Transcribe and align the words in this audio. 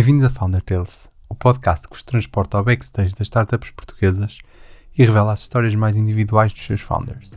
Bem-vindos 0.00 0.24
a 0.24 0.30
Founder 0.30 0.62
Tales, 0.62 1.10
o 1.28 1.34
podcast 1.34 1.86
que 1.86 1.92
vos 1.92 2.02
transporta 2.02 2.56
ao 2.56 2.64
backstage 2.64 3.14
das 3.14 3.26
startups 3.26 3.70
portuguesas 3.72 4.38
e 4.96 5.04
revela 5.04 5.34
as 5.34 5.40
histórias 5.40 5.74
mais 5.74 5.94
individuais 5.94 6.54
dos 6.54 6.62
seus 6.62 6.80
founders. 6.80 7.34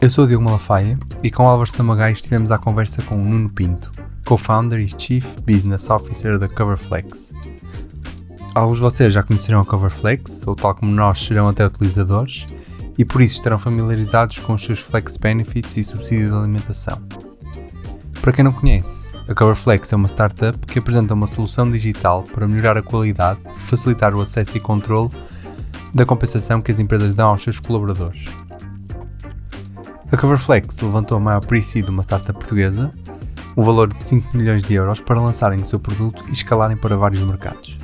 Eu 0.00 0.08
sou 0.08 0.22
o 0.22 0.28
Diogo 0.28 0.44
Malafaia 0.44 0.96
e 1.24 1.30
com 1.32 1.48
Álvaro 1.48 1.68
Samagai 1.68 2.12
estivemos 2.12 2.52
à 2.52 2.58
conversa 2.58 3.02
com 3.02 3.16
o 3.16 3.24
Nuno 3.24 3.50
Pinto, 3.50 3.90
co-founder 4.24 4.78
e 4.78 4.88
Chief 4.88 5.26
Business 5.40 5.90
Officer 5.90 6.38
da 6.38 6.48
Coverflex. 6.48 7.32
Alguns 8.54 8.76
de 8.76 8.82
vocês 8.82 9.12
já 9.12 9.24
conhecerão 9.24 9.58
a 9.58 9.64
Coverflex, 9.64 10.46
ou 10.46 10.54
tal 10.54 10.76
como 10.76 10.92
nós 10.92 11.18
serão 11.18 11.48
até 11.48 11.66
utilizadores, 11.66 12.46
e 12.96 13.04
por 13.04 13.20
isso 13.20 13.34
estarão 13.34 13.58
familiarizados 13.58 14.38
com 14.38 14.54
os 14.54 14.64
seus 14.64 14.78
Flex 14.78 15.16
Benefits 15.16 15.76
e 15.76 15.82
subsídio 15.82 16.30
de 16.30 16.36
alimentação. 16.36 17.02
Para 18.22 18.32
quem 18.32 18.44
não 18.44 18.52
conhece, 18.52 19.05
a 19.28 19.34
Coverflex 19.34 19.92
é 19.92 19.96
uma 19.96 20.06
startup 20.06 20.56
que 20.66 20.78
apresenta 20.78 21.12
uma 21.12 21.26
solução 21.26 21.68
digital 21.68 22.22
para 22.22 22.46
melhorar 22.46 22.78
a 22.78 22.82
qualidade 22.82 23.40
e 23.56 23.60
facilitar 23.60 24.14
o 24.14 24.20
acesso 24.20 24.56
e 24.56 24.60
controle 24.60 25.10
da 25.92 26.06
compensação 26.06 26.62
que 26.62 26.70
as 26.70 26.78
empresas 26.78 27.12
dão 27.12 27.30
aos 27.30 27.42
seus 27.42 27.58
colaboradores. 27.58 28.26
A 30.12 30.16
Coverflex 30.16 30.80
levantou 30.80 31.16
a 31.16 31.20
maior 31.20 31.44
pre 31.44 31.60
de 31.60 31.90
uma 31.90 32.02
startup 32.02 32.38
portuguesa, 32.38 32.92
o 33.56 33.62
um 33.62 33.64
valor 33.64 33.92
de 33.92 34.02
5 34.04 34.36
milhões 34.36 34.62
de 34.62 34.74
euros 34.74 35.00
para 35.00 35.20
lançarem 35.20 35.60
o 35.60 35.64
seu 35.64 35.80
produto 35.80 36.22
e 36.28 36.32
escalarem 36.32 36.76
para 36.76 36.96
vários 36.96 37.22
mercados. 37.22 37.76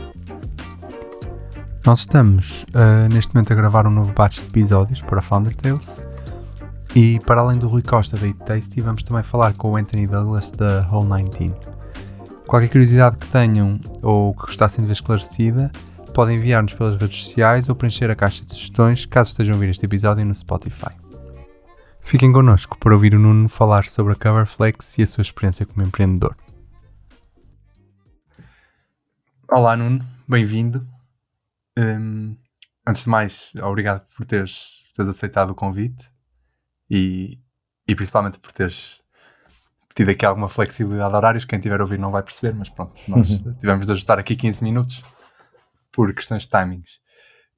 Nós 1.85 2.01
estamos 2.01 2.65
uh, 2.69 3.13
neste 3.13 3.35
momento 3.35 3.53
a 3.53 3.57
gravar 3.57 3.87
um 3.89 3.91
novo 3.91 4.13
batch 4.13 4.41
de 4.41 4.47
episódios 4.47 5.01
para 5.01 5.21
Founder 5.21 5.57
Tales 5.57 6.01
e 6.95 7.19
para 7.21 7.41
além 7.41 7.59
do 7.59 7.69
Rui 7.69 7.83
Costa 7.83 8.19
da 8.19 8.27
Eat 8.27 8.39
Tasty, 8.41 8.83
vamos 8.83 9.03
também 9.03 9.23
falar 9.23 9.55
com 9.55 9.73
o 9.73 9.77
Anthony 9.77 10.07
Douglas 10.07 10.51
da 10.51 10.87
Whole 10.91 11.09
19. 11.31 11.55
Qualquer 12.47 12.69
curiosidade 12.69 13.17
que 13.17 13.27
tenham 13.29 13.81
ou 14.03 14.35
que 14.35 14.43
gostassem 14.43 14.83
de 14.83 14.89
ver 14.89 14.93
esclarecida, 14.93 15.73
podem 16.13 16.37
enviar-nos 16.37 16.75
pelas 16.75 17.01
redes 17.01 17.25
sociais 17.25 17.71
ou 17.71 17.75
preencher 17.75 18.11
a 18.11 18.15
caixa 18.15 18.45
de 18.45 18.53
sugestões 18.53 19.07
caso 19.07 19.31
estejam 19.31 19.55
a 19.55 19.57
ouvir 19.57 19.71
este 19.71 19.87
episódio 19.87 20.27
no 20.27 20.35
Spotify. 20.35 20.95
Fiquem 22.03 22.31
connosco 22.31 22.77
para 22.79 22.93
ouvir 22.93 23.15
o 23.15 23.19
Nuno 23.19 23.49
falar 23.49 23.87
sobre 23.87 24.13
a 24.13 24.17
Coverflex 24.17 24.99
e 24.99 25.03
a 25.03 25.07
sua 25.07 25.23
experiência 25.23 25.65
como 25.65 25.87
empreendedor. 25.87 26.37
Olá 29.51 29.75
Nuno, 29.79 30.05
bem-vindo. 30.29 30.87
Um, 31.79 32.37
antes 32.87 33.05
de 33.05 33.09
mais, 33.09 33.53
obrigado 33.63 34.07
por 34.15 34.27
teres, 34.27 34.91
teres 34.95 35.09
aceitado 35.09 35.53
o 35.53 35.55
convite 35.55 36.12
e, 36.93 37.39
e 37.89 37.95
principalmente 37.95 38.39
por 38.39 38.53
teres 38.53 39.01
tido 39.95 40.11
aqui 40.11 40.27
alguma 40.27 40.49
flexibilidade 40.49 41.11
de 41.11 41.17
horários. 41.17 41.45
Quem 41.47 41.59
tiver 41.59 41.81
a 41.81 41.85
ouvir 41.85 41.99
não 41.99 42.11
vai 42.11 42.23
perceber, 42.23 42.55
mas 42.55 42.69
pronto, 42.69 43.01
nós 43.09 43.31
uhum. 43.31 43.55
tivemos 43.55 43.87
de 43.87 43.93
ajustar 43.93 44.19
aqui 44.19 44.37
15 44.37 44.63
minutos 44.63 45.03
por 45.91 46.13
questões 46.15 46.43
de 46.43 46.51
timings. 46.51 47.01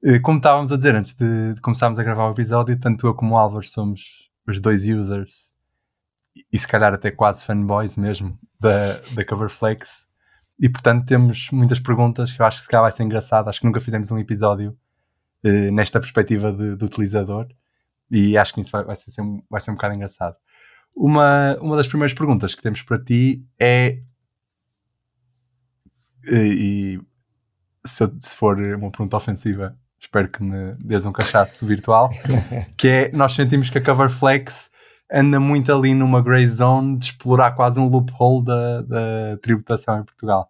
Eh, 0.01 0.19
como 0.19 0.37
estávamos 0.37 0.71
a 0.71 0.77
dizer 0.77 0.95
antes 0.95 1.13
de, 1.13 1.53
de 1.53 1.61
começarmos 1.61 1.99
a 1.99 2.03
gravar 2.03 2.29
o 2.29 2.31
episódio, 2.31 2.79
tanto 2.79 3.07
eu 3.07 3.13
como 3.13 3.35
o 3.35 3.37
Álvaro 3.37 3.65
somos 3.65 4.31
os 4.47 4.59
dois 4.61 4.87
users 4.87 5.53
e 6.51 6.57
se 6.57 6.67
calhar 6.67 6.93
até 6.93 7.11
quase 7.11 7.43
fanboys 7.43 7.97
mesmo 7.97 8.39
da, 8.59 8.99
da 9.13 9.25
Coverflex 9.25 10.07
e 10.59 10.69
portanto 10.69 11.05
temos 11.05 11.49
muitas 11.51 11.79
perguntas 11.79 12.31
que 12.31 12.41
eu 12.41 12.45
acho 12.45 12.57
que 12.57 12.63
se 12.63 12.69
calhar 12.69 12.83
vai 12.83 12.91
ser 12.91 13.03
engraçado. 13.03 13.49
Acho 13.49 13.59
que 13.59 13.65
nunca 13.65 13.81
fizemos 13.81 14.11
um 14.11 14.17
episódio 14.17 14.77
eh, 15.43 15.71
nesta 15.71 15.99
perspectiva 15.99 16.53
de, 16.53 16.77
de 16.77 16.85
utilizador 16.85 17.47
e 18.09 18.37
acho 18.37 18.53
que 18.53 18.61
isso 18.61 18.71
vai, 18.71 18.83
vai, 18.83 18.95
ser, 18.95 19.11
vai 19.49 19.61
ser 19.61 19.71
um 19.71 19.75
bocado 19.75 19.95
engraçado. 19.95 20.35
Uma, 20.95 21.57
uma 21.59 21.75
das 21.75 21.87
primeiras 21.87 22.13
perguntas 22.13 22.55
que 22.55 22.61
temos 22.61 22.81
para 22.81 23.03
ti 23.03 23.45
é. 23.59 23.99
E, 26.27 26.99
se, 27.85 28.03
eu, 28.03 28.15
se 28.19 28.35
for 28.35 28.57
uma 28.57 28.89
pergunta 28.89 29.17
ofensiva, 29.17 29.77
espero 29.99 30.29
que 30.29 30.41
me 30.41 30.73
dês 30.79 31.05
um 31.05 31.11
cachaço 31.11 31.65
virtual. 31.65 32.09
que 32.77 32.87
é: 32.87 33.11
nós 33.11 33.33
sentimos 33.33 33.69
que 33.69 33.77
a 33.77 33.83
Coverflex 33.83 34.71
anda 35.11 35.39
muito 35.39 35.73
ali 35.73 35.93
numa 35.93 36.21
grey 36.21 36.47
zone 36.47 36.97
de 36.97 37.05
explorar 37.05 37.51
quase 37.51 37.79
um 37.79 37.87
loophole 37.87 38.43
da, 38.43 38.81
da 38.81 39.37
tributação 39.41 39.99
em 39.99 40.03
Portugal. 40.03 40.49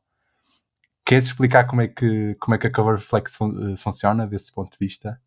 Queres 1.05 1.25
explicar 1.25 1.65
como 1.65 1.81
é 1.81 1.87
que, 1.87 2.35
como 2.39 2.55
é 2.55 2.57
que 2.57 2.67
a 2.67 2.71
Coverflex 2.71 3.35
fun 3.35 3.73
eh, 3.73 3.77
funciona 3.77 4.25
desse 4.25 4.51
ponto 4.51 4.71
de 4.71 4.77
vista? 4.79 5.19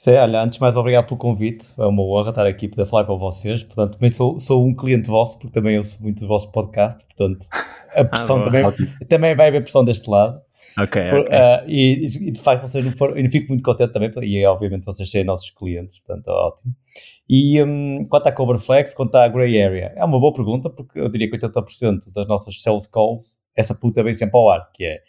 Sim, 0.00 0.12
olha, 0.12 0.42
antes 0.42 0.56
de 0.56 0.62
mais 0.62 0.76
obrigado 0.76 1.06
pelo 1.06 1.18
convite, 1.18 1.74
é 1.78 1.84
uma 1.84 2.02
honra 2.02 2.30
estar 2.30 2.46
aqui 2.46 2.68
para 2.68 2.86
falar 2.86 3.04
para 3.04 3.14
vocês, 3.14 3.62
portanto 3.62 3.98
também 3.98 4.10
sou, 4.10 4.40
sou 4.40 4.66
um 4.66 4.74
cliente 4.74 5.08
vosso, 5.08 5.38
porque 5.38 5.52
também 5.52 5.76
eu 5.76 5.84
sou 5.84 6.00
muito 6.00 6.20
do 6.20 6.26
vosso 6.26 6.50
podcast, 6.50 7.04
portanto 7.04 7.46
a 7.94 8.02
pressão 8.02 8.40
ah, 8.40 8.44
também, 8.44 8.64
também 9.06 9.36
vai 9.36 9.48
haver 9.48 9.60
pressão 9.60 9.84
deste 9.84 10.08
lado. 10.08 10.40
Ok, 10.78 11.08
Por, 11.10 11.20
okay. 11.20 11.36
Uh, 11.36 11.64
e, 11.66 12.06
e, 12.06 12.30
de 12.30 12.40
facto 12.40 12.62
vocês 12.62 12.82
não 12.82 12.92
foram, 12.92 13.18
eu 13.18 13.30
fico 13.30 13.48
muito 13.48 13.62
contente 13.62 13.92
também, 13.92 14.10
e 14.22 14.46
obviamente 14.46 14.86
vocês 14.86 15.10
serem 15.10 15.26
nossos 15.26 15.50
clientes, 15.50 15.98
portanto 15.98 16.28
é 16.28 16.32
ótimo. 16.32 16.74
E 17.28 17.62
um, 17.62 18.06
quanto 18.08 18.26
à 18.26 18.32
Coverflex, 18.32 18.94
quanto 18.94 19.14
à 19.16 19.28
Grey 19.28 19.62
Area, 19.62 19.92
é 19.94 20.02
uma 20.02 20.18
boa 20.18 20.32
pergunta, 20.32 20.70
porque 20.70 20.98
eu 20.98 21.10
diria 21.10 21.30
que 21.30 21.36
80% 21.36 22.10
das 22.14 22.26
nossas 22.26 22.60
sales 22.60 22.86
calls, 22.86 23.36
essa 23.54 23.74
puta 23.74 24.02
vem 24.02 24.14
sempre 24.14 24.38
ao 24.38 24.48
ar, 24.48 24.66
que 24.72 24.82
é 24.84 25.00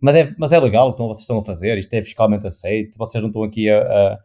mas 0.00 0.14
é, 0.16 0.34
mas 0.38 0.52
é 0.52 0.58
legal 0.60 0.88
o 0.88 0.92
que 0.92 1.02
vocês 1.02 1.20
estão 1.20 1.38
a 1.38 1.44
fazer, 1.44 1.78
isto 1.78 1.92
é 1.94 2.02
fiscalmente 2.02 2.46
aceito, 2.46 2.98
vocês 2.98 3.22
não 3.22 3.28
estão 3.28 3.42
aqui 3.42 3.68
a, 3.70 3.80
a, 3.80 4.18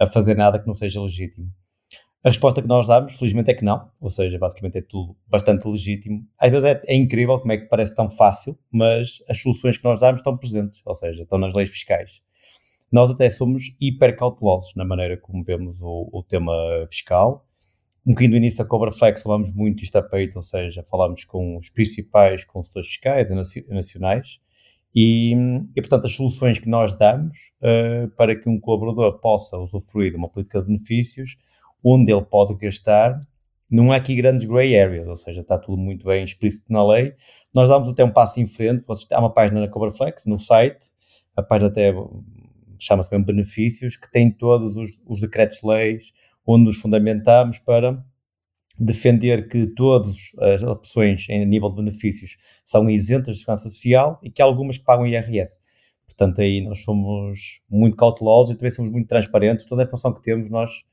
a 0.00 0.06
fazer 0.06 0.36
nada 0.36 0.58
que 0.58 0.66
não 0.66 0.74
seja 0.74 1.00
legítimo. 1.00 1.50
A 2.24 2.30
resposta 2.30 2.62
que 2.62 2.68
nós 2.68 2.86
damos, 2.86 3.18
felizmente, 3.18 3.50
é 3.50 3.54
que 3.54 3.62
não, 3.62 3.90
ou 4.00 4.08
seja, 4.08 4.38
basicamente 4.38 4.78
é 4.78 4.82
tudo 4.82 5.14
bastante 5.28 5.68
legítimo. 5.68 6.26
Às 6.38 6.50
vezes 6.50 6.64
é, 6.64 6.82
é, 6.86 6.94
incrível 6.94 7.38
como 7.38 7.52
é 7.52 7.58
que 7.58 7.66
parece 7.66 7.94
tão 7.94 8.10
fácil, 8.10 8.58
mas 8.72 9.22
as 9.28 9.42
soluções 9.42 9.76
que 9.76 9.84
nós 9.84 10.00
damos 10.00 10.20
estão 10.20 10.34
presentes, 10.34 10.80
ou 10.86 10.94
seja, 10.94 11.22
estão 11.22 11.38
nas 11.38 11.52
leis 11.52 11.68
fiscais. 11.68 12.22
Nós 12.90 13.10
até 13.10 13.28
somos 13.28 13.76
hiper 13.78 14.16
cautelosos 14.16 14.74
na 14.74 14.86
maneira 14.86 15.18
como 15.18 15.44
vemos 15.44 15.82
o, 15.82 16.08
o 16.12 16.22
tema 16.22 16.54
fiscal. 16.90 17.46
Um 18.06 18.12
bocadinho 18.12 18.30
no 18.30 18.36
início 18.38 18.58
da 18.58 18.64
Cobra 18.64 18.90
Flex 18.90 19.22
falamos 19.22 19.52
muito 19.52 19.82
isto 19.82 19.96
a 19.96 20.02
peito, 20.02 20.36
ou 20.36 20.42
seja, 20.42 20.82
falamos 20.82 21.26
com 21.26 21.58
os 21.58 21.68
principais 21.68 22.42
consultores 22.42 22.88
fiscais 22.88 23.28
nacionais 23.68 24.38
e, 24.94 25.34
e, 25.74 25.80
portanto, 25.80 26.06
as 26.06 26.14
soluções 26.14 26.58
que 26.58 26.68
nós 26.68 26.96
damos 26.96 27.34
uh, 27.60 28.08
para 28.16 28.36
que 28.36 28.48
um 28.48 28.60
colaborador 28.60 29.18
possa 29.18 29.58
usufruir 29.58 30.12
de 30.12 30.16
uma 30.16 30.28
política 30.28 30.60
de 30.60 30.66
benefícios, 30.66 31.36
onde 31.82 32.12
ele 32.12 32.22
pode 32.22 32.54
gastar, 32.54 33.20
não 33.68 33.90
há 33.90 33.96
aqui 33.96 34.14
grandes 34.14 34.46
grey 34.46 34.78
areas, 34.78 35.08
ou 35.08 35.16
seja, 35.16 35.40
está 35.40 35.58
tudo 35.58 35.76
muito 35.76 36.06
bem 36.06 36.22
explícito 36.22 36.72
na 36.72 36.86
lei. 36.86 37.14
Nós 37.54 37.68
damos 37.68 37.88
até 37.88 38.04
um 38.04 38.10
passo 38.10 38.40
em 38.40 38.46
frente, 38.46 38.84
há 39.12 39.18
uma 39.18 39.32
página 39.32 39.60
na 39.60 39.68
Coverflex, 39.68 40.26
no 40.26 40.38
site, 40.38 40.86
a 41.36 41.42
página 41.42 41.68
até 41.68 41.92
chama-se 42.78 43.10
mesmo 43.10 43.26
benefícios, 43.26 43.96
que 43.96 44.10
tem 44.10 44.30
todos 44.30 44.76
os, 44.76 45.00
os 45.06 45.20
decretos-leis, 45.20 46.12
onde 46.46 46.64
nos 46.66 46.78
fundamentamos 46.78 47.58
para 47.58 48.04
defender 48.78 49.48
que 49.48 49.66
todas 49.66 50.16
as 50.40 50.62
opções 50.62 51.26
em 51.28 51.44
nível 51.46 51.68
de 51.68 51.76
benefícios 51.76 52.36
são 52.64 52.88
isentas 52.90 53.36
de 53.36 53.42
segurança 53.42 53.68
social 53.68 54.18
e 54.22 54.30
que 54.30 54.42
algumas 54.42 54.78
pagam 54.78 55.06
IRS. 55.06 55.58
Portanto, 56.06 56.40
aí 56.40 56.62
nós 56.62 56.82
somos 56.82 57.62
muito 57.68 57.96
cautelosos 57.96 58.54
e 58.54 58.58
também 58.58 58.70
somos 58.70 58.90
muito 58.90 59.08
transparentes. 59.08 59.66
Toda 59.66 59.82
a 59.82 59.84
informação 59.84 60.12
que 60.12 60.22
temos, 60.22 60.50
nós 60.50 60.84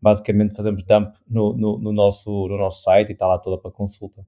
basicamente 0.00 0.54
fazemos 0.54 0.84
dump 0.84 1.14
no, 1.28 1.56
no, 1.56 1.78
no 1.78 1.92
nosso, 1.92 2.30
no 2.48 2.56
nosso 2.56 2.82
site 2.82 3.10
e 3.10 3.12
está 3.12 3.26
lá 3.26 3.38
toda 3.38 3.58
para 3.60 3.70
consulta. 3.70 4.26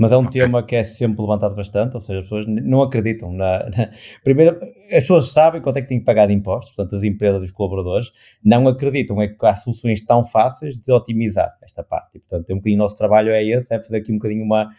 Mas 0.00 0.12
é 0.12 0.16
um 0.16 0.24
okay. 0.24 0.40
tema 0.40 0.62
que 0.62 0.74
é 0.74 0.82
sempre 0.82 1.20
levantado 1.20 1.54
bastante, 1.54 1.94
ou 1.94 2.00
seja, 2.00 2.20
as 2.20 2.24
pessoas 2.24 2.46
não 2.46 2.80
acreditam 2.80 3.30
na, 3.34 3.68
na, 3.68 3.90
Primeiro, 4.24 4.58
as 4.84 5.02
pessoas 5.02 5.30
sabem 5.30 5.60
quanto 5.60 5.76
é 5.76 5.82
que 5.82 5.88
têm 5.88 5.98
que 5.98 6.06
pagar 6.06 6.26
de 6.26 6.32
impostos, 6.32 6.74
portanto, 6.74 6.96
as 6.96 7.02
empresas 7.02 7.42
e 7.42 7.44
os 7.44 7.52
colaboradores 7.52 8.10
não 8.42 8.66
acreditam 8.66 9.20
é 9.20 9.28
que 9.28 9.36
há 9.44 9.54
soluções 9.54 10.00
tão 10.00 10.24
fáceis 10.24 10.78
de 10.78 10.90
otimizar 10.90 11.54
esta 11.60 11.84
parte. 11.84 12.16
E, 12.16 12.20
portanto, 12.20 12.50
um 12.50 12.56
bocadinho 12.56 12.76
o 12.76 12.82
nosso 12.82 12.96
trabalho 12.96 13.30
é 13.30 13.44
esse, 13.44 13.74
é 13.74 13.76
fazer 13.76 13.98
aqui 13.98 14.10
um 14.10 14.16
bocadinho 14.16 14.42
uma, 14.42 14.70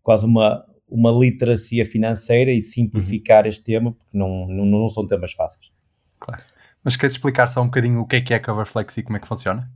quase 0.00 0.24
uma, 0.24 0.64
uma 0.88 1.10
literacia 1.10 1.84
financeira 1.84 2.52
e 2.52 2.62
simplificar 2.62 3.42
uhum. 3.42 3.48
este 3.48 3.64
tema, 3.64 3.90
porque 3.90 4.16
não, 4.16 4.46
não, 4.46 4.64
não 4.64 4.88
são 4.88 5.04
temas 5.04 5.32
fáceis. 5.32 5.72
Claro. 6.20 6.40
Mas 6.84 6.94
queres 6.94 7.14
explicar 7.14 7.48
só 7.48 7.62
um 7.62 7.66
bocadinho 7.66 8.00
o 8.00 8.06
que 8.06 8.14
é 8.14 8.20
que 8.20 8.32
é 8.32 8.38
Coverflex 8.38 8.96
e 8.96 9.02
como 9.02 9.16
é 9.16 9.20
que 9.20 9.26
funciona? 9.26 9.68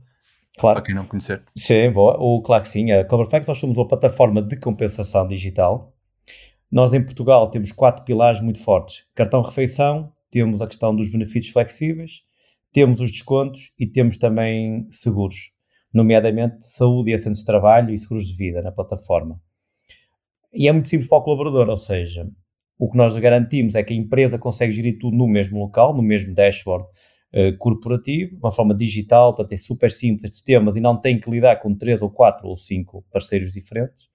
Claro. 0.57 0.75
Para 0.75 0.85
quem 0.85 0.95
não 0.95 1.05
conhecer. 1.05 1.41
Sim, 1.55 1.91
boa. 1.91 2.15
O, 2.19 2.41
claro 2.41 2.63
que 2.63 2.69
sim. 2.69 2.91
A 2.91 3.03
Coverflex, 3.03 3.47
nós 3.47 3.57
somos 3.57 3.77
uma 3.77 3.87
plataforma 3.87 4.41
de 4.41 4.55
compensação 4.57 5.27
digital. 5.27 5.93
Nós 6.71 6.93
em 6.93 7.03
Portugal 7.03 7.49
temos 7.49 7.71
quatro 7.71 8.03
pilares 8.03 8.41
muito 8.41 8.59
fortes. 8.59 9.05
Cartão 9.15 9.41
refeição, 9.41 10.11
temos 10.31 10.61
a 10.61 10.67
questão 10.67 10.95
dos 10.95 11.11
benefícios 11.11 11.53
flexíveis, 11.53 12.23
temos 12.71 12.99
os 12.99 13.11
descontos 13.11 13.71
e 13.79 13.85
temos 13.85 14.17
também 14.17 14.87
seguros, 14.89 15.51
nomeadamente 15.93 16.65
saúde 16.65 17.11
e 17.11 17.13
assentos 17.13 17.41
de 17.41 17.45
trabalho 17.45 17.93
e 17.93 17.97
seguros 17.97 18.25
de 18.25 18.35
vida 18.35 18.61
na 18.63 18.71
plataforma. 18.71 19.39
E 20.51 20.67
é 20.67 20.71
muito 20.71 20.89
simples 20.89 21.07
para 21.07 21.19
o 21.19 21.21
colaborador, 21.21 21.69
ou 21.69 21.77
seja, 21.77 22.27
o 22.79 22.89
que 22.89 22.97
nós 22.97 23.15
garantimos 23.17 23.75
é 23.75 23.83
que 23.83 23.93
a 23.93 23.95
empresa 23.95 24.39
consegue 24.39 24.71
gerir 24.71 24.97
tudo 24.99 25.15
no 25.15 25.27
mesmo 25.27 25.59
local, 25.59 25.95
no 25.95 26.01
mesmo 26.01 26.33
dashboard, 26.33 26.87
eh, 27.33 27.51
corporativo, 27.53 28.37
uma 28.37 28.51
forma 28.51 28.75
digital, 28.75 29.33
portanto 29.33 29.53
é 29.53 29.57
super 29.57 29.91
simples 29.91 30.25
este 30.25 30.35
sistema 30.35 30.71
e 30.75 30.79
não 30.79 30.95
tem 30.95 31.19
que 31.19 31.31
lidar 31.31 31.55
com 31.55 31.73
três 31.73 32.03
ou 32.03 32.09
quatro 32.11 32.47
ou 32.47 32.55
cinco 32.55 33.03
parceiros 33.11 33.51
diferentes. 33.51 34.07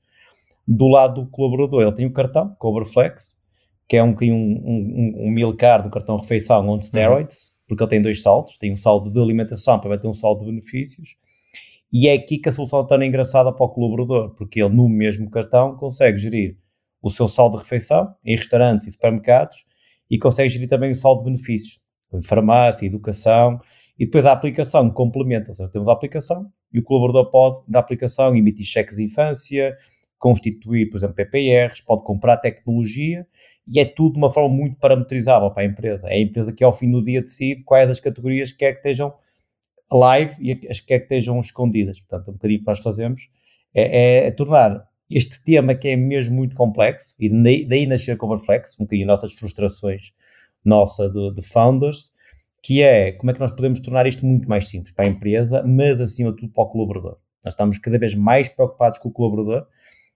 Do 0.67 0.87
lado 0.87 1.23
do 1.23 1.31
colaborador, 1.31 1.83
ele 1.83 1.93
tem 1.93 2.07
o 2.07 2.13
cartão, 2.13 2.55
Coverflex, 2.59 3.37
que 3.89 3.97
é 3.97 4.05
um, 4.05 4.15
um, 4.23 4.25
um, 4.25 5.15
um 5.27 5.31
meal 5.31 5.53
card, 5.57 5.89
um 5.89 5.91
cartão 5.91 6.17
refeição 6.17 6.69
on 6.69 6.81
steroids, 6.81 7.49
uhum. 7.49 7.55
porque 7.67 7.83
ele 7.83 7.91
tem 7.91 8.03
dois 8.03 8.23
saldos, 8.23 8.57
tem 8.57 8.71
um 8.71 8.77
saldo 8.77 9.11
de 9.11 9.19
alimentação, 9.19 9.81
para 9.81 9.99
ter 9.99 10.07
um 10.07 10.15
saldo 10.15 10.45
de 10.45 10.51
benefícios, 10.51 11.17
e 11.93 12.07
é 12.07 12.13
aqui 12.13 12.39
que 12.39 12.49
a 12.49 12.53
solução 12.53 12.83
está 12.83 13.05
engraçada 13.05 13.53
para 13.53 13.67
o 13.67 13.69
colaborador, 13.69 14.35
porque 14.37 14.63
ele 14.63 14.75
no 14.75 14.89
mesmo 14.89 15.29
cartão 15.29 15.75
consegue 15.75 16.19
gerir 16.19 16.57
o 17.03 17.11
seu 17.11 17.27
saldo 17.27 17.57
de 17.57 17.65
refeição 17.65 18.15
em 18.25 18.37
restaurantes 18.37 18.87
e 18.87 18.93
supermercados 18.93 19.57
e 20.11 20.19
consegue 20.19 20.51
gerir 20.51 20.69
também 20.69 20.91
o 20.91 20.95
saldo 20.95 21.25
de 21.25 21.31
benefícios, 21.31 21.81
farmácia, 22.23 22.87
educação, 22.87 23.61
e 23.99 24.05
depois 24.05 24.27
a 24.27 24.33
aplicação 24.33 24.89
complementa, 24.91 25.51
ou 25.51 25.55
seja, 25.55 25.69
temos 25.69 25.89
a 25.89 25.93
aplicação 25.93 26.51
e 26.73 26.79
o 26.79 26.83
colaborador 26.83 27.31
pode, 27.31 27.61
da 27.67 27.79
aplicação, 27.79 28.37
emitir 28.37 28.65
cheques 28.65 28.97
de 28.97 29.05
infância, 29.05 29.77
constituir, 30.19 30.89
por 30.91 30.99
exemplo, 30.99 31.17
PPRs, 31.17 31.81
pode 31.81 32.03
comprar 32.03 32.37
tecnologia 32.37 33.27
e 33.67 33.81
é 33.81 33.85
tudo 33.85 34.15
de 34.15 34.19
uma 34.19 34.31
forma 34.31 34.55
muito 34.55 34.77
parametrizável 34.77 35.51
para 35.51 35.63
a 35.63 35.67
empresa. 35.67 36.09
É 36.09 36.15
a 36.15 36.21
empresa 36.21 36.53
que 36.53 36.65
ao 36.65 36.73
fim 36.73 36.91
do 36.91 37.03
dia 37.03 37.21
decide 37.21 37.63
quais 37.63 37.91
as 37.91 38.01
categorias 38.01 38.53
quer 38.53 38.73
que 38.73 38.79
estejam 38.79 39.13
live 39.91 40.35
e 40.41 40.69
as 40.69 40.81
que 40.81 40.87
quer 40.87 40.99
que 40.99 41.05
estejam 41.05 41.39
escondidas. 41.41 42.01
Portanto, 42.01 42.31
um 42.31 42.35
bocadinho 42.35 42.61
que 42.61 42.67
nós 42.67 42.81
fazemos 42.81 43.29
é, 43.75 43.83
é, 43.83 44.27
é 44.27 44.31
tornar 44.31 44.87
este 45.11 45.43
tema 45.43 45.75
que 45.75 45.89
é 45.89 45.97
mesmo 45.97 46.37
muito 46.37 46.55
complexo, 46.55 47.15
e 47.19 47.31
daí 47.65 47.87
nascer 47.87 48.13
a 48.13 48.17
Coverflex, 48.17 48.77
um 48.79 48.85
bocadinho 48.85 49.07
nossas 49.07 49.33
frustrações, 49.33 50.13
nossa 50.69 51.09
de, 51.09 51.35
de, 51.35 51.43
founders, 51.43 52.13
que 52.63 52.83
é 52.83 53.13
como 53.13 53.31
é 53.31 53.35
que 53.35 53.41
nós 53.41 53.53
podemos 53.53 53.81
tornar 53.81 54.07
isto 54.07 54.25
muito 54.27 54.49
mais 54.49 54.69
simples 54.69 54.93
para 54.95 55.07
a 55.07 55.09
empresa, 55.09 55.63
mas 55.63 56.01
acima 56.01 56.31
de 56.31 56.39
tudo 56.39 56.53
para 56.53 56.65
o 56.65 56.69
colaborador. 56.69 57.19
Nós 57.45 57.55
estamos 57.55 57.79
cada 57.79 57.99
vez 57.99 58.15
mais 58.15 58.49
preocupados 58.49 58.99
com 58.99 59.09
o 59.09 59.13
colaborador 59.13 59.67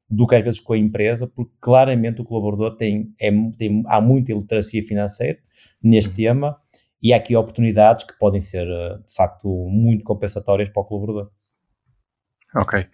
do 0.08 0.26
que 0.26 0.34
às 0.34 0.44
vezes 0.44 0.60
com 0.60 0.74
a 0.74 0.78
empresa, 0.78 1.26
porque 1.26 1.52
claramente 1.60 2.20
o 2.20 2.24
colaborador 2.24 2.76
tem, 2.76 3.14
é, 3.18 3.30
tem 3.56 3.82
há 3.86 4.00
muita 4.00 4.32
iliteracia 4.32 4.82
financeira 4.82 5.38
neste 5.82 6.14
tema 6.14 6.56
e 7.02 7.12
há 7.12 7.16
aqui 7.16 7.34
oportunidades 7.34 8.04
que 8.04 8.16
podem 8.18 8.40
ser 8.40 8.66
eh, 8.68 8.98
de 9.04 9.14
facto 9.14 9.48
muito 9.68 10.04
compensatórias 10.04 10.68
para 10.68 10.82
o 10.82 10.84
colaborador. 10.84 11.30
Ok. 12.54 12.86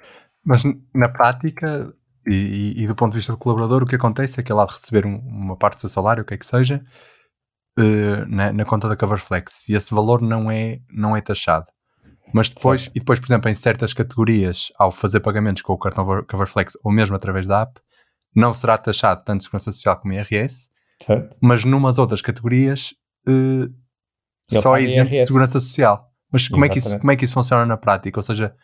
Mas 0.45 0.63
na 0.95 1.09
prática, 1.09 1.93
e, 2.27 2.83
e, 2.83 2.87
do 2.87 2.95
ponto 2.95 3.13
de 3.13 3.19
vista 3.19 3.33
do 3.33 3.39
colaborador, 3.39 3.83
o 3.83 3.87
que 3.87 3.97
acontece 3.97 4.41
é 4.41 4.43
que 4.43 4.51
ele 4.51 4.61
há 4.61 4.65
de 4.65 4.73
receber 4.73 5.05
um, 5.05 5.19
uma 5.19 5.57
parte 5.57 5.75
do 5.75 5.81
seu 5.81 5.89
salário, 5.91 6.23
o 6.23 6.27
que 6.27 6.35
é 6.35 6.39
que 6.39 6.47
seja, 6.47 6.83
uh, 7.79 8.27
na, 8.29 8.53
na, 8.53 8.65
conta 8.65 8.89
da 8.89 8.97
Coverflex. 8.97 9.69
E 9.69 9.75
esse 9.75 9.95
valor 9.95 10.21
não 10.21 10.51
é, 10.51 10.81
não 10.91 11.17
é 11.17 11.21
taxado. 11.21 11.67
Mas 12.33 12.51
depois, 12.51 12.83
certo. 12.83 12.97
e 12.97 12.99
depois, 12.99 13.19
por 13.19 13.27
exemplo, 13.27 13.51
em 13.51 13.55
certas 13.55 13.95
categorias, 13.95 14.71
ao 14.79 14.93
fazer 14.93 15.21
pagamentos 15.21 15.63
com 15.63 15.73
o 15.73 15.79
cartão 15.79 16.05
Coverflex 16.29 16.77
ou 16.85 16.93
mesmo 16.93 17.17
através 17.17 17.47
da 17.47 17.63
app, 17.63 17.81
não 18.35 18.53
será 18.53 18.77
taxado 18.77 19.23
tanto 19.25 19.45
Segurança 19.45 19.73
Social 19.73 19.99
como 19.99 20.13
IRS, 20.13 20.71
certo. 21.01 21.37
mas 21.41 21.65
numas 21.65 21.99
outras 21.99 22.21
categorias 22.21 22.95
uh, 23.27 23.73
só 24.51 24.77
existe 24.79 25.27
Segurança 25.27 25.61
Social. 25.61 26.07
Mas 26.31 26.47
como 26.47 26.65
é, 26.65 26.69
que 26.69 26.79
isso, 26.79 26.99
como 26.99 27.11
é 27.11 27.17
que 27.17 27.25
isso 27.25 27.35
funciona 27.35 27.65
na 27.65 27.79
prática? 27.79 28.21
Ou 28.21 28.23
seja, 28.23 28.55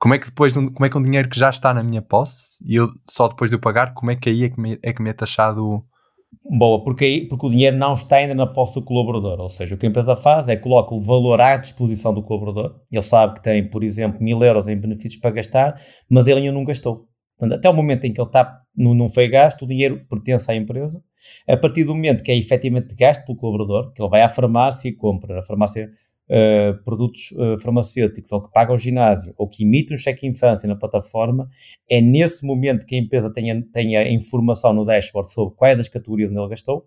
como 0.00 0.14
é 0.14 0.18
que 0.18 0.26
depois, 0.26 0.52
como 0.52 0.84
é 0.84 0.90
que 0.90 0.98
um 0.98 1.02
dinheiro 1.02 1.28
que 1.28 1.38
já 1.38 1.48
está 1.48 1.72
na 1.72 1.84
minha 1.84 2.02
posse 2.02 2.56
e 2.60 2.74
eu 2.74 2.88
só 3.08 3.28
depois 3.28 3.50
de 3.50 3.56
eu 3.56 3.60
pagar, 3.60 3.94
como 3.94 4.10
é 4.10 4.16
que 4.16 4.28
aí 4.28 4.44
é 4.44 4.48
que 4.48 4.60
me 4.60 4.76
é, 4.82 4.92
que 4.92 5.00
me 5.00 5.10
é 5.10 5.12
taxado? 5.12 5.84
Boa, 6.44 6.82
porque, 6.82 7.26
porque 7.28 7.46
o 7.46 7.50
dinheiro 7.50 7.76
não 7.76 7.94
está 7.94 8.16
ainda 8.16 8.34
na 8.34 8.46
posse 8.46 8.74
do 8.74 8.84
colaborador, 8.84 9.40
ou 9.40 9.48
seja, 9.48 9.74
o 9.74 9.78
que 9.78 9.86
a 9.86 9.88
empresa 9.88 10.16
faz 10.16 10.48
é 10.48 10.56
coloca 10.56 10.94
o 10.94 11.00
valor 11.00 11.40
à 11.40 11.56
disposição 11.56 12.12
do 12.12 12.22
colaborador, 12.22 12.80
ele 12.90 13.02
sabe 13.02 13.34
que 13.34 13.42
tem, 13.42 13.68
por 13.68 13.84
exemplo, 13.84 14.22
mil 14.22 14.42
euros 14.42 14.66
em 14.66 14.76
benefícios 14.76 15.16
para 15.16 15.30
gastar, 15.30 15.80
mas 16.10 16.26
ele 16.26 16.40
ainda 16.40 16.52
não 16.52 16.64
gastou. 16.64 17.06
Portanto, 17.38 17.58
até 17.58 17.68
o 17.68 17.74
momento 17.74 18.04
em 18.04 18.12
que 18.12 18.20
ele 18.20 18.28
está, 18.28 18.60
não, 18.76 18.94
não 18.94 19.08
foi 19.08 19.28
gasto, 19.28 19.62
o 19.62 19.68
dinheiro 19.68 20.04
pertence 20.08 20.50
à 20.50 20.54
empresa, 20.54 21.02
a 21.48 21.56
partir 21.56 21.84
do 21.84 21.94
momento 21.94 22.22
que 22.22 22.30
é 22.30 22.36
efetivamente 22.36 22.94
gasto 22.94 23.24
pelo 23.24 23.38
colaborador, 23.38 23.92
que 23.92 24.02
ele 24.02 24.10
vai 24.10 24.22
à 24.22 24.28
farmácia 24.28 24.88
e 24.88 24.92
compra, 24.92 25.40
a 25.40 25.42
farmácia 25.42 25.88
uh, 26.28 26.82
produtos 26.84 27.32
uh, 27.32 27.60
farmacêuticos 27.60 28.32
ou 28.32 28.42
que 28.42 28.52
paga 28.52 28.72
o 28.72 28.78
ginásio 28.78 29.34
ou 29.36 29.48
que 29.48 29.64
emite 29.64 29.94
um 29.94 29.96
cheque 29.96 30.26
infância 30.26 30.68
na 30.68 30.76
plataforma, 30.76 31.48
é 31.88 32.00
nesse 32.00 32.44
momento 32.46 32.86
que 32.86 32.94
a 32.94 32.98
empresa 32.98 33.32
tenha, 33.32 33.62
tenha 33.72 34.10
informação 34.10 34.72
no 34.72 34.84
dashboard 34.84 35.30
sobre 35.30 35.54
quais 35.54 35.76
das 35.76 35.88
categorias 35.88 36.30
onde 36.30 36.40
ele 36.40 36.48
gastou 36.48 36.86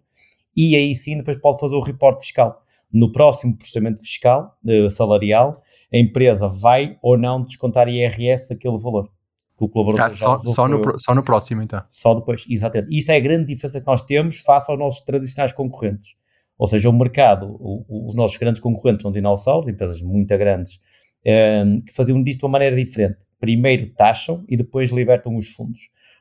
e 0.56 0.76
aí 0.76 0.96
sim 0.96 1.18
depois 1.18 1.38
pode 1.38 1.60
fazer 1.60 1.76
o 1.76 1.82
reporte 1.82 2.24
fiscal. 2.24 2.62
No 2.92 3.12
próximo 3.12 3.58
processamento 3.58 4.02
fiscal, 4.02 4.58
uh, 4.66 4.90
salarial, 4.90 5.62
a 5.94 5.98
empresa 5.98 6.48
vai 6.48 6.98
ou 7.02 7.18
não 7.18 7.44
descontar 7.44 7.88
IRS 7.90 8.54
aquele 8.54 8.78
valor. 8.78 9.10
Que 9.58 9.64
o 9.64 9.70
colaborador 9.70 10.06
ah, 10.06 10.10
só, 10.10 10.38
só, 10.38 10.68
no, 10.68 11.00
só 11.00 11.16
no 11.16 11.24
próximo, 11.24 11.62
então. 11.62 11.82
Só 11.88 12.14
depois, 12.14 12.46
exatamente. 12.50 12.98
Isso 12.98 13.12
é 13.12 13.16
a 13.16 13.20
grande 13.20 13.48
diferença 13.48 13.80
que 13.80 13.88
nós 13.88 14.02
temos 14.02 14.42
face 14.42 14.70
aos 14.70 14.78
nossos 14.78 15.00
tradicionais 15.06 15.54
concorrentes. 15.54 16.16
Ou 16.58 16.68
seja, 16.68 16.90
o 16.90 16.94
mercado, 16.94 17.58
o, 17.60 18.10
os 18.10 18.16
nossos 18.16 18.38
grandes 18.38 18.62
concorrentes 18.62 19.02
são 19.02 19.12
dinossauros, 19.12 19.68
empresas 19.68 20.02
muito 20.02 20.36
grandes, 20.38 20.80
um, 21.26 21.30
ehm, 21.30 21.80
que 21.82 21.94
faziam 21.94 22.22
disto 22.24 22.40
de 22.40 22.46
uma 22.46 22.52
maneira 22.52 22.76
diferente. 22.76 23.20
Primeiro 23.40 23.88
taxam 23.90 24.44
e 24.48 24.56
depois 24.56 24.92
libertam 24.92 25.36
os 25.36 25.50
fundos. 25.50 25.80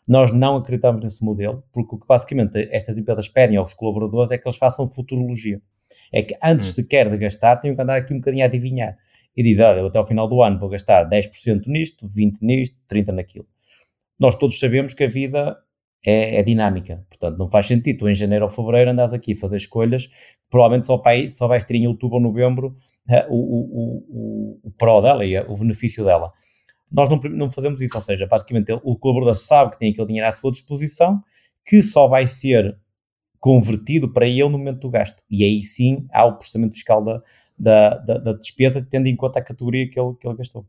Nós 0.08 0.32
não 0.32 0.56
acreditamos 0.56 1.00
nesse 1.00 1.24
modelo, 1.24 1.64
porque 1.72 1.94
o 1.94 1.98
que 1.98 2.06
basicamente 2.06 2.68
estas 2.70 2.98
empresas 2.98 3.28
pedem 3.28 3.56
aos 3.56 3.72
colaboradores 3.74 4.30
é 4.30 4.38
que 4.38 4.46
eles 4.46 4.58
façam 4.58 4.86
futurologia. 4.86 5.62
É 6.12 6.22
que 6.22 6.36
antes 6.42 6.68
hum. 6.68 6.72
sequer 6.72 7.10
de 7.10 7.16
gastar, 7.16 7.56
têm 7.56 7.74
que 7.74 7.80
andar 7.80 7.96
aqui 7.96 8.12
um 8.12 8.18
bocadinho 8.18 8.42
a 8.42 8.46
adivinhar. 8.46 8.96
E 9.36 9.42
dizer, 9.42 9.64
olha, 9.64 9.86
até 9.86 9.98
ao 9.98 10.06
final 10.06 10.28
do 10.28 10.42
ano 10.42 10.58
vou 10.58 10.68
gastar 10.68 11.08
10% 11.08 11.62
nisto, 11.66 12.06
20% 12.06 12.38
nisto, 12.42 12.76
30% 12.90 13.12
naquilo. 13.12 13.46
Nós 14.18 14.36
todos 14.36 14.58
sabemos 14.58 14.94
que 14.94 15.04
a 15.04 15.08
vida 15.08 15.56
é, 16.04 16.36
é, 16.36 16.42
dinâmica. 16.42 17.04
Portanto, 17.08 17.38
não 17.38 17.46
faz 17.46 17.66
sentido 17.66 18.00
tu 18.00 18.08
em 18.08 18.14
janeiro 18.14 18.44
ou 18.44 18.50
fevereiro 18.50 18.90
andas 18.90 19.12
aqui 19.12 19.32
a 19.32 19.36
fazer 19.36 19.56
escolhas, 19.56 20.08
provavelmente 20.50 20.86
só, 20.86 20.98
para, 20.98 21.28
só 21.30 21.48
vais 21.48 21.64
ter 21.64 21.76
em 21.76 21.86
outubro 21.86 22.16
ou 22.16 22.22
novembro 22.22 22.76
uh, 23.08 23.34
o, 23.34 23.36
o, 23.36 24.04
o, 24.08 24.60
o 24.64 24.70
pró 24.72 25.00
dela 25.00 25.24
e 25.24 25.38
o 25.38 25.56
benefício 25.56 26.04
dela. 26.04 26.32
Nós 26.92 27.08
não, 27.08 27.18
não 27.30 27.50
fazemos 27.50 27.80
isso, 27.80 27.96
ou 27.96 28.02
seja, 28.02 28.26
basicamente 28.26 28.72
o 28.84 28.98
colaborador 28.98 29.34
sabe 29.34 29.72
que 29.72 29.78
tem 29.78 29.90
aquele 29.90 30.06
dinheiro 30.06 30.28
à 30.28 30.32
sua 30.32 30.50
disposição, 30.50 31.22
que 31.64 31.82
só 31.82 32.06
vai 32.06 32.26
ser 32.26 32.78
convertido 33.40 34.12
para 34.12 34.26
ele 34.26 34.44
no 34.44 34.58
momento 34.58 34.80
do 34.80 34.90
gasto. 34.90 35.22
E 35.30 35.42
aí 35.42 35.62
sim 35.62 36.06
há 36.12 36.24
o 36.24 36.34
processamento 36.34 36.74
fiscal 36.74 37.02
da, 37.02 37.22
da, 37.58 37.96
da, 37.98 38.18
da 38.18 38.32
despesa, 38.32 38.86
tendo 38.88 39.06
em 39.06 39.16
conta 39.16 39.38
a 39.38 39.42
categoria 39.42 39.88
que 39.88 39.98
ele, 39.98 40.14
que 40.14 40.26
ele 40.26 40.36
gastou. 40.36 40.66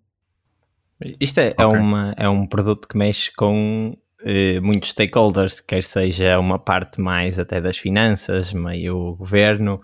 Isto 1.20 1.39
é, 1.39 1.54
é 1.58 1.65
okay. 1.65 1.65
é, 1.65 1.68
uma, 1.68 2.15
é 2.18 2.30
um 2.30 2.48
produto 2.48 2.88
que 2.88 2.98
mexe 2.98 3.32
com 3.34 3.96
eh, 4.25 4.60
muitos 4.60 4.89
stakeholders, 4.89 5.62
quer 5.62 5.84
seja 5.84 6.39
uma 6.39 6.58
parte 6.58 7.00
mais 7.00 7.38
até 7.38 7.62
das 7.62 7.77
finanças, 7.77 8.51
meio 8.51 9.15
governo, 9.15 9.79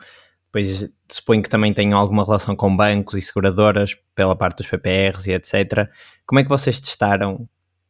depois 0.45 0.89
suponho 1.07 1.43
que 1.43 1.49
também 1.49 1.71
tenham 1.73 1.97
alguma 1.97 2.25
relação 2.25 2.55
com 2.55 2.75
bancos 2.75 3.13
e 3.15 3.21
seguradoras 3.21 3.95
pela 4.15 4.35
parte 4.35 4.57
dos 4.57 4.67
PPRs 4.67 5.27
e 5.29 5.33
etc. 5.33 5.87
Como 6.25 6.39
é 6.39 6.43
que 6.43 6.49
vocês 6.49 6.79
testaram 6.79 7.47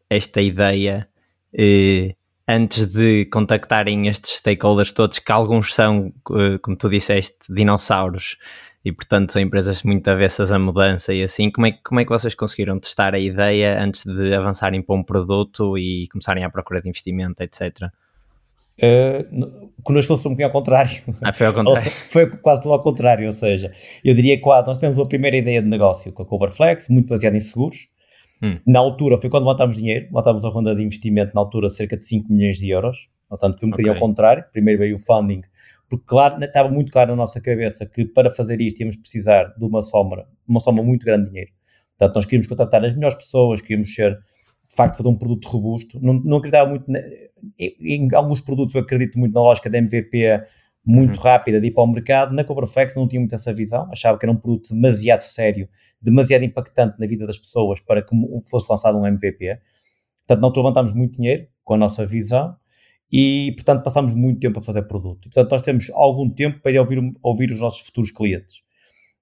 esta 0.10 0.42
ideia 0.42 1.08
eh, 1.58 2.16
antes 2.46 2.86
de 2.86 3.26
contactarem 3.32 4.08
estes 4.10 4.34
stakeholders 4.38 4.92
todos, 4.92 5.20
que 5.20 5.32
alguns 5.32 5.74
são, 5.74 6.14
eh, 6.32 6.58
como 6.62 6.76
tu 6.76 6.90
disseste, 6.90 7.38
dinossauros? 7.50 8.36
E 8.84 8.92
portanto 8.92 9.32
são 9.32 9.42
empresas 9.42 9.84
muito 9.84 10.08
avessas 10.08 10.52
à 10.52 10.58
mudança 10.58 11.14
e 11.14 11.24
assim, 11.24 11.52
como 11.52 11.68
é, 11.68 11.72
como 11.84 12.00
é 12.00 12.04
que 12.04 12.10
vocês 12.10 12.34
conseguiram 12.34 12.80
testar 12.80 13.14
a 13.14 13.20
ideia 13.20 13.82
antes 13.82 14.04
de 14.06 14.34
avançarem 14.34 14.82
para 14.82 14.96
um 14.96 15.04
produto 15.04 15.78
e 15.78 16.08
começarem 16.12 16.44
à 16.44 16.50
procura 16.50 16.82
de 16.82 16.90
investimento, 16.90 17.44
etc? 17.44 17.90
Uh, 18.80 19.84
connosco 19.84 20.18
foi 20.18 20.32
um 20.32 20.34
bocadinho 20.34 20.48
ao 20.48 20.52
contrário. 20.52 20.92
Ah, 21.22 21.32
foi 21.32 21.46
ao 21.46 21.54
contrário. 21.54 21.84
Seja, 21.84 21.96
foi 22.08 22.28
quase 22.38 22.62
tudo 22.64 22.74
ao 22.74 22.82
contrário, 22.82 23.28
ou 23.28 23.34
seja, 23.34 23.72
eu 24.04 24.16
diria 24.16 24.40
que 24.40 24.46
nós 24.46 24.78
tivemos 24.78 24.98
uma 24.98 25.08
primeira 25.08 25.38
ideia 25.38 25.62
de 25.62 25.68
negócio 25.68 26.12
com 26.12 26.24
a 26.24 26.26
Coverflex, 26.26 26.90
muito 26.90 27.08
baseada 27.08 27.38
em 27.38 27.42
seguros. 27.42 27.90
Hum. 28.42 28.54
Na 28.66 28.80
altura, 28.80 29.20
foi 29.20 29.30
quando 29.30 29.44
levantámos 29.44 29.78
dinheiro, 29.78 30.06
levantámos 30.06 30.44
a 30.44 30.50
ronda 30.50 30.76
de 30.76 30.82
investimento 30.84 31.32
na 31.36 31.42
altura 31.42 31.70
cerca 31.70 31.96
de 31.96 32.08
5 32.08 32.34
milhões 32.34 32.58
de 32.58 32.72
euros, 32.72 33.08
portanto 33.30 33.60
foi 33.60 33.68
um 33.68 33.72
bocadinho 33.72 33.94
okay. 33.94 34.02
ao 34.02 34.08
contrário. 34.08 34.44
Primeiro 34.52 34.80
veio 34.80 34.96
o 34.96 34.98
funding 34.98 35.44
porque 35.92 36.06
claro, 36.08 36.42
estava 36.42 36.70
muito 36.70 36.90
claro 36.90 37.12
na 37.12 37.18
nossa 37.18 37.42
cabeça 37.42 37.86
que 37.86 38.06
para 38.06 38.32
fazer 38.32 38.62
isto 38.62 38.80
íamos 38.80 38.96
precisar 38.96 39.54
de 39.58 39.66
uma 39.66 39.82
soma, 39.82 40.26
uma 40.48 40.62
soma 40.62 40.82
muito 40.82 41.06
grande 41.06 41.26
de 41.26 41.30
dinheiro. 41.32 41.52
Portanto, 41.98 42.16
nós 42.16 42.26
queríamos 42.26 42.48
contratar 42.48 42.86
as 42.86 42.96
melhores 42.96 43.18
pessoas, 43.18 43.60
queríamos 43.60 43.94
ser, 43.94 44.14
de 44.14 44.74
facto, 44.74 44.96
fazer 44.96 45.10
um 45.10 45.18
produto 45.18 45.50
robusto. 45.50 46.00
Não, 46.02 46.14
não 46.14 46.38
acreditava 46.38 46.70
muito, 46.70 46.90
em, 47.60 47.76
em, 47.82 48.16
alguns 48.16 48.40
produtos 48.40 48.74
eu 48.74 48.84
acredito 48.84 49.20
muito 49.20 49.34
na 49.34 49.42
lógica 49.42 49.70
da 49.70 49.80
MVP 49.80 50.42
muito 50.84 51.18
uhum. 51.18 51.24
rápida 51.24 51.60
de 51.60 51.68
ir 51.68 51.72
para 51.72 51.84
o 51.84 51.88
mercado. 51.88 52.34
Na 52.34 52.46
Cobraflex 52.46 52.96
não 52.96 53.06
tinha 53.06 53.20
muito 53.20 53.36
essa 53.36 53.54
visão, 53.54 53.90
achava 53.92 54.18
que 54.18 54.26
era 54.26 54.32
um 54.32 54.38
produto 54.38 54.74
demasiado 54.74 55.24
sério, 55.24 55.68
demasiado 56.02 56.46
impactante 56.46 56.98
na 56.98 57.06
vida 57.06 57.28
das 57.28 57.38
pessoas 57.38 57.82
para 57.82 58.02
que 58.02 58.16
fosse 58.50 58.72
lançado 58.72 58.98
um 58.98 59.06
MVP. 59.06 59.60
Portanto, 60.26 60.42
não 60.42 60.54
levantámos 60.56 60.94
muito 60.94 61.18
dinheiro 61.18 61.48
com 61.66 61.74
a 61.74 61.78
nossa 61.78 62.06
visão 62.06 62.56
e, 63.12 63.52
portanto, 63.56 63.84
passamos 63.84 64.14
muito 64.14 64.40
tempo 64.40 64.60
a 64.60 64.62
fazer 64.62 64.84
produto. 64.84 65.28
E, 65.28 65.30
portanto, 65.30 65.52
nós 65.52 65.62
temos 65.62 65.90
algum 65.92 66.30
tempo 66.30 66.60
para 66.62 66.72
ir 66.72 66.80
ouvir, 66.80 67.14
ouvir 67.22 67.52
os 67.52 67.60
nossos 67.60 67.82
futuros 67.82 68.12
clientes. 68.12 68.64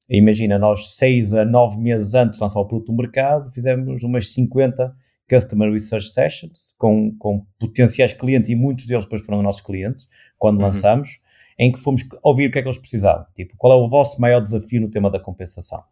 Imagina, 0.08 0.58
nós 0.58 0.96
seis 0.96 1.34
a 1.34 1.46
nove 1.46 1.78
meses 1.78 2.14
antes 2.14 2.40
de 2.40 2.44
lançar 2.44 2.60
o 2.60 2.66
produto 2.66 2.92
no 2.92 2.98
mercado, 2.98 3.50
fizemos 3.52 4.04
umas 4.04 4.32
50 4.32 4.94
Customer 5.30 5.72
Research 5.72 6.10
Sessions 6.10 6.74
com, 6.78 7.16
com 7.18 7.46
potenciais 7.60 8.14
clientes 8.14 8.50
e 8.50 8.56
muitos 8.56 8.88
deles 8.88 9.06
depois 9.06 9.24
foram 9.24 9.44
nossos 9.44 9.62
clientes 9.62 10.10
quando 10.38 10.58
uhum. 10.58 10.68
lançamos, 10.68 11.20
em 11.60 11.72
que 11.72 11.80
fomos 11.80 12.02
ouvir 12.24 12.48
o 12.48 12.52
que 12.52 12.58
é 12.58 12.62
que 12.62 12.68
eles 12.68 12.80
precisavam. 12.80 13.26
Tipo, 13.36 13.54
qual 13.58 13.74
é 13.74 13.76
o 13.76 13.88
vosso 13.88 14.20
maior 14.20 14.42
desafio 14.42 14.82
no 14.82 14.90
tema 14.90 15.12
da 15.12 15.20
compensação? 15.20 15.84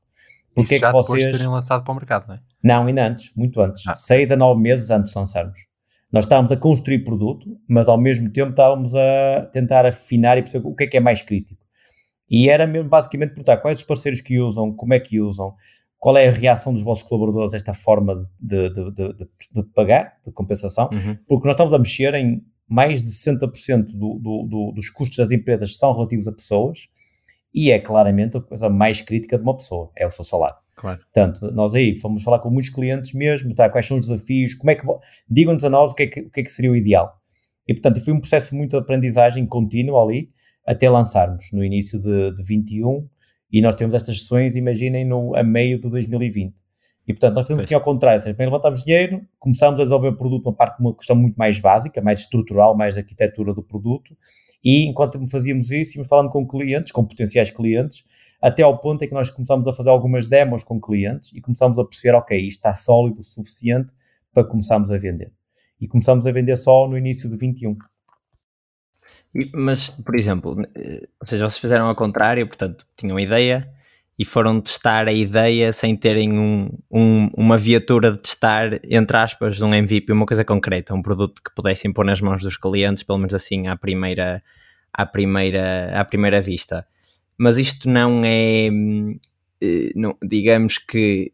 Porque 0.56 0.76
Isso 0.76 0.86
é 0.86 0.88
que 0.88 0.94
vocês... 0.94 1.24
depois 1.24 1.38
terem 1.38 1.54
lançado 1.54 1.84
para 1.84 1.92
o 1.92 1.96
mercado, 1.96 2.28
não 2.28 2.36
é? 2.36 2.40
Não, 2.64 2.88
ainda 2.88 3.08
antes, 3.08 3.36
muito 3.36 3.62
antes. 3.62 3.88
Ah. 3.88 3.96
Seis 3.96 4.32
a 4.32 4.36
nove 4.36 4.60
meses 4.60 4.90
antes 4.90 5.12
de 5.12 5.20
lançarmos. 5.20 5.67
Nós 6.12 6.26
estávamos 6.26 6.52
a 6.52 6.58
construir 6.58 7.04
produto, 7.04 7.60
mas 7.68 7.88
ao 7.88 7.98
mesmo 7.98 8.30
tempo 8.32 8.52
estávamos 8.52 8.96
a 8.96 9.50
tentar 9.52 9.86
afinar 9.86 10.38
e 10.38 10.42
perceber 10.42 10.68
o 10.68 10.76
que 10.76 10.86
é 10.86 10.88
que 10.88 10.98
é 10.98 11.00
mais 11.00 11.22
crítico. 11.22 11.66
E 12.30 12.50
era 12.50 12.66
mesmo 12.66 12.90
basicamente 12.90 13.30
perguntar 13.30 13.58
quais 13.58 13.80
os 13.80 13.86
parceiros 13.86 14.22
que 14.22 14.40
usam, 14.40 14.74
como 14.74 14.94
é 14.94 15.00
que 15.00 15.20
usam, 15.20 15.54
qual 15.98 16.18
é 16.18 16.28
a 16.28 16.32
reação 16.32 16.74
dos 16.74 16.84
vossos 16.84 17.04
colaboradores 17.04 17.54
a 17.54 17.58
esta 17.58 17.74
forma 17.74 18.30
de, 18.40 18.70
de, 18.70 18.92
de, 18.92 19.30
de 19.54 19.64
pagar, 19.74 20.18
de 20.26 20.32
compensação, 20.32 20.90
uhum. 20.92 21.18
porque 21.28 21.48
nós 21.48 21.56
estamos 21.56 21.74
a 21.74 21.80
mexer 21.80 22.14
em 22.14 22.44
mais 22.68 23.02
de 23.02 23.10
60% 23.10 23.86
do, 23.88 24.20
do, 24.20 24.44
do, 24.44 24.72
dos 24.74 24.90
custos 24.90 25.18
das 25.18 25.32
empresas 25.32 25.78
são 25.78 25.94
relativos 25.94 26.28
a 26.28 26.34
pessoas 26.34 26.90
e 27.54 27.72
é 27.72 27.80
claramente 27.80 28.38
a 28.38 28.42
coisa 28.42 28.70
mais 28.70 29.02
crítica 29.02 29.38
de 29.38 29.44
uma 29.44 29.56
pessoa, 29.56 29.90
é 29.96 30.06
o 30.06 30.12
seu 30.12 30.26
salário. 30.26 30.58
Claro. 30.78 31.00
Portanto, 31.00 31.52
nós 31.52 31.74
aí 31.74 31.98
fomos 31.98 32.24
falar 32.24 32.38
com 32.38 32.52
muitos 32.52 32.70
clientes 32.70 33.12
mesmo, 33.14 33.54
tá, 33.56 33.68
quais 33.68 33.88
são 33.88 33.98
os 33.98 34.08
desafios, 34.08 34.54
como 34.54 34.70
é 34.70 34.76
que 34.76 34.86
digam-nos 35.28 35.64
a 35.64 35.70
nós 35.70 35.92
o 35.92 35.96
que, 35.96 36.04
é 36.04 36.08
que, 36.08 36.20
o 36.22 36.30
que 36.30 36.40
é 36.40 36.44
que 36.44 36.52
seria 36.52 36.72
o 36.72 36.76
ideal. 36.76 37.20
E 37.68 37.74
portanto, 37.74 38.00
foi 38.00 38.14
um 38.14 38.20
processo 38.20 38.56
muito 38.56 38.72
de 38.72 38.78
aprendizagem 38.78 39.46
contínua 39.48 40.04
ali, 40.04 40.30
até 40.66 40.88
lançarmos 40.88 41.46
no 41.52 41.64
início 41.64 42.00
de, 42.00 42.32
de 42.32 42.44
21 42.44 43.08
e 43.52 43.60
nós 43.60 43.76
temos 43.76 43.96
estas 43.96 44.20
sessões, 44.22 44.56
imaginem, 44.56 45.04
no, 45.04 45.36
a 45.36 45.42
meio 45.42 45.80
de 45.80 45.90
2020. 45.90 46.54
E 47.08 47.14
portanto, 47.14 47.36
nós 47.36 47.48
temos 47.48 47.64
aqui 47.64 47.74
ao 47.74 47.82
contrário, 47.82 48.22
seja, 48.22 48.36
primeiro 48.36 48.52
levantamos 48.52 48.84
dinheiro, 48.84 49.22
começamos 49.40 49.80
a 49.80 49.84
desenvolver 49.84 50.10
o 50.10 50.18
produto, 50.18 50.46
uma 50.46 50.54
parte 50.54 50.78
de 50.78 50.84
uma 50.84 50.96
questão 50.96 51.16
muito 51.16 51.38
mais 51.38 51.60
básica, 51.60 52.02
mais 52.02 52.20
estrutural, 52.20 52.76
mais 52.78 52.96
de 52.96 53.00
arquitetura 53.00 53.54
do 53.54 53.64
produto, 53.64 54.16
e 54.64 54.86
enquanto 54.86 55.26
fazíamos 55.28 55.72
isso, 55.72 55.98
íamos 55.98 56.08
falando 56.08 56.30
com 56.30 56.46
clientes, 56.46 56.92
com 56.92 57.04
potenciais 57.04 57.50
clientes, 57.50 58.04
até 58.42 58.64
ao 58.64 58.78
ponto 58.78 59.04
em 59.04 59.08
que 59.08 59.14
nós 59.14 59.32
começamos 59.32 59.68
a 59.68 59.74
fazer 59.74 59.90
algumas 59.90 60.28
demos 60.28 60.64
com 60.64 60.80
clientes 60.80 61.34
e 61.34 61.42
começamos 61.42 61.78
a 61.80 61.84
perceber, 61.84 62.16
ok, 62.16 62.38
isto 62.38 62.58
está 62.58 62.74
sólido 62.74 63.20
o 63.20 63.24
suficiente 63.24 63.94
para 64.34 64.44
começarmos 64.44 64.92
a 64.92 64.98
vender. 64.98 65.32
E 65.80 65.88
começamos 65.88 66.26
a 66.28 66.32
vender 66.32 66.56
só 66.56 66.88
no 66.88 66.98
início 66.98 67.30
de 67.30 67.38
21. 67.38 67.78
Mas, 69.54 69.90
por 69.90 70.16
exemplo, 70.16 70.62
eh, 70.76 71.08
ou 71.20 71.26
seja, 71.26 71.46
vocês 71.46 71.60
fizeram 71.60 71.86
ao 71.86 71.96
contrário, 71.96 72.48
portanto, 72.48 72.86
tinham 72.96 73.20
ideia 73.20 73.72
e 74.18 74.26
foram 74.26 74.60
testar 74.60 75.08
a 75.08 75.12
ideia 75.12 75.72
sem 75.72 75.96
terem 75.96 76.40
um, 76.40 76.70
um, 76.92 77.30
uma 77.36 77.58
viatura 77.58 78.12
de 78.12 78.18
testar, 78.18 78.80
entre 78.84 79.16
aspas, 79.16 79.62
um 79.62 79.74
MVP, 79.74 80.12
uma 80.12 80.26
coisa 80.26 80.44
concreta, 80.44 80.94
um 80.94 81.04
produto 81.04 81.42
que 81.44 81.54
pudessem 81.54 81.94
pôr 81.94 82.04
nas 82.04 82.20
mãos 82.20 82.42
dos 82.42 82.58
clientes, 82.58 83.04
pelo 83.04 83.20
menos 83.20 83.36
assim, 83.36 83.68
à 83.68 83.76
primeira, 83.76 84.42
à 84.92 85.06
primeira, 85.06 86.00
à 86.00 86.04
primeira 86.04 86.42
vista. 86.42 86.86
Mas 87.38 87.58
isto 87.58 87.90
não 87.90 88.24
é, 88.24 88.68
eh, 89.62 89.92
não, 89.96 90.18
digamos 90.24 90.78
que, 90.78 91.32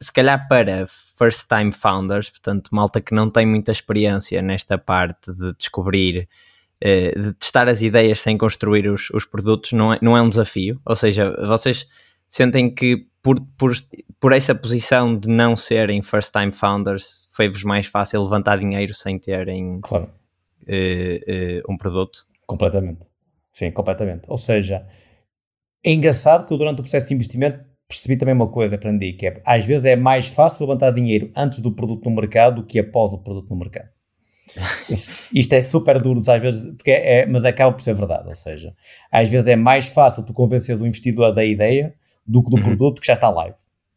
se 0.00 0.12
calhar 0.12 0.48
para 0.48 0.86
first 0.86 1.46
time 1.48 1.72
founders, 1.72 2.30
portanto, 2.30 2.70
malta 2.72 3.00
que 3.00 3.14
não 3.14 3.30
tem 3.30 3.44
muita 3.46 3.72
experiência 3.72 4.40
nesta 4.40 4.78
parte 4.78 5.32
de 5.32 5.52
descobrir 5.54 6.28
eh, 6.80 7.12
de 7.16 7.32
testar 7.34 7.68
as 7.68 7.80
ideias 7.80 8.20
sem 8.20 8.36
construir 8.36 8.88
os, 8.88 9.08
os 9.10 9.24
produtos 9.24 9.72
não 9.72 9.92
é, 9.92 9.98
não 10.02 10.16
é 10.16 10.22
um 10.22 10.28
desafio? 10.28 10.80
Ou 10.84 10.96
seja, 10.96 11.30
vocês 11.46 11.86
sentem 12.28 12.74
que 12.74 13.06
por, 13.22 13.40
por, 13.56 13.72
por 14.18 14.32
essa 14.32 14.52
posição 14.52 15.16
de 15.16 15.28
não 15.28 15.56
serem 15.56 16.02
first 16.02 16.32
time 16.32 16.50
founders 16.50 17.28
foi-vos 17.30 17.62
mais 17.62 17.86
fácil 17.86 18.22
levantar 18.24 18.58
dinheiro 18.58 18.92
sem 18.94 19.16
terem 19.16 19.78
claro. 19.80 20.10
uh, 20.62 20.66
uh, 20.66 21.72
um 21.72 21.76
produto? 21.76 22.26
Completamente. 22.46 23.06
Sim, 23.52 23.70
completamente. 23.70 24.24
Ou 24.28 24.36
seja, 24.36 24.84
é 25.84 25.92
engraçado 25.92 26.46
que 26.46 26.56
durante 26.56 26.78
o 26.78 26.82
processo 26.82 27.08
de 27.08 27.14
investimento 27.14 27.60
percebi 27.88 28.16
também 28.16 28.34
uma 28.34 28.48
coisa, 28.48 28.74
aprendi, 28.76 29.12
que 29.12 29.26
é, 29.26 29.40
às 29.44 29.64
vezes 29.64 29.84
é 29.84 29.96
mais 29.96 30.28
fácil 30.28 30.66
levantar 30.66 30.92
dinheiro 30.92 31.30
antes 31.36 31.60
do 31.60 31.72
produto 31.72 32.08
no 32.08 32.16
mercado 32.16 32.62
do 32.62 32.66
que 32.66 32.78
após 32.78 33.12
o 33.12 33.18
produto 33.18 33.50
no 33.50 33.56
mercado. 33.56 33.88
Isto 35.32 35.52
é 35.54 35.60
super 35.60 36.00
duro 36.00 36.20
às 36.20 36.40
vezes, 36.40 36.74
porque 36.76 36.90
é, 36.90 37.26
mas 37.26 37.44
acaba 37.44 37.72
por 37.72 37.80
ser 37.80 37.94
verdade. 37.94 38.28
Ou 38.28 38.34
seja, 38.34 38.74
às 39.10 39.28
vezes 39.28 39.46
é 39.46 39.56
mais 39.56 39.88
fácil 39.88 40.22
tu 40.22 40.32
convencer 40.32 40.76
o 40.76 40.86
investidor 40.86 41.34
da 41.34 41.44
ideia 41.44 41.94
do 42.26 42.42
que 42.42 42.50
do 42.50 42.56
uhum. 42.56 42.62
produto 42.62 43.00
que 43.00 43.06
já 43.06 43.14
está 43.14 43.28
live. 43.30 43.56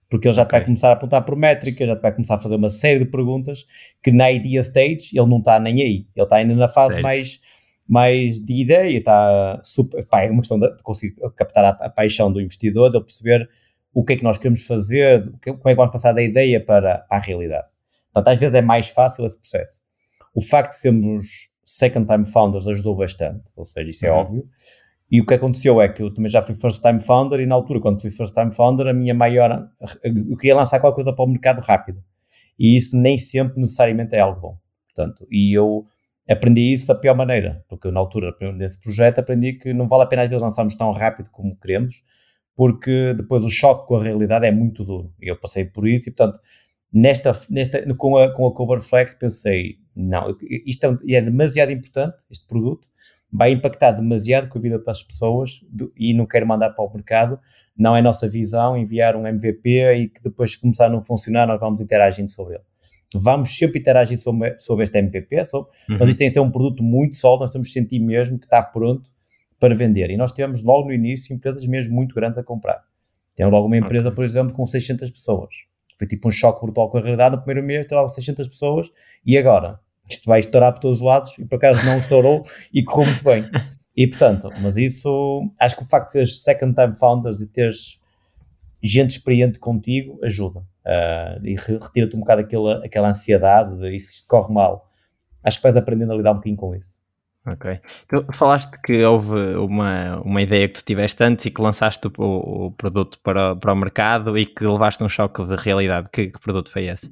Porque 0.09 0.27
ele 0.27 0.35
já 0.35 0.43
okay. 0.43 0.59
vai 0.59 0.65
começar 0.65 0.89
a 0.89 0.93
apontar 0.93 1.25
por 1.25 1.35
métricas, 1.35 1.87
já 1.87 1.95
vai 1.95 2.11
começar 2.11 2.35
a 2.35 2.39
fazer 2.39 2.55
uma 2.55 2.69
série 2.69 2.99
de 2.99 3.05
perguntas 3.05 3.65
que 4.03 4.11
na 4.11 4.31
idea 4.31 4.61
stage 4.61 5.09
ele 5.13 5.27
não 5.27 5.39
está 5.39 5.59
nem 5.59 5.81
aí. 5.81 6.07
Ele 6.15 6.23
está 6.23 6.37
ainda 6.37 6.55
na 6.55 6.69
fase 6.69 7.01
mais, 7.01 7.41
mais 7.87 8.39
de 8.43 8.61
ideia, 8.61 8.97
está 8.97 9.59
super. 9.63 10.05
Pá, 10.05 10.23
é 10.23 10.29
uma 10.29 10.41
questão 10.41 10.59
de, 10.59 10.75
de 10.75 10.83
conseguir 10.83 11.15
captar 11.35 11.65
a, 11.65 11.69
a, 11.69 11.89
paixão 11.89 12.31
do 12.31 12.41
investidor, 12.41 12.89
de 12.89 12.97
ele 12.97 13.05
perceber 13.05 13.49
o 13.93 14.03
que 14.03 14.13
é 14.13 14.17
que 14.17 14.23
nós 14.23 14.37
queremos 14.37 14.65
fazer, 14.65 15.23
como 15.43 15.61
é 15.65 15.69
que 15.69 15.75
vamos 15.75 15.91
passar 15.91 16.11
da 16.11 16.21
ideia 16.21 16.59
para, 16.59 16.99
para 16.99 17.17
a 17.17 17.19
realidade. 17.19 17.67
Portanto, 18.11 18.33
às 18.33 18.39
vezes 18.39 18.55
é 18.55 18.61
mais 18.61 18.89
fácil 18.89 19.25
esse 19.25 19.37
processo. 19.37 19.79
O 20.33 20.41
facto 20.41 20.71
de 20.71 20.77
sermos 20.77 21.25
second 21.63 22.05
time 22.07 22.25
founders 22.25 22.67
ajudou 22.67 22.95
bastante, 22.95 23.51
ou 23.55 23.65
seja, 23.65 23.89
isso 23.89 24.05
é 24.05 24.11
uhum. 24.11 24.17
óbvio. 24.17 24.49
E 25.11 25.21
o 25.21 25.25
que 25.25 25.33
aconteceu 25.33 25.79
é 25.79 25.87
que 25.87 26.01
eu 26.01 26.13
também 26.13 26.29
já 26.29 26.41
fui 26.41 26.55
first 26.55 26.81
time 26.81 26.99
founder 26.99 27.39
e 27.39 27.45
na 27.45 27.55
altura, 27.55 27.79
quando 27.79 28.01
fui 28.01 28.09
first 28.09 28.33
time 28.33 28.51
founder, 28.51 28.87
a 28.87 28.93
minha 28.93 29.13
maior. 29.13 29.69
Eu 30.03 30.35
queria 30.37 30.55
lançar 30.55 30.79
qualquer 30.79 30.95
coisa 30.95 31.13
para 31.13 31.23
o 31.23 31.27
mercado 31.27 31.61
rápido. 31.61 32.03
E 32.57 32.75
isso 32.75 32.97
nem 32.97 33.17
sempre 33.17 33.59
necessariamente 33.59 34.15
é 34.15 34.19
algo 34.19 34.41
bom. 34.41 34.57
Portanto, 34.93 35.27
e 35.29 35.53
eu 35.53 35.85
aprendi 36.27 36.73
isso 36.73 36.87
da 36.87 36.95
pior 36.95 37.15
maneira, 37.15 37.63
porque 37.69 37.91
na 37.91 37.99
altura 37.99 38.35
desse 38.57 38.79
projeto 38.79 39.19
aprendi 39.19 39.53
que 39.53 39.73
não 39.73 39.87
vale 39.87 40.03
a 40.03 40.07
pena 40.07 40.23
às 40.23 40.29
vezes 40.29 40.41
lançarmos 40.41 40.75
tão 40.75 40.91
rápido 40.91 41.29
como 41.29 41.55
queremos, 41.55 42.03
porque 42.55 43.13
depois 43.13 43.43
o 43.43 43.49
choque 43.49 43.87
com 43.87 43.97
a 43.97 44.03
realidade 44.03 44.45
é 44.45 44.51
muito 44.51 44.83
duro. 44.83 45.13
E 45.21 45.29
eu 45.29 45.39
passei 45.39 45.65
por 45.65 45.87
isso 45.87 46.09
e, 46.09 46.11
portanto, 46.11 46.39
nesta, 46.91 47.31
nesta, 47.49 47.95
com, 47.95 48.17
a, 48.17 48.33
com 48.33 48.47
a 48.47 48.53
Coverflex 48.53 49.13
pensei, 49.13 49.75
não, 49.95 50.35
isto 50.65 50.85
é, 51.07 51.13
é 51.13 51.21
demasiado 51.21 51.71
importante, 51.71 52.23
este 52.31 52.47
produto, 52.47 52.87
vai 53.31 53.51
impactar 53.51 53.91
demasiado 53.91 54.47
com 54.47 54.57
a 54.57 54.61
vida 54.61 54.79
para 54.79 54.91
as 54.91 55.03
pessoas 55.03 55.59
do, 55.69 55.91
e 55.95 56.13
não 56.13 56.25
quero 56.25 56.47
mandar 56.47 56.69
para 56.71 56.85
o 56.85 56.93
mercado, 56.93 57.39
não 57.77 57.95
é 57.95 58.01
nossa 58.01 58.29
visão 58.29 58.77
enviar 58.77 59.15
um 59.15 59.27
MVP 59.27 59.93
e 59.95 60.07
que 60.07 60.21
depois 60.23 60.55
que 60.55 60.61
começar 60.61 60.85
a 60.85 60.89
não 60.89 61.01
funcionar 61.01 61.45
nós 61.45 61.59
vamos 61.59 61.81
interagindo 61.81 62.31
sobre 62.31 62.55
ele. 62.55 62.63
Vamos 63.13 63.57
sempre 63.57 63.79
interagir 63.79 64.17
sobre, 64.19 64.59
sobre 64.59 64.83
este 64.83 64.97
MVP, 64.97 65.45
sobre, 65.45 65.69
uhum. 65.89 65.97
mas 65.99 66.09
isto 66.09 66.19
tem 66.19 66.27
que 66.27 66.33
ter 66.33 66.39
um 66.39 66.51
produto 66.51 66.83
muito 66.83 67.17
sólido, 67.17 67.41
nós 67.41 67.51
temos 67.51 67.67
que 67.67 67.73
sentir 67.73 67.99
mesmo 67.99 68.37
que 68.37 68.45
está 68.45 68.61
pronto 68.61 69.09
para 69.59 69.73
vender. 69.73 70.09
E 70.09 70.17
nós 70.17 70.31
temos 70.31 70.63
logo 70.63 70.87
no 70.87 70.93
início 70.93 71.33
empresas 71.33 71.65
mesmo 71.65 71.93
muito 71.93 72.13
grandes 72.13 72.37
a 72.37 72.43
comprar. 72.43 72.83
Temos 73.35 73.51
logo 73.53 73.67
uma 73.67 73.77
empresa, 73.77 74.11
por 74.11 74.23
exemplo, 74.23 74.53
com 74.53 74.65
600 74.65 75.09
pessoas. 75.09 75.53
Foi 75.97 76.07
tipo 76.07 76.27
um 76.27 76.31
choque 76.31 76.61
brutal 76.61 76.89
com 76.89 76.97
a 76.97 77.01
realidade. 77.01 77.35
No 77.35 77.41
primeiro 77.41 77.65
mês, 77.65 77.85
tem 77.85 77.97
logo 77.97 78.09
600 78.09 78.47
pessoas 78.47 78.91
e 79.25 79.37
agora? 79.37 79.79
isto 80.09 80.25
vai 80.25 80.39
estourar 80.39 80.73
por 80.73 80.79
todos 80.79 80.99
os 80.99 81.05
lados 81.05 81.37
e 81.39 81.45
por 81.45 81.55
acaso 81.55 81.85
não 81.85 81.97
estourou 81.97 82.43
e 82.73 82.83
correu 82.83 83.07
muito 83.07 83.23
bem. 83.23 83.45
E 83.95 84.07
portanto, 84.07 84.49
mas 84.61 84.77
isso, 84.77 85.41
acho 85.59 85.75
que 85.75 85.83
o 85.83 85.85
facto 85.85 86.07
de 86.07 86.13
teres 86.13 86.41
second 86.41 86.73
time 86.73 86.95
founders 86.95 87.41
e 87.41 87.47
teres 87.47 87.99
gente 88.85 89.11
experiente 89.11 89.59
contigo 89.59 90.19
ajuda. 90.23 90.59
Uh, 90.85 91.43
e 91.43 91.55
retira-te 91.55 92.15
um 92.15 92.19
bocado 92.19 92.41
aquela, 92.41 92.85
aquela 92.85 93.09
ansiedade 93.09 93.79
de 93.79 93.95
e 93.95 93.99
se 93.99 94.15
isto 94.15 94.27
corre 94.27 94.53
mal. 94.53 94.89
Acho 95.43 95.57
que 95.57 95.63
vais 95.63 95.77
aprendendo 95.77 96.13
a 96.13 96.15
lidar 96.15 96.31
um 96.31 96.35
bocadinho 96.35 96.57
com 96.57 96.75
isso. 96.75 96.99
Ok. 97.47 97.79
Tu 98.07 98.25
falaste 98.33 98.75
que 98.83 99.03
houve 99.03 99.55
uma, 99.55 100.19
uma 100.21 100.41
ideia 100.41 100.67
que 100.67 100.79
tu 100.79 100.85
tiveste 100.85 101.23
antes 101.23 101.45
e 101.45 101.51
que 101.51 101.61
lançaste 101.61 102.07
o, 102.17 102.65
o 102.65 102.71
produto 102.71 103.19
para, 103.21 103.55
para 103.55 103.71
o 103.71 103.75
mercado 103.75 104.35
e 104.35 104.47
que 104.47 104.65
levaste 104.65 105.03
um 105.03 105.09
choque 105.09 105.43
de 105.45 105.55
realidade. 105.55 106.09
Que, 106.11 106.27
que, 106.27 106.39
produto 106.39 106.71
foi 106.71 106.87
esse? 106.87 107.09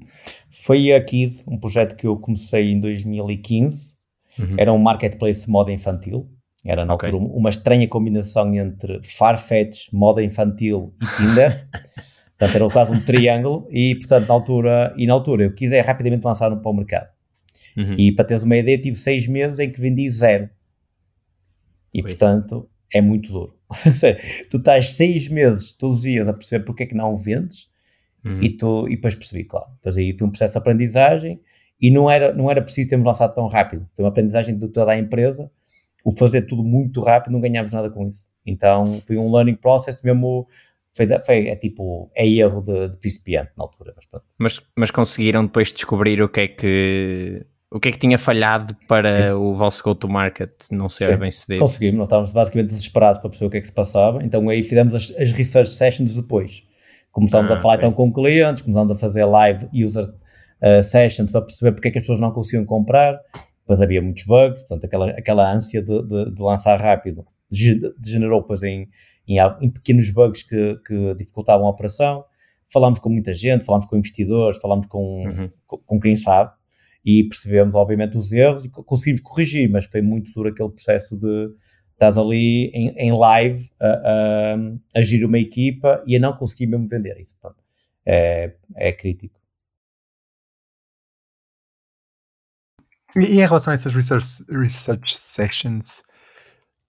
Foi 0.49 0.91
a 0.91 1.03
Kid, 1.03 1.43
um 1.47 1.59
projeto 1.59 1.95
que 1.95 2.07
eu 2.07 2.17
comecei 2.17 2.71
em 2.71 2.79
2015. 2.79 3.93
Uhum. 4.39 4.55
Era 4.57 4.73
um 4.73 4.79
marketplace 4.79 5.45
de 5.45 5.51
moda 5.51 5.71
infantil. 5.71 6.27
Era 6.65 6.85
na 6.85 6.93
okay. 6.93 7.09
altura 7.09 7.31
uma 7.33 7.49
estranha 7.49 7.87
combinação 7.87 8.53
entre 8.55 9.01
Farfetch, 9.03 9.89
moda 9.91 10.23
infantil 10.23 10.93
e 11.01 11.05
Tinder. 11.17 11.67
portanto, 12.37 12.55
era 12.55 12.69
quase 12.69 12.91
um 12.91 13.01
triângulo. 13.01 13.67
E, 13.69 13.95
portanto, 13.95 14.27
na 14.27 14.33
altura, 14.33 14.93
e 14.97 15.05
na 15.05 15.13
altura 15.13 15.43
eu 15.43 15.53
quis 15.53 15.71
é 15.71 15.81
rapidamente 15.81 16.25
lançar 16.25 16.55
para 16.55 16.71
o 16.71 16.73
mercado. 16.73 17.09
Uhum. 17.75 17.95
E 17.97 18.11
para 18.11 18.25
teres 18.25 18.43
uma 18.43 18.55
ideia, 18.55 18.77
tive 18.77 18.95
seis 18.95 19.27
meses 19.27 19.59
em 19.59 19.71
que 19.71 19.79
vendi 19.79 20.09
zero. 20.09 20.49
E 21.93 22.01
Oi. 22.01 22.07
portanto, 22.07 22.69
é 22.93 23.01
muito 23.01 23.31
duro. 23.31 23.53
tu 24.49 24.57
estás 24.57 24.91
seis 24.91 25.27
meses, 25.27 25.73
todos 25.73 25.97
os 25.97 26.03
dias, 26.03 26.27
a 26.27 26.33
perceber 26.33 26.63
porque 26.63 26.83
é 26.83 26.85
que 26.85 26.95
não 26.95 27.15
vendes 27.15 27.67
uhum. 28.23 28.39
e, 28.41 28.49
tu, 28.49 28.87
e 28.87 28.95
depois 28.95 29.15
percebi, 29.15 29.43
claro. 29.43 29.67
Depois 29.75 29.97
aí 29.97 30.15
foi 30.17 30.27
um 30.27 30.29
processo 30.29 30.53
de 30.53 30.59
aprendizagem 30.59 31.39
e 31.81 31.91
não 31.91 32.09
era, 32.09 32.33
não 32.33 32.49
era 32.49 32.61
preciso 32.61 32.89
termos 32.89 33.05
lançado 33.05 33.33
tão 33.33 33.47
rápido. 33.47 33.87
Foi 33.95 34.05
uma 34.05 34.09
aprendizagem 34.09 34.57
de 34.57 34.67
toda 34.69 34.91
a 34.91 34.97
empresa. 34.97 35.51
O 36.03 36.11
fazer 36.11 36.43
tudo 36.43 36.63
muito 36.63 37.01
rápido, 37.01 37.31
não 37.31 37.41
ganhámos 37.41 37.71
nada 37.71 37.89
com 37.89 38.07
isso. 38.07 38.27
Então 38.45 39.01
foi 39.05 39.17
um 39.17 39.31
learning 39.31 39.55
process 39.55 40.01
mesmo 40.03 40.47
foi, 40.95 41.07
foi 41.25 41.47
é 41.47 41.55
tipo, 41.55 42.11
é 42.15 42.27
erro 42.27 42.61
de, 42.61 42.89
de 42.89 42.97
principiante 42.97 43.51
na 43.57 43.63
altura. 43.63 43.93
Mas, 43.95 44.21
mas, 44.37 44.61
mas, 44.75 44.91
conseguiram 44.91 45.43
depois 45.43 45.73
descobrir 45.73 46.21
o 46.21 46.29
que 46.29 46.41
é 46.41 46.47
que 46.47 47.45
o 47.71 47.79
que 47.79 47.89
é 47.89 47.91
que 47.91 47.97
tinha 47.97 48.19
falhado 48.19 48.77
para 48.87 49.29
Sim. 49.29 49.33
o 49.33 49.55
vosso 49.55 49.83
go-to-market 49.83 50.51
não 50.69 50.87
ser 50.87 51.09
Sim, 51.09 51.17
bem 51.17 51.31
sucedido? 51.31 51.59
Conseguimos, 51.59 51.97
nós 51.97 52.05
estávamos 52.05 52.31
basicamente 52.31 52.67
desesperados 52.67 53.19
para 53.19 53.31
perceber 53.31 53.47
o 53.47 53.49
que 53.49 53.57
é 53.57 53.61
que 53.61 53.67
se 53.67 53.73
passava, 53.73 54.23
então 54.23 54.47
aí 54.47 54.61
fizemos 54.61 54.93
as, 54.93 55.09
as 55.17 55.31
research 55.31 55.73
sessions 55.73 56.15
depois. 56.15 56.61
Começámos 57.11 57.49
ah, 57.49 57.55
a 57.55 57.59
falar 57.59 57.75
okay. 57.77 57.87
então 57.87 57.95
com 57.95 58.13
clientes, 58.13 58.61
começámos 58.61 58.91
a 58.91 58.97
fazer 58.97 59.25
live 59.25 59.67
user 59.73 60.03
uh, 60.03 60.83
sessions 60.83 61.31
para 61.31 61.41
perceber 61.41 61.71
porque 61.71 61.87
é 61.87 61.91
que 61.91 61.97
as 61.97 62.03
pessoas 62.03 62.19
não 62.19 62.31
conseguiam 62.31 62.63
comprar, 62.63 63.19
depois 63.63 63.81
havia 63.81 64.01
muitos 64.01 64.25
bugs, 64.25 64.61
portanto 64.61 64.85
aquela, 64.85 65.09
aquela 65.11 65.51
ânsia 65.51 65.81
de, 65.81 66.01
de, 66.03 66.35
de 66.35 66.41
lançar 66.41 66.79
rápido 66.79 67.25
degenerou 67.99 68.41
depois 68.41 68.63
em, 68.63 68.89
em, 69.27 69.37
em 69.61 69.69
pequenos 69.69 70.11
bugs 70.11 70.43
que, 70.43 70.75
que, 70.85 71.15
dificultavam 71.15 71.67
a 71.67 71.69
operação. 71.69 72.25
Falámos 72.71 72.99
com 72.99 73.09
muita 73.09 73.33
gente, 73.33 73.63
falámos 73.63 73.87
com 73.87 73.95
investidores, 73.95 74.57
falámos 74.59 74.87
com, 74.87 75.27
uhum. 75.27 75.49
com, 75.67 75.77
com 75.77 75.99
quem 75.99 76.15
sabe, 76.15 76.51
e 77.05 77.23
percebemos, 77.23 77.75
obviamente, 77.75 78.17
os 78.17 78.31
erros 78.31 78.65
e 78.65 78.69
conseguimos 78.69 79.21
corrigir, 79.21 79.69
mas 79.69 79.85
foi 79.85 80.01
muito 80.01 80.31
duro 80.31 80.49
aquele 80.49 80.69
processo 80.69 81.17
de 81.17 81.53
estás 81.91 82.17
ali 82.17 82.69
em, 82.73 82.89
em 82.97 83.11
live 83.11 83.69
a, 83.79 83.87
a, 83.87 84.55
a 84.95 84.99
agir 84.99 85.23
uma 85.23 85.37
equipa 85.37 86.03
e 86.07 86.15
a 86.15 86.19
não 86.19 86.33
conseguir 86.35 86.67
mesmo 86.67 86.87
vender 86.87 87.17
isso. 87.19 87.37
Portanto, 87.39 87.63
é, 88.05 88.53
é 88.75 88.91
crítico. 88.91 89.39
E 93.15 93.39
em 93.39 93.45
relação 93.45 93.71
a 93.71 93.73
essas 93.75 93.93
research, 93.93 94.43
research 94.49 95.17
sessions, 95.17 96.01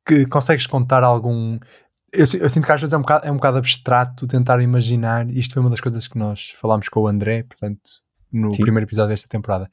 que 0.06 0.26
consegues 0.26 0.66
contar 0.66 1.02
algum. 1.02 1.58
Eu, 2.12 2.20
eu, 2.20 2.50
sinto 2.50 2.64
que 2.64 2.72
às 2.72 2.80
vezes 2.80 2.92
é 2.92 2.96
um, 2.96 3.02
bocado, 3.02 3.26
é 3.26 3.30
um 3.30 3.36
bocado 3.36 3.58
abstrato 3.58 4.26
tentar 4.26 4.60
imaginar. 4.62 5.28
Isto 5.30 5.54
foi 5.54 5.62
uma 5.62 5.70
das 5.70 5.80
coisas 5.80 6.06
que 6.06 6.18
nós 6.18 6.50
falámos 6.50 6.88
com 6.88 7.00
o 7.00 7.08
André, 7.08 7.42
portanto, 7.42 7.82
no 8.32 8.52
Sim. 8.52 8.62
primeiro 8.62 8.86
episódio 8.86 9.10
desta 9.10 9.28
temporada. 9.28 9.68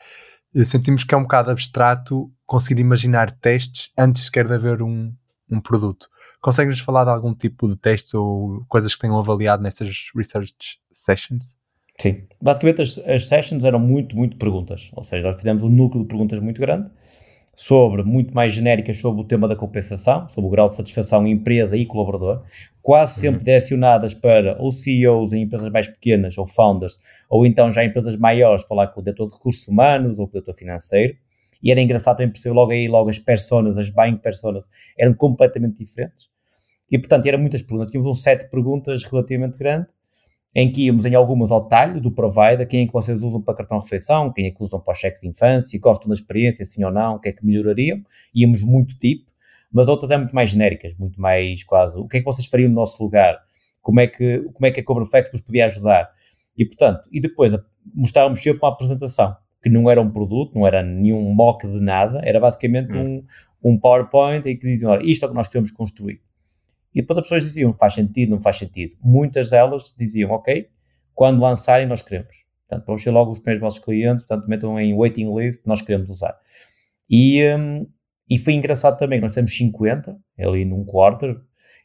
Eh, 0.55 0.65
sentimos 0.65 1.03
que 1.03 1.13
é 1.13 1.17
um 1.17 1.23
bocado 1.23 1.51
abstrato 1.51 2.31
conseguir 2.45 2.81
imaginar 2.81 3.31
testes 3.31 3.91
antes 3.97 4.25
sequer 4.25 4.47
de 4.47 4.53
haver 4.53 4.81
um, 4.81 5.13
um 5.49 5.61
produto. 5.61 6.07
Consegues-nos 6.41 6.83
falar 6.83 7.03
de 7.03 7.11
algum 7.11 7.33
tipo 7.33 7.67
de 7.67 7.75
testes 7.75 8.13
ou 8.13 8.65
coisas 8.67 8.93
que 8.93 8.99
tenham 8.99 9.17
avaliado 9.17 9.61
nessas 9.61 10.09
research 10.15 10.79
sessions? 10.91 11.60
Sim, 12.01 12.23
basicamente 12.41 12.81
as, 12.81 12.97
as 13.07 13.27
sessions 13.27 13.63
eram 13.63 13.77
muito, 13.77 14.17
muito 14.17 14.35
perguntas, 14.35 14.89
ou 14.95 15.03
seja, 15.03 15.27
nós 15.27 15.35
fizemos 15.35 15.61
um 15.61 15.69
núcleo 15.69 16.01
de 16.01 16.07
perguntas 16.07 16.39
muito 16.39 16.59
grande 16.59 16.89
sobre, 17.53 18.01
muito 18.01 18.33
mais 18.33 18.53
genéricas 18.53 18.97
sobre 18.97 19.21
o 19.21 19.23
tema 19.23 19.47
da 19.47 19.55
compensação, 19.55 20.27
sobre 20.27 20.47
o 20.47 20.49
grau 20.49 20.67
de 20.67 20.77
satisfação 20.77 21.27
empresa 21.27 21.77
e 21.77 21.85
colaborador, 21.85 22.41
quase 22.81 23.19
sempre 23.19 23.37
uhum. 23.37 23.43
direcionadas 23.43 24.15
para 24.15 24.59
ou 24.59 24.71
CEOs 24.71 25.31
em 25.31 25.43
empresas 25.43 25.71
mais 25.71 25.87
pequenas 25.89 26.35
ou 26.39 26.47
founders, 26.47 26.99
ou 27.29 27.45
então 27.45 27.71
já 27.71 27.85
empresas 27.85 28.15
maiores, 28.15 28.63
falar 28.63 28.87
com 28.87 28.99
o 28.99 29.03
diretor 29.03 29.27
de 29.27 29.33
recursos 29.33 29.67
humanos 29.67 30.17
ou 30.17 30.25
com 30.25 30.31
o 30.31 30.41
diretor 30.41 30.55
financeiro. 30.55 31.15
E 31.61 31.69
era 31.69 31.79
engraçado 31.79 32.17
também 32.17 32.31
perceber 32.31 32.55
logo 32.55 32.71
aí, 32.71 32.87
logo 32.87 33.11
as 33.11 33.19
personas, 33.19 33.77
as 33.77 33.91
buying 33.91 34.17
personas, 34.17 34.67
eram 34.97 35.13
completamente 35.13 35.77
diferentes. 35.77 36.29
E 36.89 36.97
portanto, 36.97 37.27
eram 37.27 37.37
muitas 37.37 37.61
perguntas. 37.61 37.91
Tínhamos 37.91 38.09
um 38.09 38.19
set 38.19 38.45
de 38.45 38.49
perguntas 38.49 39.03
relativamente 39.03 39.55
grande 39.59 39.85
em 40.53 40.71
que 40.71 40.85
íamos 40.85 41.05
em 41.05 41.15
algumas 41.15 41.51
ao 41.51 41.67
talho 41.67 42.01
do 42.01 42.11
provider, 42.11 42.67
quem 42.67 42.83
é 42.83 42.87
que 42.87 42.93
vocês 42.93 43.23
usam 43.23 43.41
para 43.41 43.55
cartão 43.55 43.77
de 43.77 43.85
refeição, 43.85 44.31
quem 44.31 44.47
é 44.47 44.51
que 44.51 44.61
usam 44.61 44.79
para 44.79 44.91
os 44.91 44.97
cheques 44.97 45.21
de 45.21 45.27
infância, 45.27 45.79
gostam 45.79 46.09
da 46.09 46.13
experiência, 46.13 46.65
sim 46.65 46.83
ou 46.83 46.91
não, 46.91 47.15
o 47.15 47.19
que 47.19 47.29
é 47.29 47.31
que 47.31 47.45
melhorariam, 47.45 48.01
íamos 48.35 48.63
muito 48.63 48.97
tipo, 48.97 49.31
mas 49.71 49.87
outras 49.87 50.11
é 50.11 50.17
muito 50.17 50.35
mais 50.35 50.49
genéricas, 50.49 50.93
muito 50.95 51.19
mais 51.21 51.63
quase, 51.63 51.97
o 51.97 52.07
que 52.07 52.17
é 52.17 52.19
que 52.19 52.25
vocês 52.25 52.47
fariam 52.47 52.69
no 52.69 52.75
nosso 52.75 53.01
lugar, 53.01 53.39
como 53.81 54.01
é 54.01 54.07
que, 54.07 54.39
como 54.53 54.65
é 54.65 54.71
que 54.71 54.81
a 54.81 54.83
Cobraflex 54.83 55.31
vos 55.31 55.41
podia 55.41 55.65
ajudar, 55.67 56.09
e 56.57 56.65
portanto, 56.65 57.07
e 57.11 57.21
depois 57.21 57.55
mostrávamos 57.95 58.43
sempre 58.43 58.59
uma 58.61 58.73
apresentação, 58.73 59.35
que 59.63 59.69
não 59.69 59.89
era 59.89 60.01
um 60.01 60.11
produto, 60.11 60.55
não 60.55 60.67
era 60.67 60.83
nenhum 60.83 61.33
mock 61.33 61.65
de 61.65 61.79
nada, 61.79 62.19
era 62.23 62.39
basicamente 62.39 62.91
hum. 62.91 63.23
um, 63.63 63.71
um 63.71 63.79
PowerPoint 63.79 64.47
em 64.49 64.57
que 64.57 64.67
diziam, 64.67 64.91
olha, 64.91 65.05
isto 65.05 65.23
é 65.23 65.27
o 65.27 65.29
que 65.29 65.35
nós 65.35 65.47
queremos 65.47 65.71
construir. 65.71 66.19
E 66.93 67.01
depois 67.01 67.19
as 67.19 67.23
pessoas 67.25 67.43
diziam, 67.43 67.73
faz 67.73 67.93
sentido, 67.93 68.31
não 68.31 68.41
faz 68.41 68.57
sentido. 68.57 68.95
Muitas 69.01 69.49
delas 69.49 69.93
diziam, 69.97 70.31
ok, 70.31 70.69
quando 71.13 71.41
lançarem 71.41 71.87
nós 71.87 72.01
queremos. 72.01 72.45
Portanto, 72.67 72.85
vamos 72.85 73.03
ser 73.03 73.11
logo 73.11 73.31
os 73.31 73.39
primeiros 73.39 73.61
vossos 73.61 73.79
clientes, 73.79 74.25
portanto, 74.25 74.47
metam 74.47 74.79
em 74.79 74.95
waiting 74.95 75.33
list, 75.35 75.61
nós 75.65 75.81
queremos 75.81 76.09
usar. 76.09 76.37
E, 77.09 77.43
um, 77.55 77.87
e 78.29 78.37
foi 78.37 78.53
engraçado 78.53 78.97
também, 78.97 79.19
nós 79.19 79.33
temos 79.33 79.55
50, 79.55 80.17
ali 80.39 80.65
num 80.65 80.85
quarter, 80.85 81.37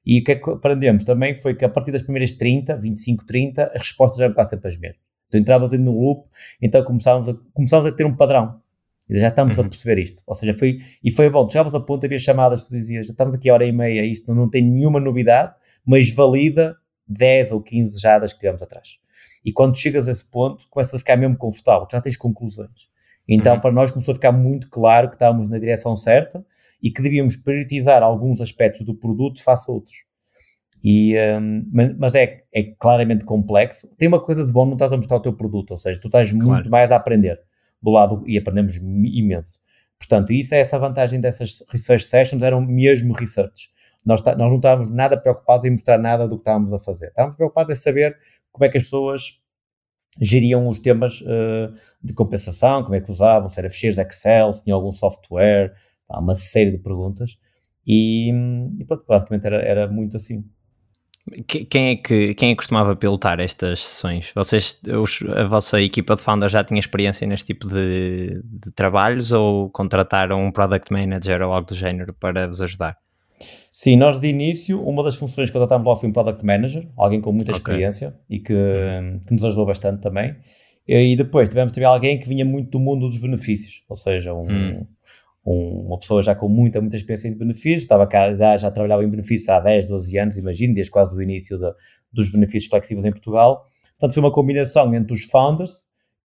e 0.04 0.20
o 0.20 0.24
que 0.24 0.32
é 0.32 0.34
que 0.36 0.48
aprendemos 0.48 1.04
também 1.04 1.34
foi 1.34 1.56
que 1.56 1.64
a 1.64 1.68
partir 1.68 1.90
das 1.90 2.02
primeiras 2.02 2.32
30, 2.32 2.76
25, 2.76 3.26
30, 3.26 3.72
as 3.74 3.82
respostas 3.82 4.20
eram 4.20 4.32
quase 4.32 4.50
sempre 4.50 4.68
as 4.68 4.78
mesmas. 4.78 5.00
Então 5.26 5.40
entravas 5.40 5.72
no 5.72 6.00
loop, 6.00 6.28
então 6.62 6.84
começávamos 6.84 7.28
a, 7.28 7.34
começávamos 7.52 7.92
a 7.92 7.96
ter 7.96 8.06
um 8.06 8.14
padrão. 8.14 8.60
Já 9.08 9.28
estamos 9.28 9.56
uhum. 9.56 9.64
a 9.64 9.68
perceber 9.68 10.02
isto. 10.02 10.22
Ou 10.26 10.34
seja, 10.34 10.52
foi, 10.52 10.78
e 11.02 11.12
foi 11.12 11.30
bom, 11.30 11.48
chegavas 11.48 11.74
a 11.74 11.80
ponto, 11.80 12.04
havia 12.04 12.18
chamadas, 12.18 12.64
tu 12.64 12.72
dizias, 12.72 13.06
já 13.06 13.12
estamos 13.12 13.34
aqui 13.34 13.48
a 13.48 13.54
hora 13.54 13.64
e 13.64 13.72
meia, 13.72 14.04
isto 14.04 14.34
não 14.34 14.50
tem 14.50 14.62
nenhuma 14.62 14.98
novidade, 14.98 15.54
mas 15.84 16.10
valida 16.10 16.76
10 17.06 17.52
ou 17.52 17.62
15 17.62 18.00
jadas 18.00 18.32
que 18.32 18.40
tivemos 18.40 18.62
atrás. 18.62 18.98
E 19.44 19.52
quando 19.52 19.76
chegas 19.76 20.08
a 20.08 20.12
esse 20.12 20.28
ponto, 20.28 20.66
começas 20.68 20.94
a 20.94 20.98
ficar 20.98 21.16
mesmo 21.16 21.36
confortável, 21.36 21.86
já 21.90 22.00
tens 22.00 22.16
conclusões. 22.16 22.88
Então, 23.28 23.54
uhum. 23.54 23.60
para 23.60 23.72
nós 23.72 23.92
começou 23.92 24.12
a 24.12 24.16
ficar 24.16 24.32
muito 24.32 24.68
claro 24.68 25.08
que 25.08 25.14
estávamos 25.14 25.48
na 25.48 25.58
direção 25.58 25.94
certa 25.94 26.44
e 26.82 26.90
que 26.90 27.00
devíamos 27.00 27.36
priorizar 27.36 28.02
alguns 28.02 28.40
aspectos 28.40 28.82
do 28.82 28.94
produto 28.94 29.42
face 29.42 29.70
a 29.70 29.74
outros. 29.74 30.04
E, 30.82 31.16
um, 31.40 31.94
mas 31.98 32.14
é, 32.14 32.42
é 32.52 32.62
claramente 32.78 33.24
complexo. 33.24 33.88
Tem 33.96 34.08
uma 34.08 34.20
coisa 34.20 34.44
de 34.44 34.52
bom, 34.52 34.66
não 34.66 34.74
estás 34.74 34.92
a 34.92 34.96
mostrar 34.96 35.16
o 35.16 35.20
teu 35.20 35.32
produto, 35.32 35.70
ou 35.72 35.76
seja, 35.76 36.00
tu 36.00 36.08
estás 36.08 36.30
claro. 36.30 36.46
muito 36.46 36.70
mais 36.70 36.90
a 36.90 36.96
aprender 36.96 37.40
do 37.82 37.90
lado 37.90 38.22
e 38.26 38.36
aprendemos 38.38 38.76
imenso. 38.76 39.60
Portanto, 39.98 40.32
isso 40.32 40.54
é 40.54 40.58
essa 40.58 40.78
vantagem 40.78 41.20
dessas 41.20 41.64
research 41.70 42.04
sessions, 42.04 42.42
eram 42.42 42.60
mesmo 42.60 43.14
research. 43.14 43.70
Nós, 44.04 44.22
nós 44.22 44.36
não 44.36 44.56
estávamos 44.56 44.90
nada 44.92 45.16
preocupados 45.16 45.64
em 45.64 45.70
mostrar 45.70 45.98
nada 45.98 46.28
do 46.28 46.36
que 46.36 46.42
estávamos 46.42 46.72
a 46.72 46.78
fazer. 46.78 47.08
Estávamos 47.08 47.36
preocupados 47.36 47.72
em 47.72 47.80
saber 47.80 48.16
como 48.52 48.64
é 48.64 48.68
que 48.68 48.78
as 48.78 48.84
pessoas 48.84 49.40
geriam 50.20 50.68
os 50.68 50.78
temas 50.78 51.20
uh, 51.22 51.72
de 52.02 52.14
compensação, 52.14 52.82
como 52.82 52.94
é 52.94 53.00
que 53.00 53.10
usavam, 53.10 53.48
se 53.48 53.58
era 53.58 53.68
ficheiros 53.68 53.98
Excel, 53.98 54.52
se 54.52 54.64
tinha 54.64 54.74
algum 54.74 54.92
software, 54.92 55.74
uma 56.08 56.34
série 56.34 56.70
de 56.70 56.78
perguntas. 56.78 57.38
E, 57.86 58.30
e 58.78 58.84
pronto, 58.84 59.04
basicamente 59.06 59.46
era, 59.46 59.60
era 59.60 59.88
muito 59.88 60.16
assim. 60.16 60.44
Quem 61.68 61.88
é, 61.88 61.96
que, 61.96 62.34
quem 62.34 62.50
é 62.50 62.52
que 62.52 62.56
costumava 62.56 62.94
pilotar 62.94 63.40
estas 63.40 63.80
sessões? 63.80 64.30
Vocês, 64.32 64.80
os, 64.86 65.22
a 65.34 65.44
vossa 65.44 65.80
equipa 65.80 66.14
de 66.14 66.22
founders 66.22 66.52
já 66.52 66.62
tinha 66.62 66.78
experiência 66.78 67.26
neste 67.26 67.46
tipo 67.46 67.68
de, 67.68 68.40
de, 68.44 68.70
trabalhos 68.70 69.32
ou 69.32 69.68
contrataram 69.70 70.46
um 70.46 70.52
product 70.52 70.92
manager 70.92 71.42
ou 71.42 71.52
algo 71.52 71.66
do 71.66 71.74
género 71.74 72.14
para 72.14 72.46
vos 72.46 72.60
ajudar? 72.60 72.96
Sim, 73.72 73.96
nós 73.96 74.20
de 74.20 74.28
início, 74.28 74.80
uma 74.80 75.02
das 75.02 75.16
funções 75.16 75.50
que 75.50 75.52
contratámos 75.52 75.86
lá 75.86 75.96
foi 75.96 76.08
um 76.08 76.12
product 76.12 76.46
manager, 76.46 76.88
alguém 76.96 77.20
com 77.20 77.32
muita 77.32 77.50
okay. 77.50 77.58
experiência 77.58 78.14
e 78.30 78.38
que, 78.38 78.54
que, 79.26 79.34
nos 79.34 79.44
ajudou 79.44 79.66
bastante 79.66 80.00
também. 80.00 80.36
E 80.86 81.16
depois 81.16 81.48
tivemos 81.48 81.72
também 81.72 81.88
alguém 81.88 82.20
que 82.20 82.28
vinha 82.28 82.44
muito 82.44 82.70
do 82.70 82.78
mundo 82.78 83.06
dos 83.06 83.20
benefícios, 83.20 83.82
ou 83.88 83.96
seja, 83.96 84.32
um, 84.32 84.48
hum 84.48 84.86
um, 85.46 85.86
uma 85.86 85.98
pessoa 85.98 86.20
já 86.22 86.34
com 86.34 86.48
muita, 86.48 86.80
muita 86.80 86.96
experiência 86.96 87.30
de 87.30 87.36
benefícios, 87.36 87.82
estava 87.82 88.06
cá, 88.06 88.34
já, 88.34 88.58
já 88.58 88.70
trabalhava 88.70 89.04
em 89.04 89.08
benefícios 89.08 89.48
há 89.48 89.60
10, 89.60 89.86
12 89.86 90.18
anos, 90.18 90.36
imagino, 90.36 90.74
desde 90.74 90.90
quase 90.90 91.14
o 91.14 91.22
início 91.22 91.56
de, 91.56 91.72
dos 92.12 92.32
benefícios 92.32 92.68
flexíveis 92.68 93.04
em 93.04 93.12
Portugal. 93.12 93.64
Portanto, 93.90 94.14
foi 94.14 94.22
uma 94.22 94.32
combinação 94.32 94.92
entre 94.92 95.14
os 95.14 95.24
founders, 95.24 95.84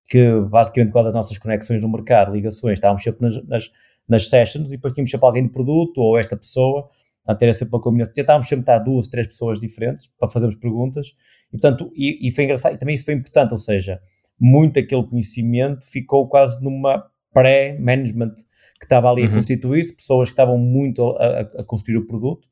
que 0.10 0.41
basicamente 0.49 0.91
com 0.91 0.99
as 0.99 1.13
nossas 1.13 1.38
conexões 1.38 1.81
no 1.81 1.89
mercado, 1.89 2.34
ligações, 2.34 2.73
estávamos 2.73 3.03
sempre 3.03 3.21
nas, 3.21 3.47
nas, 3.47 3.71
nas 4.10 4.27
sessions 4.27 4.69
e 4.69 4.75
depois 4.75 4.93
tínhamos 4.93 5.12
sempre 5.12 5.25
alguém 5.25 5.43
de 5.43 5.49
produto 5.49 5.99
ou 5.99 6.17
esta 6.17 6.36
pessoa, 6.36 6.89
a 7.25 7.36
ter 7.36 7.53
sempre 7.53 7.75
uma 7.75 7.81
combinação. 7.81 8.13
Tentávamos 8.15 8.49
sempre 8.49 8.63
estar 8.63 8.79
duas, 8.79 9.07
três 9.07 9.27
pessoas 9.27 9.62
diferentes 9.62 10.10
para 10.19 10.29
fazermos 10.29 10.55
perguntas 10.55 11.15
e, 11.49 11.51
portanto, 11.51 11.91
e, 11.95 12.27
e 12.27 12.34
foi 12.34 12.45
engraçado, 12.45 12.73
e 12.73 12.77
também 12.77 12.95
isso 12.95 13.05
foi 13.05 13.13
importante, 13.13 13.51
ou 13.51 13.57
seja, 13.57 14.01
muito 14.39 14.79
aquele 14.79 15.03
conhecimento 15.03 15.86
ficou 15.86 16.27
quase 16.27 16.62
numa 16.63 17.05
pré-management 17.31 18.34
que 18.81 18.85
estava 18.85 19.11
ali 19.11 19.21
uhum. 19.21 19.27
a 19.29 19.31
constituir-se, 19.35 19.95
pessoas 19.95 20.29
que 20.29 20.33
estavam 20.33 20.57
muito 20.57 21.11
a, 21.11 21.41
a, 21.41 21.63
construir 21.65 21.97
o 21.97 22.07
produto, 22.07 22.47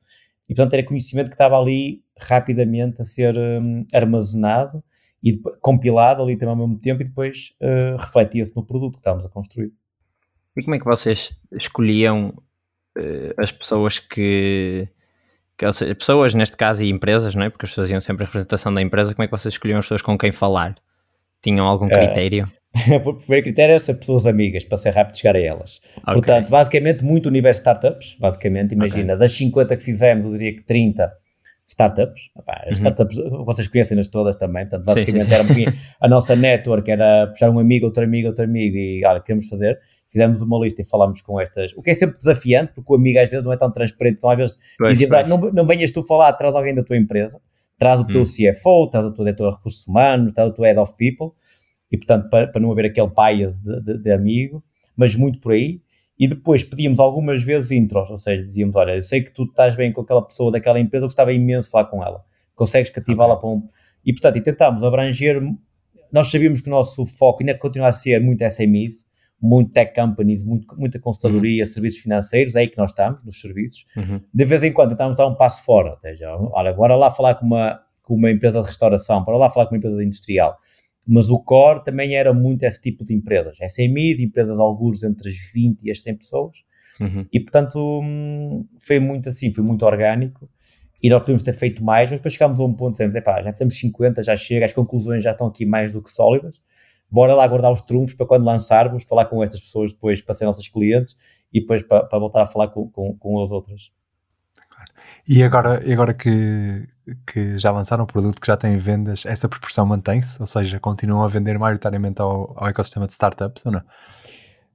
e 0.47 0.53
portanto 0.53 0.75
era 0.75 0.83
conhecimento 0.85 1.27
que 1.27 1.33
estava 1.33 1.59
ali 1.59 2.03
rapidamente 2.19 3.01
a 3.01 3.05
ser 3.05 3.35
um, 3.35 3.83
armazenado 3.91 4.83
e 5.23 5.31
depois, 5.31 5.57
compilado 5.59 6.21
ali 6.21 6.37
também 6.37 6.53
ao 6.53 6.67
mesmo 6.67 6.79
tempo 6.79 7.01
e 7.01 7.05
depois 7.05 7.55
uh, 7.59 7.97
refletia-se 7.99 8.55
no 8.55 8.63
produto 8.63 8.93
que 8.93 8.99
estávamos 8.99 9.25
a 9.25 9.29
construir. 9.29 9.71
E 10.55 10.63
como 10.63 10.75
é 10.75 10.79
que 10.79 10.85
vocês 10.85 11.35
escolhiam 11.59 12.29
uh, 12.29 13.33
as 13.41 13.51
pessoas 13.51 13.97
que, 13.97 14.87
que 15.57 15.71
seja, 15.71 15.95
pessoas 15.95 16.35
neste 16.35 16.55
caso 16.55 16.83
e 16.83 16.91
empresas, 16.91 17.33
não 17.33 17.43
é? 17.43 17.49
Porque 17.49 17.65
as 17.65 17.71
pessoas 17.71 17.87
faziam 17.87 18.01
sempre 18.01 18.23
a 18.23 18.27
representação 18.27 18.71
da 18.71 18.83
empresa, 18.83 19.15
como 19.15 19.23
é 19.23 19.27
que 19.27 19.35
vocês 19.35 19.55
escolhiam 19.55 19.79
as 19.79 19.85
pessoas 19.85 20.03
com 20.03 20.15
quem 20.15 20.31
falar? 20.31 20.75
Tinham 21.41 21.65
algum 21.65 21.87
é. 21.87 22.05
critério? 22.07 22.47
Uh, 22.87 23.09
o 23.09 23.15
primeiro 23.15 23.45
critério 23.45 23.73
é 23.73 23.79
ser 23.79 23.95
pessoas 23.95 24.27
amigas, 24.27 24.63
para 24.63 24.77
ser 24.77 24.91
rápido 24.91 25.17
chegar 25.17 25.35
a 25.35 25.39
elas. 25.39 25.81
Okay. 25.97 26.13
Portanto, 26.13 26.51
basicamente, 26.51 27.03
muito 27.03 27.27
universo 27.27 27.61
startups, 27.61 28.15
basicamente, 28.19 28.75
imagina, 28.75 29.15
okay. 29.15 29.17
das 29.17 29.33
50 29.33 29.75
que 29.75 29.83
fizemos, 29.83 30.23
eu 30.23 30.31
diria 30.33 30.55
que 30.55 30.63
30 30.63 31.11
startups. 31.69 32.29
Epá, 32.37 32.63
as 32.63 32.67
uhum. 32.67 32.73
startups, 32.73 33.17
vocês 33.45 33.67
conhecem-nas 33.67 34.07
todas 34.07 34.35
também, 34.35 34.63
portanto, 34.67 34.85
basicamente 34.85 35.23
sim, 35.23 35.29
sim. 35.29 35.35
era 35.35 35.43
um 35.43 35.77
a 36.01 36.07
nossa 36.07 36.35
network, 36.35 36.89
era 36.89 37.27
puxar 37.27 37.49
um 37.49 37.59
amigo, 37.59 37.85
outro 37.85 38.03
amigo, 38.03 38.27
outro 38.27 38.43
amigo 38.43 38.75
e, 38.75 39.05
olha, 39.05 39.21
queremos 39.21 39.47
fazer. 39.47 39.79
Fizemos 40.11 40.41
uma 40.41 40.57
lista 40.57 40.81
e 40.81 40.85
falámos 40.85 41.21
com 41.21 41.39
estas, 41.39 41.71
o 41.73 41.83
que 41.83 41.91
é 41.91 41.93
sempre 41.93 42.17
desafiante, 42.17 42.73
porque 42.73 42.91
o 42.91 42.95
amigo 42.95 43.19
às 43.19 43.29
vezes 43.29 43.45
não 43.45 43.53
é 43.53 43.57
tão 43.57 43.71
transparente, 43.71 44.17
então 44.17 44.29
às 44.31 44.37
vezes 44.37 44.57
dizia, 44.89 45.07
ah, 45.11 45.27
não, 45.27 45.37
não 45.37 45.67
venhas 45.67 45.91
tu 45.91 46.01
falar, 46.01 46.33
traz 46.33 46.55
alguém 46.55 46.73
da 46.73 46.83
tua 46.83 46.97
empresa, 46.97 47.39
traz 47.79 48.01
o 48.01 48.05
teu 48.05 48.21
hum. 48.21 48.25
CFO, 48.25 48.87
traz 48.89 49.05
a 49.05 49.11
tua 49.11 49.25
diretora 49.25 49.51
de 49.51 49.57
recursos 49.57 49.87
humanos, 49.87 50.33
traz 50.33 50.51
o 50.51 50.53
teu 50.53 50.65
head 50.65 50.77
of 50.77 50.93
people, 50.97 51.31
e 51.89 51.97
portanto, 51.97 52.29
para, 52.29 52.47
para 52.47 52.61
não 52.61 52.71
haver 52.71 52.85
aquele 52.85 53.09
bias 53.09 53.57
de, 53.57 53.81
de, 53.81 53.97
de 53.97 54.11
amigo, 54.11 54.63
mas 54.95 55.15
muito 55.15 55.39
por 55.39 55.53
aí. 55.53 55.81
E 56.19 56.27
depois 56.27 56.65
pedíamos 56.65 56.99
algumas 56.99 57.41
vezes 57.41 57.71
intros, 57.71 58.09
ou 58.09 58.17
seja, 58.17 58.43
dizíamos: 58.43 58.75
Olha, 58.75 58.95
eu 58.95 59.01
sei 59.01 59.23
que 59.23 59.31
tu 59.31 59.43
estás 59.45 59.75
bem 59.75 59.93
com 59.93 60.01
aquela 60.01 60.21
pessoa 60.21 60.51
daquela 60.51 60.79
empresa, 60.79 61.05
eu 61.05 61.07
gostava 61.07 61.31
imenso 61.31 61.67
de 61.67 61.71
falar 61.71 61.85
com 61.85 62.03
ela. 62.03 62.23
Consegues 62.53 62.91
cativá-la 62.91 63.35
okay. 63.35 63.41
para 63.41 63.49
um. 63.49 63.67
E 64.05 64.11
portanto, 64.11 64.35
e 64.35 64.41
tentámos 64.41 64.83
abranger. 64.83 65.41
Nós 66.11 66.29
sabíamos 66.29 66.59
que 66.59 66.67
o 66.67 66.71
nosso 66.71 67.05
foco 67.05 67.41
ainda 67.41 67.57
continua 67.57 67.87
a 67.87 67.91
ser 67.91 68.19
muito 68.19 68.43
SMEs, 68.43 69.05
muito 69.41 69.71
tech 69.71 69.93
companies, 69.93 70.43
muito, 70.43 70.75
muita 70.77 70.99
consultadoria, 70.99 71.63
uhum. 71.63 71.69
serviços 71.69 72.01
financeiros, 72.01 72.55
é 72.55 72.59
aí 72.59 72.67
que 72.67 72.77
nós 72.77 72.91
estamos, 72.91 73.23
nos 73.23 73.39
serviços. 73.39 73.85
Uhum. 73.95 74.21
De 74.33 74.45
vez 74.45 74.63
em 74.63 74.73
quando 74.73 74.89
tentamos 74.91 75.17
dar 75.17 75.27
um 75.27 75.35
passo 75.35 75.63
fora, 75.63 75.91
ou 75.91 75.99
seja, 75.99 76.29
olha, 76.35 76.73
bora 76.73 76.95
lá 76.95 77.09
falar 77.09 77.35
com 77.35 77.45
uma, 77.45 77.79
com 78.03 78.15
uma 78.15 78.29
empresa 78.29 78.61
de 78.61 78.67
restauração, 78.67 79.23
bora 79.23 79.37
lá 79.37 79.49
falar 79.49 79.67
com 79.67 79.75
uma 79.75 79.77
empresa 79.77 80.03
industrial 80.03 80.57
mas 81.11 81.31
o 81.31 81.39
core 81.39 81.83
também 81.83 82.13
era 82.13 82.31
muito 82.31 82.61
esse 82.63 82.79
tipo 82.79 83.03
de 83.03 83.15
empresas, 83.15 83.57
SMEs, 83.57 84.19
empresas 84.19 84.59
alguns 84.59 85.03
entre 85.03 85.29
as 85.29 85.37
20 85.51 85.83
e 85.83 85.89
as 85.89 86.03
100 86.03 86.15
pessoas, 86.15 86.57
uhum. 87.01 87.25
e 87.33 87.39
portanto 87.39 88.01
foi 88.79 88.99
muito 88.99 89.27
assim, 89.27 89.51
foi 89.51 89.63
muito 89.63 89.83
orgânico, 89.83 90.47
e 91.01 91.09
nós 91.09 91.21
podemos 91.21 91.41
ter 91.41 91.53
feito 91.53 91.83
mais, 91.83 92.11
mas 92.11 92.19
depois 92.19 92.33
chegámos 92.33 92.59
a 92.59 92.63
um 92.63 92.73
ponto, 92.73 92.91
dizemos, 92.91 93.15
epá, 93.15 93.41
já 93.41 93.51
fizemos 93.51 93.79
50, 93.79 94.21
já 94.21 94.37
chega, 94.37 94.65
as 94.65 94.73
conclusões 94.73 95.23
já 95.23 95.31
estão 95.31 95.47
aqui 95.47 95.65
mais 95.65 95.91
do 95.91 96.03
que 96.03 96.11
sólidas, 96.11 96.61
bora 97.11 97.35
lá 97.35 97.47
guardar 97.47 97.71
os 97.71 97.81
trunfos 97.81 98.13
para 98.13 98.25
quando 98.25 98.45
lançarmos, 98.45 99.03
falar 99.03 99.25
com 99.25 99.43
estas 99.43 99.61
pessoas 99.61 99.93
depois 99.93 100.21
para 100.21 100.35
ser 100.35 100.45
nossos 100.45 100.67
clientes, 100.67 101.15
e 101.51 101.61
depois 101.61 101.83
para, 101.83 102.03
para 102.03 102.19
voltar 102.19 102.43
a 102.43 102.45
falar 102.45 102.67
com, 102.69 102.89
com, 102.89 103.15
com 103.17 103.43
as 103.43 103.51
outras. 103.51 103.91
E 105.27 105.43
agora, 105.43 105.81
agora 105.91 106.13
que, 106.13 106.87
que 107.25 107.57
já 107.57 107.71
lançaram 107.71 108.03
um 108.03 108.07
produto 108.07 108.39
que 108.39 108.47
já 108.47 108.57
tem 108.57 108.77
vendas, 108.77 109.25
essa 109.25 109.47
proporção 109.47 109.85
mantém-se? 109.85 110.39
Ou 110.41 110.47
seja, 110.47 110.79
continuam 110.79 111.23
a 111.23 111.27
vender 111.27 111.57
maioritariamente 111.57 112.21
ao, 112.21 112.53
ao 112.57 112.67
ecossistema 112.67 113.05
de 113.05 113.13
startups 113.13 113.65
ou 113.65 113.71
não? 113.71 113.81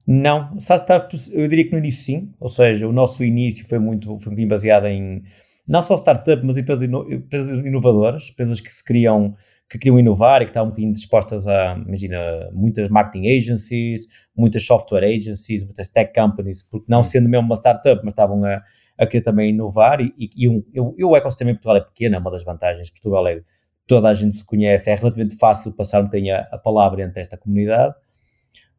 Não, 0.07 0.55
startups 0.57 1.33
eu 1.33 1.47
diria 1.47 1.65
que 1.65 1.71
no 1.71 1.79
início 1.79 2.03
sim, 2.03 2.33
ou 2.39 2.47
seja, 2.47 2.87
o 2.87 2.91
nosso 2.91 3.23
início 3.23 3.67
foi 3.67 3.79
muito, 3.79 4.15
foi 4.17 4.33
muito 4.33 4.47
baseado 4.47 4.85
em 4.85 5.23
não 5.67 5.81
só 5.81 5.95
startups, 5.95 6.45
mas 6.45 6.57
empresas, 6.57 6.83
ino, 6.83 7.11
empresas 7.11 7.65
inovadoras, 7.65 8.29
empresas 8.31 8.61
que 8.61 8.71
se 8.71 8.83
criam, 8.83 9.35
que 9.69 9.77
queriam 9.79 9.99
inovar 9.99 10.41
e 10.41 10.45
que 10.45 10.51
estavam 10.51 10.67
um 10.67 10.71
bocadinho 10.71 10.93
dispostas 10.93 11.47
a, 11.47 11.75
imagina, 11.87 12.17
muitas 12.53 12.89
marketing 12.89 13.27
agencies, 13.27 14.05
muitas 14.35 14.65
software 14.65 15.03
agencies, 15.03 15.63
muitas 15.63 15.87
tech 15.87 16.13
companies, 16.13 16.67
porque 16.69 16.85
não 16.87 16.99
hum. 16.99 17.03
sendo 17.03 17.27
mesmo 17.27 17.45
uma 17.45 17.55
startup, 17.55 17.99
mas 18.03 18.13
estavam 18.13 18.43
a, 18.45 18.61
a 18.97 19.07
querer 19.07 19.23
também 19.23 19.49
inovar 19.49 20.01
e, 20.01 20.13
e, 20.17 20.29
e 20.37 20.49
um, 20.49 20.63
eu, 20.73 21.09
o 21.09 21.15
ecossistema 21.15 21.51
em 21.51 21.55
Portugal 21.55 21.77
é 21.77 21.81
pequeno, 21.81 22.15
é 22.15 22.19
uma 22.19 22.31
das 22.31 22.43
vantagens. 22.43 22.89
Portugal 22.91 23.27
é, 23.27 23.41
toda 23.87 24.09
a 24.09 24.13
gente 24.13 24.35
se 24.35 24.45
conhece, 24.45 24.89
é 24.89 24.95
relativamente 24.95 25.35
fácil 25.37 25.71
passar 25.73 26.01
um 26.01 26.05
bocadinho 26.05 26.35
a, 26.35 26.39
a 26.51 26.57
palavra 26.57 27.03
entre 27.03 27.21
esta 27.21 27.37
comunidade, 27.37 27.95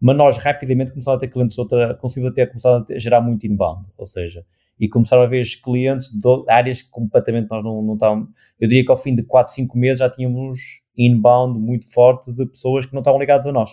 mas 0.01 0.17
nós 0.17 0.39
rapidamente 0.39 0.93
começámos 0.93 1.19
a 1.19 1.21
ter 1.21 1.29
clientes 1.29 1.59
outra, 1.59 1.95
conseguimos 1.95 2.33
até 2.33 2.47
começar 2.47 2.85
a 2.89 2.99
gerar 2.99 3.21
muito 3.21 3.47
inbound, 3.47 3.89
ou 3.97 4.07
seja, 4.07 4.45
e 4.79 4.89
começaram 4.89 5.23
a 5.23 5.27
ver 5.27 5.41
os 5.41 5.55
clientes 5.55 6.11
de 6.11 6.45
áreas 6.49 6.83
que 6.83 6.91
completamente 6.91 7.49
nós 7.51 7.65
não, 7.65 7.83
não 7.83 7.95
estávamos, 7.95 8.29
eu 8.61 8.69
diria 8.69 8.85
que 8.85 8.91
ao 8.91 8.97
fim 8.97 9.15
de 9.15 9.23
4, 9.23 9.53
5 9.53 9.79
meses 9.79 9.99
já 10.01 10.11
tínhamos 10.11 10.59
inbound 10.97 11.59
muito 11.59 11.91
forte 11.93 12.33
de 12.33 12.47
pessoas 12.47 12.87
que 12.87 12.93
não 12.93 13.01
estavam 13.01 13.19
ligadas 13.19 13.47
a 13.47 13.53
nós, 13.53 13.71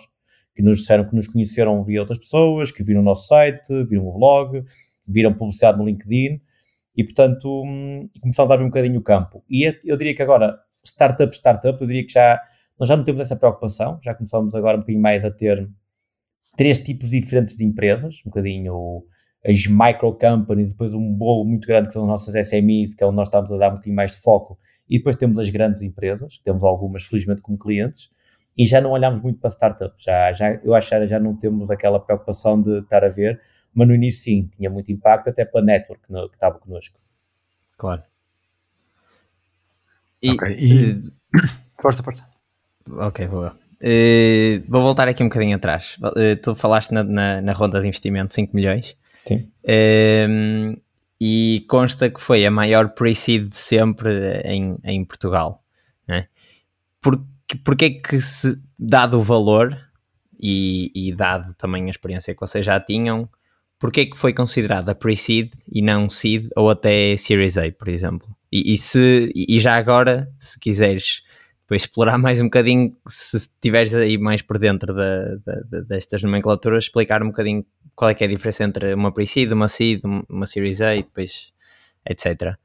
que 0.54 0.62
nos 0.62 0.78
disseram 0.78 1.08
que 1.08 1.14
nos 1.14 1.28
conheceram 1.28 1.82
via 1.82 2.00
outras 2.00 2.18
pessoas, 2.18 2.70
que 2.70 2.82
viram 2.82 3.00
o 3.00 3.04
nosso 3.04 3.26
site, 3.26 3.84
viram 3.84 4.06
o 4.06 4.18
blog, 4.18 4.64
viram 5.06 5.34
publicidade 5.34 5.78
no 5.78 5.84
LinkedIn 5.84 6.40
e, 6.96 7.04
portanto, 7.04 7.62
hum, 7.64 8.08
começaram 8.20 8.52
a 8.52 8.56
dar 8.56 8.62
um 8.62 8.68
bocadinho 8.68 8.98
o 8.98 9.02
campo. 9.02 9.44
E 9.50 9.64
eu 9.84 9.96
diria 9.96 10.14
que 10.14 10.22
agora, 10.22 10.58
startup, 10.84 11.34
startup, 11.34 11.80
eu 11.80 11.86
diria 11.86 12.06
que 12.06 12.12
já, 12.12 12.40
nós 12.78 12.88
já 12.88 12.96
não 12.96 13.04
temos 13.04 13.20
essa 13.20 13.36
preocupação, 13.36 13.98
já 14.02 14.14
começamos 14.14 14.54
agora 14.54 14.76
um 14.76 14.80
bocadinho 14.80 15.02
mais 15.02 15.24
a 15.24 15.30
ter 15.30 15.68
três 16.56 16.78
tipos 16.78 17.10
diferentes 17.10 17.56
de 17.56 17.64
empresas, 17.64 18.22
um 18.24 18.30
bocadinho 18.30 19.04
as 19.46 19.66
micro 19.66 20.12
companies, 20.14 20.72
depois 20.72 20.94
um 20.94 21.12
bolo 21.12 21.44
muito 21.44 21.66
grande 21.66 21.88
que 21.88 21.92
são 21.92 22.02
as 22.02 22.08
nossas 22.08 22.48
SMEs, 22.48 22.94
que 22.94 23.04
é 23.04 23.06
onde 23.06 23.16
nós 23.16 23.28
estamos 23.28 23.50
a 23.52 23.58
dar 23.58 23.68
um 23.68 23.72
bocadinho 23.72 23.96
mais 23.96 24.12
de 24.12 24.22
foco, 24.22 24.58
e 24.88 24.98
depois 24.98 25.16
temos 25.16 25.38
as 25.38 25.50
grandes 25.50 25.82
empresas, 25.82 26.38
que 26.38 26.44
temos 26.44 26.64
algumas 26.64 27.04
felizmente 27.04 27.42
como 27.42 27.58
clientes, 27.58 28.10
e 28.56 28.66
já 28.66 28.80
não 28.80 28.90
olhamos 28.90 29.20
muito 29.20 29.40
para 29.40 29.50
startups, 29.50 30.02
já, 30.02 30.32
já, 30.32 30.54
eu 30.62 30.74
acho 30.74 30.88
que 30.88 31.06
já 31.06 31.18
não 31.18 31.36
temos 31.36 31.70
aquela 31.70 31.98
preocupação 31.98 32.60
de 32.60 32.78
estar 32.78 33.04
a 33.04 33.08
ver, 33.08 33.40
mas 33.74 33.88
no 33.88 33.94
início 33.94 34.22
sim, 34.22 34.48
tinha 34.52 34.70
muito 34.70 34.92
impacto 34.92 35.28
até 35.28 35.44
pela 35.44 35.64
network 35.64 36.02
no, 36.08 36.28
que 36.28 36.36
estava 36.36 36.58
connosco. 36.58 36.98
Claro. 37.76 38.02
E, 40.22 40.30
ok, 40.30 40.56
e... 40.56 40.96
força, 41.82 42.02
força. 42.02 42.26
Ok, 42.88 43.26
boa. 43.26 43.58
Uh, 43.82 44.64
vou 44.68 44.82
voltar 44.82 45.08
aqui 45.08 45.22
um 45.22 45.28
bocadinho 45.28 45.56
atrás. 45.56 45.98
Uh, 46.00 46.36
tu 46.40 46.54
falaste 46.54 46.92
na, 46.92 47.02
na, 47.02 47.42
na, 47.42 47.52
ronda 47.52 47.80
de 47.80 47.86
investimento 47.86 48.32
5 48.32 48.54
milhões. 48.54 48.96
Sim. 49.26 49.50
Uh, 49.64 50.80
e 51.20 51.64
consta 51.68 52.10
que 52.10 52.20
foi 52.20 52.44
a 52.44 52.50
maior 52.50 52.90
pre-seed 52.90 53.48
de 53.48 53.56
sempre 53.56 54.40
em, 54.44 54.76
em 54.84 55.04
Portugal. 55.04 55.64
Né? 56.06 56.28
Por, 57.00 57.24
porque 57.64 57.84
é 57.86 57.90
que, 57.90 58.20
se, 58.20 58.60
dado 58.78 59.18
o 59.18 59.22
valor 59.22 59.78
e, 60.38 60.90
e 60.94 61.14
dado 61.14 61.54
também 61.54 61.86
a 61.86 61.90
experiência 61.90 62.34
que 62.34 62.40
vocês 62.40 62.66
já 62.66 62.78
tinham, 62.78 63.28
porque 63.78 64.02
é 64.02 64.06
que 64.06 64.16
foi 64.16 64.32
considerada 64.32 64.94
pre-seed 64.94 65.52
e 65.70 65.80
não 65.80 66.10
seed 66.10 66.48
ou 66.56 66.70
até 66.70 67.16
Series 67.16 67.56
A, 67.56 67.70
por 67.72 67.88
exemplo? 67.88 68.28
E, 68.52 68.74
e, 68.74 68.78
se, 68.78 69.32
e 69.34 69.58
já 69.60 69.74
agora, 69.74 70.30
se 70.38 70.60
quiseres 70.60 71.22
depois 71.64 71.82
explorar 71.82 72.18
mais 72.18 72.40
um 72.42 72.44
bocadinho, 72.44 72.94
se 73.06 73.38
estiveres 73.38 73.94
aí 73.94 74.18
mais 74.18 74.42
por 74.42 74.58
dentro 74.58 74.94
da, 74.94 75.36
da, 75.46 75.80
destas 75.80 76.22
nomenclaturas, 76.22 76.84
explicar 76.84 77.22
um 77.22 77.28
bocadinho 77.28 77.64
qual 77.96 78.10
é 78.10 78.14
que 78.14 78.22
é 78.22 78.26
a 78.26 78.30
diferença 78.30 78.64
entre 78.64 78.92
uma 78.92 79.12
pre-seed, 79.12 79.50
uma 79.50 79.66
seed, 79.66 80.02
uma 80.28 80.46
Series 80.46 80.82
A 80.82 80.94
e 80.94 81.02
depois 81.02 81.52
etc. 82.06 82.56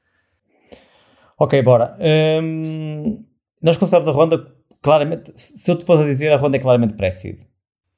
Ok, 1.37 1.61
bora. 1.61 1.97
Um, 2.43 3.23
nós 3.63 3.77
começamos 3.77 4.05
a 4.05 4.11
ronda 4.11 4.45
claramente, 4.81 5.31
se 5.33 5.71
eu 5.71 5.77
te 5.77 5.85
fosse 5.85 6.03
dizer, 6.05 6.33
a 6.33 6.37
ronda 6.37 6.57
é 6.57 6.59
claramente 6.59 6.93
pré-seed. 6.95 7.39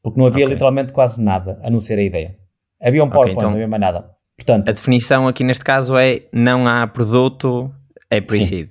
Porque 0.03 0.19
não 0.19 0.27
havia 0.27 0.45
okay. 0.45 0.53
literalmente 0.53 0.93
quase 0.93 1.21
nada, 1.21 1.59
a 1.63 1.69
não 1.69 1.79
ser 1.79 1.97
a 1.97 2.03
ideia. 2.03 2.37
Havia 2.79 3.03
um 3.03 3.09
PowerPoint, 3.09 3.37
okay, 3.37 3.39
então, 3.39 3.49
não 3.49 3.55
havia 3.55 3.67
mais 3.67 3.81
nada. 3.81 4.11
Portanto, 4.37 4.69
a 4.69 4.71
definição 4.71 5.27
aqui 5.27 5.43
neste 5.43 5.63
caso 5.63 5.97
é 5.97 6.23
não 6.31 6.67
há 6.67 6.85
produto, 6.85 7.71
é 8.09 8.21
pre-seed. 8.21 8.69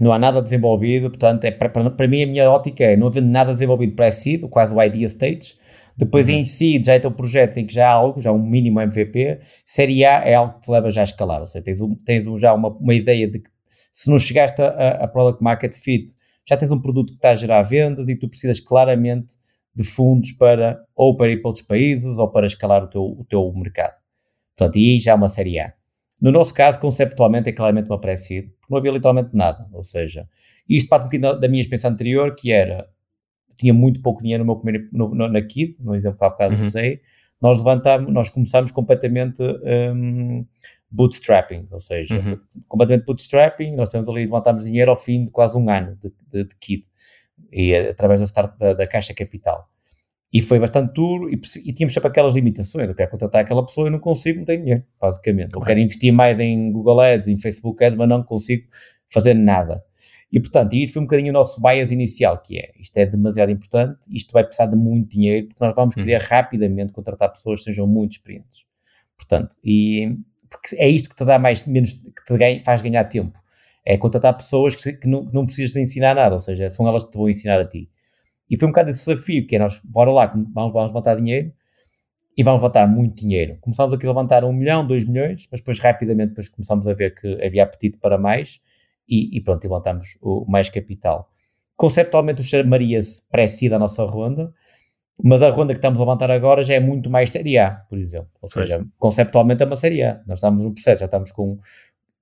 Não 0.00 0.12
há 0.12 0.18
nada 0.18 0.40
desenvolvido, 0.40 1.08
portanto, 1.10 1.44
é, 1.44 1.50
para, 1.50 1.68
para 1.90 2.08
mim 2.08 2.22
a 2.22 2.26
minha 2.26 2.50
ótica 2.50 2.84
é 2.84 2.96
não 2.96 3.08
havendo 3.08 3.28
nada 3.28 3.52
desenvolvido 3.52 3.96
pré-seed, 3.96 4.42
quase 4.48 4.74
o 4.74 4.82
idea 4.82 5.06
stage, 5.06 5.54
depois 5.96 6.28
uhum. 6.28 6.34
em 6.34 6.44
seed 6.44 6.86
já 6.86 6.94
é 6.94 7.00
teu 7.00 7.10
projeto 7.10 7.56
em 7.56 7.66
que 7.66 7.74
já 7.74 7.88
há 7.88 7.92
algo, 7.92 8.20
já 8.20 8.30
um 8.30 8.38
mínimo 8.38 8.80
MVP, 8.80 9.40
série 9.64 10.04
A 10.04 10.22
é 10.24 10.34
algo 10.34 10.54
que 10.54 10.60
te 10.60 10.70
leva 10.70 10.90
já 10.90 11.00
a 11.00 11.04
escalar, 11.04 11.40
ou 11.40 11.46
seja, 11.46 11.64
tens, 11.64 11.80
um, 11.80 11.94
tens 11.96 12.26
um, 12.28 12.38
já 12.38 12.54
uma, 12.54 12.68
uma 12.68 12.94
ideia 12.94 13.28
de 13.28 13.40
que 13.40 13.50
se 13.92 14.08
não 14.08 14.18
chegaste 14.18 14.62
a, 14.62 14.90
a 15.02 15.08
Product 15.08 15.42
Market 15.42 15.74
Fit, 15.74 16.14
já 16.48 16.56
tens 16.56 16.70
um 16.70 16.80
produto 16.80 17.08
que 17.08 17.16
está 17.16 17.30
a 17.30 17.34
gerar 17.34 17.62
vendas 17.62 18.08
e 18.08 18.14
tu 18.14 18.28
precisas 18.28 18.60
claramente 18.60 19.34
de 19.74 19.82
fundos 19.82 20.32
para 20.32 20.80
ou 20.94 21.16
para 21.16 21.32
ir 21.32 21.42
para 21.42 21.48
outros 21.48 21.66
países 21.66 22.16
ou 22.16 22.30
para 22.30 22.46
escalar 22.46 22.84
o 22.84 22.88
teu, 22.88 23.02
o 23.02 23.24
teu 23.28 23.52
mercado. 23.52 23.94
Portanto, 24.56 24.76
e 24.76 24.92
aí 24.92 24.98
já 25.00 25.12
é 25.12 25.14
uma 25.14 25.28
série 25.28 25.58
A. 25.58 25.72
No 26.20 26.32
nosso 26.32 26.52
caso, 26.52 26.80
conceptualmente, 26.80 27.48
é 27.48 27.52
claramente 27.52 27.88
uma 27.88 28.00
pré-seed, 28.00 28.48
porque 28.60 28.66
não 28.70 28.78
havia 28.78 28.90
literalmente 28.90 29.30
nada. 29.34 29.68
Ou 29.72 29.84
seja, 29.84 30.28
isto 30.68 30.88
parte 30.88 31.02
um 31.02 31.06
bocadinho 31.06 31.40
da 31.40 31.48
minha 31.48 31.60
experiência 31.60 31.88
anterior, 31.88 32.34
que 32.34 32.52
era, 32.52 32.88
tinha 33.56 33.72
muito 33.72 34.02
pouco 34.02 34.22
dinheiro 34.22 34.44
no 34.44 34.52
meu 34.52 34.60
primeiro, 34.60 34.88
no, 34.92 35.14
no, 35.14 35.28
na 35.28 35.40
KID, 35.42 35.76
no 35.80 35.94
exemplo 35.94 36.18
que 36.18 36.24
há 36.24 36.30
bocado 36.30 36.54
uhum. 36.54 36.60
usei, 36.60 37.00
nós 37.40 37.58
levantámos, 37.58 38.12
nós 38.12 38.30
começámos 38.30 38.72
completamente 38.72 39.42
um, 39.42 40.44
bootstrapping, 40.90 41.68
ou 41.70 41.78
seja, 41.78 42.16
uhum. 42.16 42.38
completamente 42.66 43.04
bootstrapping, 43.06 43.76
nós 43.76 43.88
temos 43.88 44.08
ali, 44.08 44.24
levantámos 44.24 44.64
dinheiro 44.64 44.90
ao 44.90 44.96
fim 44.96 45.24
de 45.24 45.30
quase 45.30 45.56
um 45.56 45.70
ano 45.70 45.96
de, 45.96 46.12
de, 46.32 46.48
de 46.48 46.56
KID 46.56 46.84
e 47.52 47.74
através 47.74 48.20
da, 48.20 48.26
start, 48.26 48.58
da, 48.58 48.74
da 48.74 48.86
Caixa 48.86 49.14
Capital. 49.14 49.68
E 50.32 50.42
foi 50.42 50.58
bastante 50.58 50.92
duro 50.92 51.30
e, 51.30 51.40
e 51.64 51.72
tínhamos 51.72 51.94
sempre 51.94 52.08
aquelas 52.08 52.34
limitações. 52.34 52.88
Eu 52.88 52.94
quero 52.94 53.10
contratar 53.10 53.40
aquela 53.40 53.64
pessoa 53.64 53.88
e 53.88 53.90
não 53.90 53.98
consigo, 53.98 54.38
não 54.38 54.44
tenho 54.44 54.60
dinheiro, 54.60 54.84
basicamente. 55.00 55.54
Eu 55.54 55.62
quero 55.62 55.80
investir 55.80 56.12
mais 56.12 56.38
em 56.38 56.70
Google 56.70 57.00
Ads, 57.00 57.28
em 57.28 57.38
Facebook 57.38 57.82
Ads, 57.82 57.96
mas 57.96 58.08
não 58.08 58.22
consigo 58.22 58.68
fazer 59.08 59.34
nada. 59.34 59.82
E, 60.30 60.38
portanto, 60.38 60.74
isso 60.74 60.94
foi 60.94 61.02
um 61.02 61.06
bocadinho 61.06 61.30
o 61.30 61.32
nosso 61.32 61.60
bias 61.62 61.90
inicial, 61.90 62.42
que 62.42 62.58
é, 62.58 62.70
isto 62.78 62.96
é 62.98 63.06
demasiado 63.06 63.50
importante, 63.50 64.00
isto 64.12 64.30
vai 64.30 64.44
precisar 64.44 64.66
de 64.66 64.76
muito 64.76 65.08
dinheiro, 65.08 65.48
porque 65.48 65.64
nós 65.64 65.74
vamos 65.74 65.94
querer 65.94 66.20
uhum. 66.20 66.26
rapidamente 66.28 66.92
contratar 66.92 67.30
pessoas 67.30 67.60
que 67.60 67.64
sejam 67.64 67.86
muito 67.86 68.12
experientes. 68.12 68.66
Portanto, 69.16 69.56
e 69.64 70.16
porque 70.50 70.76
é 70.76 70.88
isto 70.88 71.08
que 71.08 71.16
te 71.16 71.24
dá 71.24 71.38
mais, 71.38 71.66
menos, 71.66 71.92
que 71.92 72.24
te 72.26 72.36
ganha, 72.36 72.62
faz 72.64 72.80
ganhar 72.80 73.04
tempo 73.04 73.38
É 73.84 73.98
contratar 73.98 74.34
pessoas 74.34 74.74
que, 74.74 74.92
que, 74.92 75.06
não, 75.06 75.26
que 75.26 75.34
não 75.34 75.44
precisas 75.44 75.72
de 75.72 75.80
ensinar 75.80 76.14
nada, 76.14 76.34
ou 76.34 76.38
seja, 76.38 76.68
são 76.70 76.86
elas 76.86 77.04
que 77.04 77.10
te 77.10 77.18
vão 77.18 77.28
ensinar 77.28 77.58
a 77.58 77.64
ti. 77.64 77.90
E 78.50 78.58
foi 78.58 78.68
um 78.68 78.70
bocado 78.70 78.90
esse 78.90 79.04
desafio, 79.06 79.46
que 79.46 79.56
é 79.56 79.58
nós, 79.58 79.80
bora 79.84 80.10
lá, 80.10 80.26
vamos, 80.26 80.72
vamos 80.72 80.88
levantar 80.88 81.16
dinheiro 81.16 81.52
e 82.36 82.42
vamos 82.42 82.60
levantar 82.60 82.86
muito 82.86 83.20
dinheiro. 83.20 83.58
Começámos 83.60 83.92
aqui 83.92 84.06
a 84.06 84.08
levantar 84.08 84.44
um 84.44 84.52
milhão, 84.52 84.86
dois 84.86 85.04
milhões, 85.04 85.46
mas 85.50 85.60
depois 85.60 85.78
rapidamente 85.80 86.30
depois 86.30 86.48
começámos 86.48 86.86
a 86.86 86.94
ver 86.94 87.14
que 87.14 87.44
havia 87.44 87.64
apetite 87.64 87.98
para 87.98 88.16
mais 88.16 88.60
e, 89.08 89.36
e 89.36 89.40
pronto, 89.40 89.64
e 89.64 89.68
levantámos 89.68 90.18
o 90.22 90.44
mais 90.48 90.68
capital. 90.68 91.30
Conceptualmente 91.76 92.40
o 92.40 92.44
chamaria-se 92.44 93.28
pré-seed 93.28 93.72
a 93.72 93.78
nossa 93.78 94.04
ronda, 94.04 94.52
mas 95.22 95.42
a 95.42 95.50
ronda 95.50 95.72
que 95.72 95.78
estamos 95.78 96.00
a 96.00 96.04
levantar 96.04 96.30
agora 96.30 96.62
já 96.62 96.74
é 96.74 96.80
muito 96.80 97.10
mais 97.10 97.30
série 97.32 97.58
A, 97.58 97.70
por 97.88 97.98
exemplo. 97.98 98.30
Ou 98.40 98.48
seja, 98.48 98.84
conceptualmente 98.98 99.62
é 99.62 99.66
uma 99.66 99.76
série 99.76 100.02
A. 100.02 100.22
Nós 100.26 100.38
estamos 100.38 100.64
no 100.64 100.72
processo, 100.72 101.00
já 101.00 101.06
estamos 101.06 101.32
com, 101.32 101.58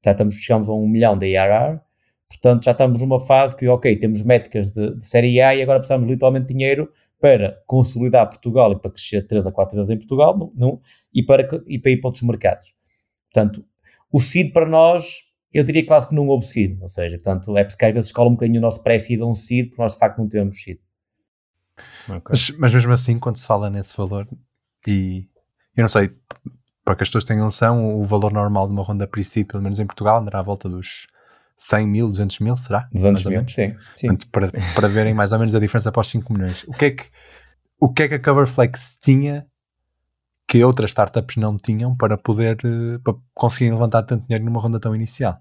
já 0.04 0.12
estamos, 0.12 0.34
chegamos 0.36 0.68
a 0.68 0.72
um 0.72 0.88
milhão 0.88 1.16
de 1.16 1.36
ARR, 1.36 1.80
portanto 2.28 2.64
já 2.64 2.72
estamos 2.72 3.02
numa 3.02 3.20
fase 3.20 3.56
que, 3.56 3.66
ok, 3.68 3.96
temos 3.96 4.22
métricas 4.22 4.70
de, 4.70 4.96
de 4.96 5.04
série 5.04 5.40
A 5.40 5.54
e 5.54 5.62
agora 5.62 5.78
precisamos 5.78 6.06
literalmente 6.06 6.46
de 6.46 6.54
dinheiro 6.54 6.90
para 7.20 7.62
consolidar 7.66 8.28
Portugal 8.28 8.72
e 8.72 8.78
para 8.78 8.90
crescer 8.90 9.26
3 9.26 9.46
a 9.46 9.52
4 9.52 9.76
vezes 9.76 9.90
em 9.90 9.98
Portugal 9.98 10.36
não, 10.36 10.52
não, 10.54 10.80
e, 11.12 11.22
para, 11.22 11.48
e 11.66 11.78
para 11.78 11.90
ir 11.90 12.00
para 12.00 12.08
outros 12.08 12.22
mercados. 12.22 12.74
Portanto, 13.32 13.64
o 14.12 14.20
seed 14.20 14.52
para 14.52 14.66
nós, 14.66 15.22
eu 15.52 15.64
diria 15.64 15.84
quase 15.84 16.08
que 16.08 16.14
não 16.14 16.26
houve 16.28 16.44
seed, 16.44 16.80
ou 16.80 16.88
seja, 16.88 17.16
portanto, 17.18 17.56
é 17.56 17.64
porque 17.64 17.84
às 17.84 17.92
vezes 17.92 18.08
escola 18.08 18.28
um 18.28 18.32
bocadinho 18.34 18.58
o 18.58 18.62
nosso 18.62 18.82
pré-seed 18.82 19.20
a 19.20 19.26
um 19.26 19.34
seed, 19.34 19.68
porque 19.68 19.82
nós 19.82 19.92
de 19.92 19.98
facto 19.98 20.18
não 20.18 20.28
temos 20.28 20.62
seed. 20.62 20.78
Okay. 22.04 22.20
Mas, 22.30 22.50
mas, 22.52 22.74
mesmo 22.74 22.92
assim, 22.92 23.18
quando 23.18 23.36
se 23.36 23.46
fala 23.46 23.68
nesse 23.68 23.96
valor, 23.96 24.28
e 24.86 25.28
eu 25.76 25.82
não 25.82 25.88
sei, 25.88 26.10
para 26.84 26.94
que 26.94 27.02
as 27.02 27.08
pessoas 27.08 27.24
tenham 27.24 27.44
noção, 27.44 28.00
o 28.00 28.04
valor 28.04 28.32
normal 28.32 28.66
de 28.66 28.72
uma 28.72 28.82
ronda 28.82 29.06
pre-seed, 29.06 29.46
pelo 29.46 29.62
menos 29.62 29.80
em 29.80 29.86
Portugal, 29.86 30.18
andará 30.18 30.38
à 30.38 30.42
volta 30.42 30.68
dos 30.68 31.06
100 31.56 31.86
mil, 31.86 32.08
200 32.08 32.40
mil, 32.40 32.56
será? 32.56 32.88
200 32.92 33.24
mil, 33.26 33.48
sim. 33.48 33.74
sim. 33.96 34.08
Portanto, 34.08 34.28
para, 34.30 34.50
para 34.74 34.88
verem 34.88 35.14
mais 35.14 35.32
ou 35.32 35.38
menos 35.38 35.54
a 35.54 35.58
diferença 35.58 35.88
após 35.88 36.08
5 36.08 36.32
milhões. 36.32 36.64
O 36.68 36.72
que 36.72 36.84
é 36.84 36.90
que, 36.90 37.04
o 37.80 37.92
que, 37.92 38.02
é 38.02 38.08
que 38.08 38.14
a 38.14 38.20
Coverflex 38.20 38.98
tinha 39.00 39.46
que 40.48 40.62
outras 40.62 40.90
startups 40.90 41.36
não 41.36 41.56
tinham 41.56 41.96
para 41.96 42.16
poder 42.16 42.58
eh, 42.64 42.98
para 43.02 43.14
conseguirem 43.34 43.72
levantar 43.72 44.02
tanto 44.02 44.26
dinheiro 44.26 44.44
numa 44.44 44.60
ronda 44.60 44.78
tão 44.78 44.94
inicial? 44.94 45.40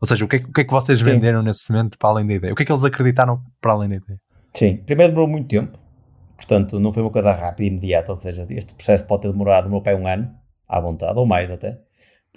Ou 0.00 0.06
seja, 0.06 0.24
o 0.24 0.28
que 0.28 0.36
é, 0.36 0.38
o 0.40 0.52
que, 0.52 0.60
é 0.60 0.64
que 0.64 0.72
vocês 0.72 0.98
sim. 0.98 1.04
venderam 1.04 1.42
nesse 1.42 1.70
momento 1.70 1.98
para 1.98 2.10
além 2.10 2.26
da 2.26 2.34
ideia? 2.34 2.52
O 2.52 2.56
que 2.56 2.62
é 2.62 2.66
que 2.66 2.72
eles 2.72 2.84
acreditaram 2.84 3.42
para 3.60 3.72
além 3.72 3.88
da 3.88 3.96
ideia? 3.96 4.20
Sim, 4.54 4.76
primeiro 4.78 5.12
demorou 5.12 5.28
muito 5.28 5.48
tempo, 5.48 5.78
portanto 6.36 6.78
não 6.78 6.92
foi 6.92 7.02
uma 7.02 7.10
coisa 7.10 7.32
rápida 7.32 7.64
e 7.64 7.66
imediata, 7.66 8.12
ou 8.12 8.20
seja, 8.20 8.46
este 8.50 8.74
processo 8.74 9.06
pode 9.06 9.22
ter 9.22 9.32
demorado 9.32 9.64
no 9.64 9.70
meu 9.70 9.82
pai 9.82 9.94
um 9.94 10.06
ano, 10.06 10.32
à 10.68 10.80
vontade, 10.80 11.18
ou 11.18 11.26
mais 11.26 11.50
até. 11.50 11.78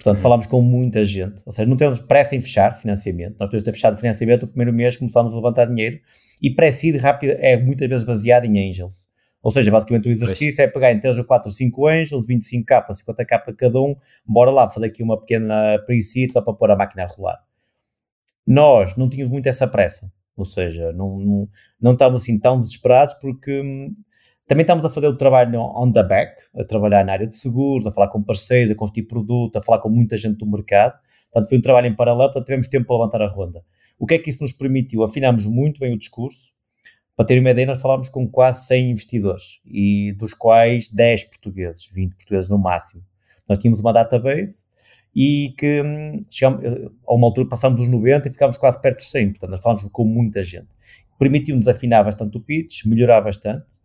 Portanto, 0.00 0.16
uhum. 0.16 0.22
falámos 0.22 0.46
com 0.46 0.62
muita 0.62 1.04
gente, 1.04 1.42
ou 1.44 1.52
seja, 1.52 1.68
não 1.68 1.76
temos 1.76 2.00
pressa 2.00 2.34
em 2.34 2.40
fechar 2.40 2.74
financiamento. 2.74 3.36
Nós 3.38 3.48
podemos 3.48 3.64
ter 3.64 3.72
fechado 3.74 3.98
financiamento 3.98 4.42
no 4.42 4.48
primeiro 4.48 4.72
mês, 4.72 4.96
começámos 4.96 5.34
a 5.34 5.36
levantar 5.36 5.66
dinheiro 5.66 6.00
e 6.40 6.48
pré-seed 6.48 6.96
rápido 6.96 7.36
é 7.38 7.54
muitas 7.58 7.86
vezes 7.86 8.06
baseado 8.06 8.46
em 8.46 8.70
angels. 8.70 9.06
Ou 9.42 9.50
seja, 9.50 9.70
basicamente 9.70 10.08
o 10.08 10.10
exercício 10.10 10.62
é 10.62 10.66
pegar 10.66 10.90
em 10.90 10.98
3 10.98 11.18
ou 11.18 11.24
4 11.26 11.50
ou 11.50 11.54
5 11.54 11.86
angels, 11.86 12.24
25k, 12.24 12.86
50k 12.88 13.54
cada 13.54 13.78
um, 13.78 13.94
bora 14.24 14.50
lá 14.50 14.70
fazer 14.70 14.86
aqui 14.86 15.02
uma 15.02 15.20
pequena 15.20 15.78
pre-seed 15.84 16.32
só 16.32 16.40
para 16.40 16.54
pôr 16.54 16.70
a 16.70 16.76
máquina 16.76 17.04
a 17.04 17.06
rolar. 17.06 17.38
Nós 18.46 18.96
não 18.96 19.06
tínhamos 19.06 19.30
muito 19.30 19.48
essa 19.50 19.68
pressa, 19.68 20.10
ou 20.34 20.46
seja, 20.46 20.92
não, 20.92 21.18
não, 21.18 21.48
não 21.78 21.92
estávamos 21.92 22.22
assim 22.22 22.38
tão 22.38 22.58
desesperados 22.58 23.14
porque 23.14 23.60
hum, 23.60 23.94
também 24.50 24.64
estamos 24.64 24.84
a 24.84 24.90
fazer 24.90 25.06
o 25.06 25.16
trabalho 25.16 25.60
on 25.60 25.92
the 25.92 26.02
back, 26.02 26.34
a 26.58 26.64
trabalhar 26.64 27.04
na 27.04 27.12
área 27.12 27.26
de 27.28 27.36
seguros, 27.36 27.86
a 27.86 27.92
falar 27.92 28.08
com 28.08 28.20
parceiros, 28.20 28.72
a 28.72 28.74
construir 28.74 29.06
produto, 29.06 29.54
a 29.54 29.62
falar 29.62 29.78
com 29.78 29.88
muita 29.88 30.16
gente 30.16 30.38
do 30.38 30.44
mercado. 30.44 30.98
Portanto, 31.30 31.48
foi 31.48 31.58
um 31.58 31.60
trabalho 31.60 31.86
em 31.86 31.94
paralelo, 31.94 32.24
portanto, 32.24 32.46
tivemos 32.46 32.66
tempo 32.66 32.84
para 32.84 32.96
levantar 32.96 33.22
a 33.22 33.28
ronda. 33.28 33.62
O 33.96 34.06
que 34.06 34.14
é 34.14 34.18
que 34.18 34.28
isso 34.28 34.42
nos 34.42 34.52
permitiu? 34.52 35.04
Afinámos 35.04 35.46
muito 35.46 35.78
bem 35.78 35.94
o 35.94 35.96
discurso. 35.96 36.50
Para 37.14 37.26
ter 37.26 37.38
uma 37.38 37.48
ideia, 37.48 37.64
nós 37.64 37.80
falámos 37.80 38.08
com 38.08 38.26
quase 38.28 38.66
100 38.66 38.90
investidores, 38.90 39.60
e 39.64 40.12
dos 40.18 40.34
quais 40.34 40.90
10 40.90 41.24
portugueses, 41.26 41.88
20 41.94 42.16
portugueses 42.16 42.50
no 42.50 42.58
máximo. 42.58 43.04
Nós 43.48 43.56
tínhamos 43.56 43.78
uma 43.78 43.92
database 43.92 44.64
e 45.14 45.54
que 45.56 45.80
hum, 45.80 46.24
chegamos, 46.28 46.60
a 47.06 47.14
uma 47.14 47.28
altura 47.28 47.48
passámos 47.48 47.78
dos 47.78 47.88
90 47.88 48.26
e 48.26 48.32
ficámos 48.32 48.58
quase 48.58 48.82
perto 48.82 48.96
dos 48.96 49.12
100. 49.12 49.28
Portanto, 49.28 49.50
nós 49.50 49.62
falámos 49.62 49.88
com 49.92 50.04
muita 50.04 50.42
gente. 50.42 50.74
Permitiu-nos 51.20 51.68
afinar 51.68 52.02
bastante 52.02 52.36
o 52.36 52.40
pitch, 52.40 52.84
melhorar 52.84 53.20
bastante 53.20 53.78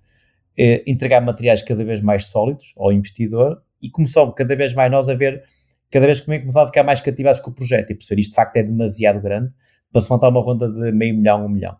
eh, 0.57 0.83
entregar 0.87 1.21
materiais 1.21 1.61
cada 1.61 1.83
vez 1.83 2.01
mais 2.01 2.27
sólidos 2.27 2.73
ao 2.77 2.91
investidor 2.91 3.61
e 3.81 3.89
começou 3.89 4.31
cada 4.33 4.55
vez 4.55 4.73
mais 4.73 4.91
nós 4.91 5.09
a 5.09 5.15
ver, 5.15 5.43
cada 5.91 6.05
vez 6.05 6.19
que 6.19 6.25
começar 6.25 6.63
a 6.63 6.67
ficar 6.67 6.83
mais 6.83 7.01
cativados 7.01 7.39
com 7.39 7.51
o 7.51 7.53
projeto 7.53 7.91
e 7.91 7.95
perceber 7.95 8.21
isto 8.21 8.31
de 8.31 8.35
facto 8.35 8.57
é 8.57 8.63
demasiado 8.63 9.21
grande 9.21 9.51
para 9.91 10.01
se 10.01 10.09
montar 10.09 10.29
uma 10.29 10.41
ronda 10.41 10.69
de 10.69 10.91
meio 10.91 11.15
milhão, 11.15 11.45
um 11.45 11.49
milhão. 11.49 11.75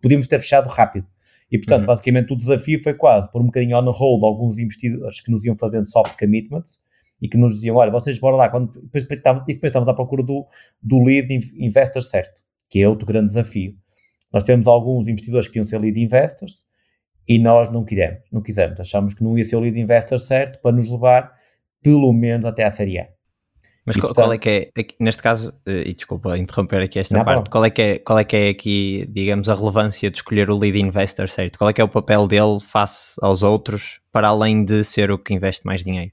Podíamos 0.00 0.26
ter 0.26 0.40
fechado 0.40 0.68
rápido. 0.68 1.06
E, 1.50 1.58
portanto, 1.58 1.80
uhum. 1.80 1.86
basicamente 1.86 2.32
o 2.32 2.36
desafio 2.36 2.78
foi 2.78 2.94
quase 2.94 3.30
pôr 3.30 3.40
um 3.40 3.46
bocadinho 3.46 3.76
on 3.76 3.90
hold 3.90 4.22
alguns 4.22 4.58
investidores 4.58 5.20
que 5.20 5.30
nos 5.30 5.44
iam 5.44 5.56
fazendo 5.56 5.86
soft 5.86 6.18
commitments 6.18 6.78
e 7.20 7.28
que 7.28 7.36
nos 7.36 7.54
diziam, 7.54 7.76
olha, 7.76 7.90
vocês 7.90 8.18
bora 8.18 8.36
lá, 8.36 8.48
quando, 8.48 8.70
depois, 8.82 9.04
e 9.04 9.54
depois 9.54 9.70
estamos 9.70 9.88
à 9.88 9.94
procura 9.94 10.22
do, 10.22 10.46
do 10.82 11.02
lead 11.02 11.32
investor 11.56 12.02
certo, 12.02 12.42
que 12.70 12.80
é 12.80 12.88
outro 12.88 13.06
grande 13.06 13.28
desafio. 13.28 13.74
Nós 14.32 14.44
temos 14.44 14.66
alguns 14.66 15.08
investidores 15.08 15.48
que 15.48 15.58
iam 15.58 15.66
ser 15.66 15.78
lead 15.78 15.98
investors, 15.98 16.64
e 17.28 17.38
nós 17.38 17.70
não 17.70 17.84
quisemos, 17.84 18.20
não 18.32 18.40
quisemos. 18.40 18.80
Achamos 18.80 19.14
que 19.14 19.22
não 19.22 19.36
ia 19.36 19.44
ser 19.44 19.56
o 19.56 19.60
lead 19.60 19.78
investor 19.78 20.18
certo 20.18 20.60
para 20.60 20.72
nos 20.72 20.90
levar 20.90 21.32
pelo 21.82 22.12
menos 22.12 22.46
até 22.46 22.64
à 22.64 22.70
Série 22.70 22.98
A. 22.98 23.08
Mas 23.84 23.96
e, 23.96 24.00
qual, 24.00 24.08
portanto, 24.08 24.24
qual, 24.26 24.32
é 24.34 24.38
que 24.38 24.72
é, 24.76 24.84
neste 25.00 25.22
caso, 25.22 25.52
eh, 25.64 25.84
e 25.86 25.94
desculpa 25.94 26.36
interromper 26.36 26.82
aqui 26.82 26.98
esta 26.98 27.24
parte, 27.24 27.48
qual 27.48 27.64
é, 27.64 27.70
que 27.70 27.82
é, 27.82 27.98
qual 27.98 28.18
é 28.18 28.24
que 28.24 28.36
é 28.36 28.48
aqui, 28.50 29.08
digamos, 29.10 29.48
a 29.48 29.54
relevância 29.54 30.10
de 30.10 30.16
escolher 30.18 30.50
o 30.50 30.58
lead 30.58 30.78
investor 30.78 31.28
certo? 31.28 31.58
Qual 31.58 31.70
é 31.70 31.72
que 31.72 31.80
é 31.80 31.84
o 31.84 31.88
papel 31.88 32.26
dele 32.26 32.60
face 32.60 33.14
aos 33.22 33.42
outros, 33.42 34.00
para 34.12 34.28
além 34.28 34.62
de 34.62 34.84
ser 34.84 35.10
o 35.10 35.18
que 35.18 35.32
investe 35.32 35.64
mais 35.64 35.82
dinheiro? 35.82 36.12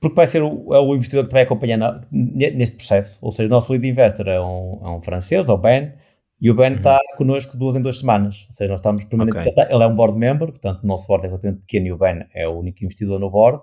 Porque 0.00 0.14
vai 0.14 0.28
ser 0.28 0.42
o, 0.44 0.72
é 0.72 0.78
o 0.78 0.94
investidor 0.94 1.26
que 1.26 1.32
vai 1.32 1.42
acompanhar 1.42 2.00
neste 2.12 2.76
processo. 2.76 3.18
Ou 3.20 3.32
seja, 3.32 3.48
o 3.48 3.50
nosso 3.50 3.72
lead 3.72 3.88
investor 3.88 4.28
é 4.28 4.40
um, 4.40 4.80
é 4.84 4.88
um 4.88 5.00
francês, 5.00 5.48
é 5.48 5.52
o 5.52 5.58
Ben, 5.58 5.92
e 6.40 6.50
o 6.50 6.54
Ben 6.54 6.74
está 6.74 6.94
uhum. 6.94 7.16
connosco 7.16 7.56
duas 7.56 7.74
em 7.74 7.82
duas 7.82 7.98
semanas. 7.98 8.46
Ou 8.48 8.54
seja, 8.54 8.70
nós 8.70 8.80
estamos 8.80 9.04
permanentemente. 9.04 9.50
Okay. 9.50 9.74
Ele 9.74 9.82
é 9.82 9.86
um 9.86 9.94
board 9.94 10.16
member, 10.16 10.48
portanto, 10.48 10.82
o 10.82 10.86
nosso 10.86 11.06
board 11.08 11.26
é 11.26 11.28
relativamente 11.28 11.62
pequeno 11.62 11.86
e 11.86 11.92
o 11.92 11.98
Ben 11.98 12.26
é 12.32 12.46
o 12.46 12.52
único 12.52 12.84
investidor 12.84 13.18
no 13.18 13.30
board. 13.30 13.60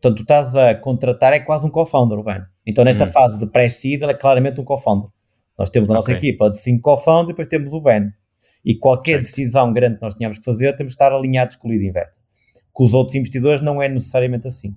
Portanto, 0.00 0.16
tu 0.16 0.22
estás 0.22 0.54
a 0.54 0.74
contratar, 0.74 1.32
é 1.32 1.40
quase 1.40 1.66
um 1.66 1.70
co-founder, 1.70 2.18
o 2.18 2.22
Ben. 2.22 2.42
Então, 2.66 2.84
nesta 2.84 3.04
uhum. 3.04 3.12
fase 3.12 3.38
de 3.38 3.46
pré-seed, 3.46 4.02
ele 4.02 4.12
é 4.12 4.14
claramente 4.14 4.60
um 4.60 4.64
co-founder. 4.64 5.08
Nós 5.58 5.70
temos 5.70 5.90
a 5.90 5.94
nossa 5.94 6.12
okay. 6.12 6.30
equipa 6.30 6.50
de 6.50 6.60
cinco 6.60 6.82
co-founders 6.82 7.30
e 7.30 7.32
depois 7.32 7.48
temos 7.48 7.72
o 7.72 7.80
Ben. 7.80 8.12
E 8.64 8.74
qualquer 8.74 9.14
okay. 9.14 9.22
decisão 9.22 9.72
grande 9.72 9.96
que 9.96 10.02
nós 10.02 10.14
tenhamos 10.14 10.38
que 10.38 10.44
fazer, 10.44 10.74
temos 10.76 10.92
de 10.92 10.94
estar 10.94 11.12
alinhados 11.12 11.56
com 11.56 11.68
o 11.68 11.70
lead 11.70 11.86
investor. 11.86 12.22
Com 12.72 12.84
os 12.84 12.94
outros 12.94 13.14
investidores, 13.14 13.62
não 13.62 13.80
é 13.80 13.88
necessariamente 13.88 14.46
assim. 14.46 14.76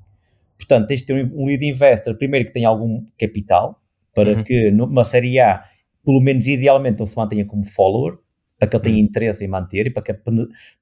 Portanto, 0.58 0.88
tens 0.88 1.02
de 1.02 1.08
ter 1.08 1.32
um 1.34 1.45
lead 1.45 1.65
investor, 1.65 2.15
primeiro 2.15 2.45
que 2.45 2.54
tenha 2.54 2.69
algum 2.69 3.04
capital, 3.19 3.82
para 4.13 4.38
uhum. 4.38 4.43
que 4.43 4.71
numa 4.71 5.04
série 5.04 5.39
A 5.39 5.65
pelo 6.06 6.22
menos 6.22 6.48
idealmente 6.48 7.02
ele 7.02 7.10
se 7.10 7.18
mantenha 7.18 7.46
como 7.46 7.65
follower, 7.65 8.18
para 8.58 8.70
que 8.70 8.76
ele 8.76 8.84
tenha 8.84 8.96
hum. 8.98 9.00
interesse 9.00 9.44
em 9.44 9.48
manter 9.48 9.88
e 9.88 9.89
para 9.89 10.04
que, 10.04 10.13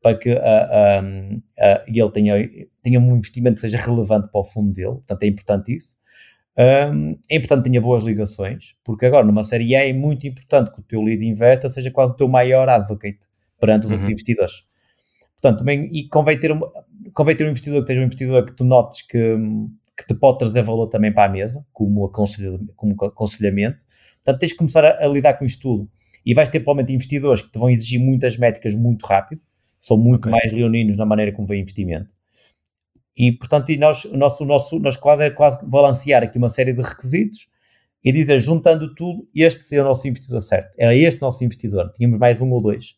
para 0.01 0.17
que 0.17 0.31
uh, 0.31 0.35
uh, 0.35 1.37
uh, 1.37 1.83
ele 1.87 2.11
tenha, 2.11 2.49
tenha 2.81 2.99
um 2.99 3.15
investimento 3.15 3.55
que 3.55 3.61
seja 3.61 3.77
relevante 3.77 4.29
para 4.31 4.41
o 4.41 4.45
fundo 4.45 4.71
dele, 4.71 4.95
portanto 4.95 5.23
é 5.23 5.27
importante 5.27 5.75
isso. 5.75 5.95
Um, 6.55 7.17
é 7.31 7.37
importante 7.37 7.63
que 7.63 7.69
tenha 7.71 7.81
boas 7.81 8.03
ligações, 8.03 8.75
porque 8.83 9.07
agora 9.07 9.25
numa 9.25 9.41
série 9.41 9.75
A 9.75 9.87
é 9.87 9.93
muito 9.93 10.27
importante 10.27 10.71
que 10.71 10.79
o 10.79 10.83
teu 10.83 11.01
lead 11.01 11.25
investor 11.25 11.69
seja 11.69 11.89
quase 11.89 12.13
o 12.13 12.15
teu 12.15 12.27
maior 12.27 12.69
advocate 12.69 13.27
perante 13.59 13.85
os 13.85 13.91
uhum. 13.91 13.97
outros 13.97 14.11
investidores. 14.11 14.65
Portanto, 15.41 15.59
também, 15.59 15.89
e 15.91 16.07
convém 16.07 16.39
ter, 16.39 16.51
um, 16.51 16.61
convém 17.13 17.35
ter 17.35 17.45
um 17.45 17.49
investidor 17.49 17.79
que 17.79 17.85
esteja 17.85 18.01
um 18.01 18.05
investidor 18.05 18.45
que 18.45 18.53
tu 18.53 18.63
notes 18.63 19.01
que, 19.01 19.35
que 19.97 20.05
te 20.07 20.13
pode 20.13 20.37
trazer 20.37 20.61
valor 20.61 20.87
também 20.87 21.11
para 21.11 21.29
a 21.29 21.33
mesa, 21.33 21.65
como, 21.73 22.05
aconselhamento, 22.05 22.73
como 22.75 23.03
aconselhamento, 23.03 23.83
Portanto, 24.23 24.39
tens 24.39 24.49
de 24.49 24.55
começar 24.55 24.85
a, 24.85 25.05
a, 25.05 25.07
lidar 25.07 25.33
com 25.33 25.43
isto 25.43 25.61
tudo. 25.61 25.89
E 26.25 26.33
vais 26.33 26.47
ter, 26.47 26.61
provavelmente, 26.61 26.93
investidores 26.93 27.41
que 27.41 27.51
te 27.51 27.59
vão 27.59 27.69
exigir 27.69 27.99
muitas 27.99 28.37
métricas 28.37 28.73
muito 28.73 29.05
rápido, 29.05 29.41
são 29.77 29.97
muito 29.97 30.29
okay. 30.29 30.31
mais 30.31 30.51
leoninos 30.53 30.95
na 30.95 31.05
maneira 31.05 31.33
como 31.33 31.47
vem 31.47 31.61
investimento. 31.61 32.09
E, 33.15 33.31
portanto, 33.33 33.69
e 33.71 33.77
nós, 33.77 34.05
o 34.05 34.15
nosso, 34.15 34.43
o 34.43 34.47
nosso, 34.47 34.79
nós 34.79 34.95
quase, 34.95 35.23
é 35.23 35.29
quase 35.29 35.63
balancear 35.65 36.23
aqui 36.23 36.37
uma 36.37 36.49
série 36.49 36.73
de 36.73 36.81
requisitos 36.81 37.49
e 38.03 38.11
dizer, 38.11 38.39
juntando 38.39 38.95
tudo, 38.95 39.27
este 39.35 39.63
seria 39.63 39.83
o 39.83 39.87
nosso 39.87 40.07
investidor 40.07 40.41
certo. 40.41 40.73
Era 40.77 40.95
este 40.95 41.21
o 41.21 41.25
nosso 41.25 41.43
investidor. 41.43 41.91
Tínhamos 41.91 42.17
mais 42.17 42.41
um 42.41 42.49
ou 42.51 42.61
dois. 42.61 42.95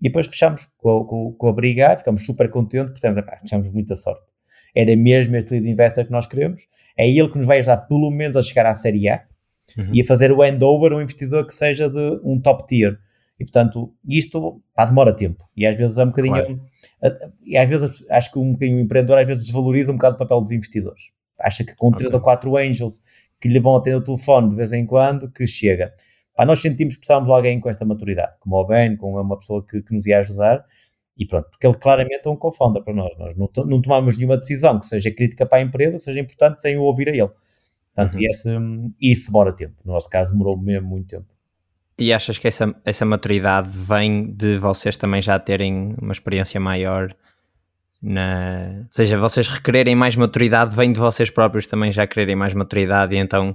E 0.00 0.08
depois 0.08 0.28
fechamos 0.28 0.68
com, 0.78 1.04
com, 1.04 1.32
com 1.32 1.48
a 1.48 1.52
brigar, 1.52 1.98
ficamos 1.98 2.24
super 2.24 2.48
contentes, 2.48 2.92
portanto, 2.92 3.22
tivemos 3.44 3.68
muita 3.70 3.94
sorte. 3.96 4.22
Era 4.74 4.96
mesmo 4.96 5.36
este 5.36 5.54
lead 5.54 5.68
investor 5.68 6.04
que 6.04 6.12
nós 6.12 6.26
queremos. 6.26 6.68
É 6.96 7.08
ele 7.08 7.28
que 7.28 7.38
nos 7.38 7.46
vai 7.46 7.58
ajudar, 7.58 7.78
pelo 7.78 8.10
menos, 8.10 8.36
a 8.36 8.42
chegar 8.42 8.66
à 8.66 8.74
Série 8.74 9.08
A 9.08 9.24
uhum. 9.76 9.90
e 9.92 10.00
a 10.00 10.04
fazer 10.04 10.32
o 10.32 10.42
handover 10.42 10.92
a 10.92 10.96
um 10.96 11.00
investidor 11.00 11.46
que 11.46 11.54
seja 11.54 11.88
de 11.88 12.20
um 12.22 12.40
top 12.40 12.66
tier. 12.66 12.98
E 13.38 13.44
portanto, 13.44 13.92
isto 14.06 14.62
pá, 14.74 14.84
demora 14.84 15.14
tempo. 15.14 15.44
E 15.56 15.66
às 15.66 15.74
vezes 15.74 15.96
é 15.96 16.04
um 16.04 16.08
bocadinho. 16.08 16.34
Claro. 16.34 17.32
E 17.44 17.56
às 17.56 17.68
vezes 17.68 18.10
acho 18.10 18.32
que 18.32 18.38
um 18.38 18.52
bocadinho 18.52 18.76
o 18.76 18.80
empreendedor 18.80 19.18
às 19.18 19.26
vezes 19.26 19.46
desvaloriza 19.46 19.90
um 19.90 19.94
bocado 19.94 20.16
o 20.16 20.18
papel 20.18 20.40
dos 20.40 20.52
investidores. 20.52 21.10
Acha 21.38 21.64
que 21.64 21.74
com 21.74 21.88
okay. 21.88 22.00
3 22.00 22.14
ou 22.14 22.20
4 22.20 22.56
angels 22.58 23.00
que 23.40 23.48
lhe 23.48 23.58
vão 23.58 23.76
atender 23.76 23.96
o 23.96 24.02
telefone 24.02 24.50
de 24.50 24.56
vez 24.56 24.72
em 24.72 24.84
quando, 24.84 25.30
que 25.30 25.46
chega. 25.46 25.94
Pá, 26.36 26.44
nós 26.44 26.60
sentimos 26.60 26.94
que 26.94 27.00
precisávamos 27.00 27.28
de 27.28 27.34
alguém 27.34 27.58
com 27.58 27.70
esta 27.70 27.84
maturidade, 27.84 28.36
como 28.38 28.56
o 28.56 28.64
Ben, 28.64 28.96
com 28.96 29.18
uma 29.18 29.36
pessoa 29.36 29.64
que, 29.66 29.80
que 29.82 29.94
nos 29.94 30.06
ia 30.06 30.18
ajudar, 30.18 30.64
e 31.16 31.26
pronto, 31.26 31.48
porque 31.50 31.66
ele 31.66 31.76
claramente 31.76 32.22
é 32.24 32.30
um 32.30 32.36
co-founder 32.36 32.82
para 32.82 32.94
nós. 32.94 33.16
Nós 33.18 33.34
não, 33.36 33.48
não 33.66 33.82
tomamos 33.82 34.16
nenhuma 34.16 34.36
decisão 34.36 34.78
que 34.78 34.86
seja 34.86 35.10
crítica 35.10 35.44
para 35.44 35.58
a 35.58 35.60
empresa, 35.60 35.98
que 35.98 36.02
seja 36.02 36.20
importante, 36.20 36.60
sem 36.60 36.76
o 36.76 36.82
ouvir 36.82 37.08
a 37.08 37.12
ele. 37.12 37.30
Portanto, 37.94 38.14
uhum. 38.16 38.26
esse, 38.28 38.48
isso 39.00 39.26
demora 39.26 39.52
tempo. 39.52 39.74
No 39.84 39.92
nosso 39.92 40.08
caso, 40.08 40.32
demorou 40.32 40.56
mesmo 40.56 40.88
muito 40.88 41.08
tempo. 41.08 41.26
E 41.98 42.12
achas 42.12 42.38
que 42.38 42.48
essa, 42.48 42.74
essa 42.84 43.04
maturidade 43.04 43.70
vem 43.76 44.32
de 44.32 44.58
vocês 44.58 44.96
também 44.96 45.20
já 45.20 45.38
terem 45.38 45.94
uma 46.00 46.12
experiência 46.12 46.58
maior? 46.58 47.14
Na... 48.00 48.78
Ou 48.78 48.86
seja, 48.90 49.18
vocês 49.18 49.46
requererem 49.46 49.94
mais 49.94 50.16
maturidade 50.16 50.74
vem 50.74 50.92
de 50.92 50.98
vocês 50.98 51.28
próprios 51.28 51.66
também 51.66 51.92
já 51.92 52.06
quererem 52.06 52.34
mais 52.34 52.54
maturidade 52.54 53.14
e 53.14 53.18
então 53.18 53.54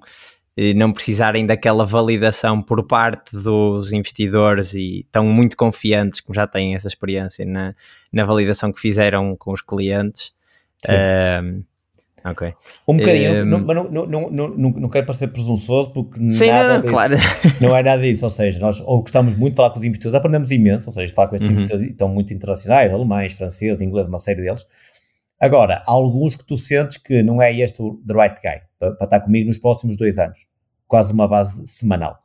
não 0.76 0.94
precisarem 0.94 1.46
daquela 1.46 1.86
validação 1.86 2.62
por 2.62 2.86
parte 2.88 3.36
dos 3.36 3.92
investidores 3.92 4.74
e 4.74 5.02
estão 5.02 5.26
muito 5.26 5.58
confiantes, 5.58 6.22
como 6.22 6.34
já 6.34 6.48
têm 6.48 6.76
essa 6.76 6.88
experiência 6.88 7.46
na, 7.46 7.76
na 8.12 8.24
validação 8.24 8.72
que 8.72 8.80
fizeram 8.80 9.36
com 9.36 9.52
os 9.52 9.62
clientes. 9.62 10.32
Um, 10.88 11.64
ok. 12.32 12.54
Um 12.88 12.98
bocadinho, 12.98 13.44
um, 13.44 13.46
não, 13.46 13.60
não, 13.60 14.08
não, 14.08 14.30
não, 14.30 14.50
não, 14.58 14.90
quero 14.90 15.06
parecer 15.06 15.28
presunçoso 15.28 15.94
porque 15.94 16.20
sim, 16.30 16.48
nada 16.48 16.80
não, 16.80 16.90
claro. 16.90 17.16
não 17.62 17.76
é 17.76 17.84
nada 17.84 18.02
disso, 18.02 18.26
ou 18.26 18.30
seja, 18.30 18.60
nós 18.60 18.82
ou 18.82 19.02
gostamos 19.02 19.36
muito 19.36 19.54
de 19.54 19.58
falar 19.58 19.70
com 19.70 19.80
os 19.80 19.86
investidores, 19.86 20.18
aprendemos 20.18 20.52
imenso, 20.52 20.90
ou 20.90 20.94
seja, 20.94 21.14
falar 21.14 21.28
com 21.28 21.36
estes 21.36 21.50
uhum. 21.50 21.56
investidores 21.56 21.92
estão 21.92 22.08
muito 22.10 22.34
internacionais, 22.34 22.92
alemães, 22.92 23.34
franceses, 23.34 23.82
ingleses, 23.82 24.10
uma 24.10 24.18
série 24.18 24.42
deles. 24.42 24.66
Agora, 25.40 25.84
há 25.86 25.92
alguns 25.92 26.36
que 26.36 26.46
tu 26.46 26.58
sentes 26.58 26.98
que 26.98 27.22
não 27.22 27.42
é 27.42 27.56
este 27.56 27.82
o 27.82 28.02
the 28.08 28.14
right 28.14 28.36
guy 28.42 28.62
para, 28.80 28.92
para 28.94 29.06
estar 29.06 29.20
comigo 29.20 29.48
nos 29.48 29.60
próximos 29.60 29.98
dois 29.98 30.18
anos. 30.18 30.48
Quase 30.88 31.14
uma 31.14 31.28
base 31.28 31.62
semanal. 31.68 32.18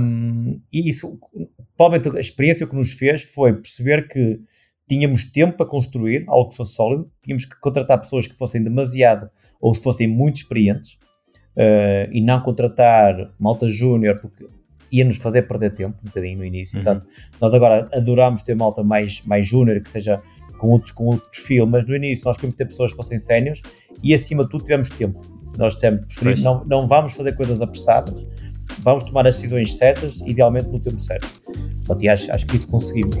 Um, 0.00 0.60
e 0.72 0.88
isso, 0.88 1.18
provavelmente 1.76 2.16
a 2.16 2.20
experiência 2.20 2.66
que 2.66 2.74
nos 2.74 2.92
fez 2.92 3.24
foi 3.24 3.52
perceber 3.54 4.08
que 4.08 4.40
tínhamos 4.88 5.24
tempo 5.24 5.56
para 5.56 5.66
construir 5.66 6.24
algo 6.28 6.50
que 6.50 6.56
fosse 6.56 6.74
sólido, 6.74 7.10
tínhamos 7.22 7.44
que 7.44 7.58
contratar 7.60 7.98
pessoas 7.98 8.26
que 8.26 8.36
fossem 8.36 8.62
demasiado 8.62 9.30
ou 9.60 9.74
se 9.74 9.82
fossem 9.82 10.06
muito 10.06 10.36
experientes 10.36 10.94
uh, 11.56 12.10
e 12.10 12.20
não 12.20 12.40
contratar 12.42 13.32
malta 13.38 13.68
júnior 13.68 14.18
porque 14.20 14.46
ia-nos 14.90 15.16
fazer 15.16 15.42
perder 15.42 15.72
tempo 15.72 15.96
um 16.02 16.06
bocadinho 16.06 16.38
no 16.38 16.44
início. 16.44 16.78
Uhum. 16.78 16.84
Portanto, 16.84 17.06
nós 17.40 17.54
agora 17.54 17.88
adoramos 17.94 18.42
ter 18.42 18.54
malta 18.54 18.84
mais, 18.84 19.22
mais 19.22 19.46
júnior 19.46 19.80
que 19.80 19.88
seja 19.88 20.18
com, 20.58 20.68
outros, 20.68 20.92
com 20.92 21.06
outro 21.06 21.28
perfil, 21.30 21.66
mas 21.66 21.86
no 21.86 21.96
início 21.96 22.26
nós 22.26 22.36
queríamos 22.36 22.56
ter 22.56 22.66
pessoas 22.66 22.90
que 22.90 22.96
fossem 22.96 23.18
sénios 23.18 23.62
e 24.02 24.12
acima 24.12 24.44
de 24.44 24.50
tudo 24.50 24.64
tivemos 24.64 24.90
tempo. 24.90 25.20
Nós 25.56 25.78
sempre 25.80 26.06
preferimos, 26.06 26.42
não, 26.42 26.64
não 26.64 26.86
vamos 26.86 27.16
fazer 27.16 27.32
coisas 27.32 27.60
apressadas, 27.60 28.26
vamos 28.80 29.02
tomar 29.04 29.26
as 29.26 29.36
decisões 29.36 29.74
certas, 29.74 30.20
idealmente 30.20 30.68
no 30.68 30.78
tempo 30.78 31.00
certo. 31.00 31.40
Portanto, 31.78 32.02
e 32.02 32.08
acho, 32.08 32.30
acho 32.30 32.46
que 32.46 32.56
isso 32.56 32.68
conseguimos. 32.68 33.16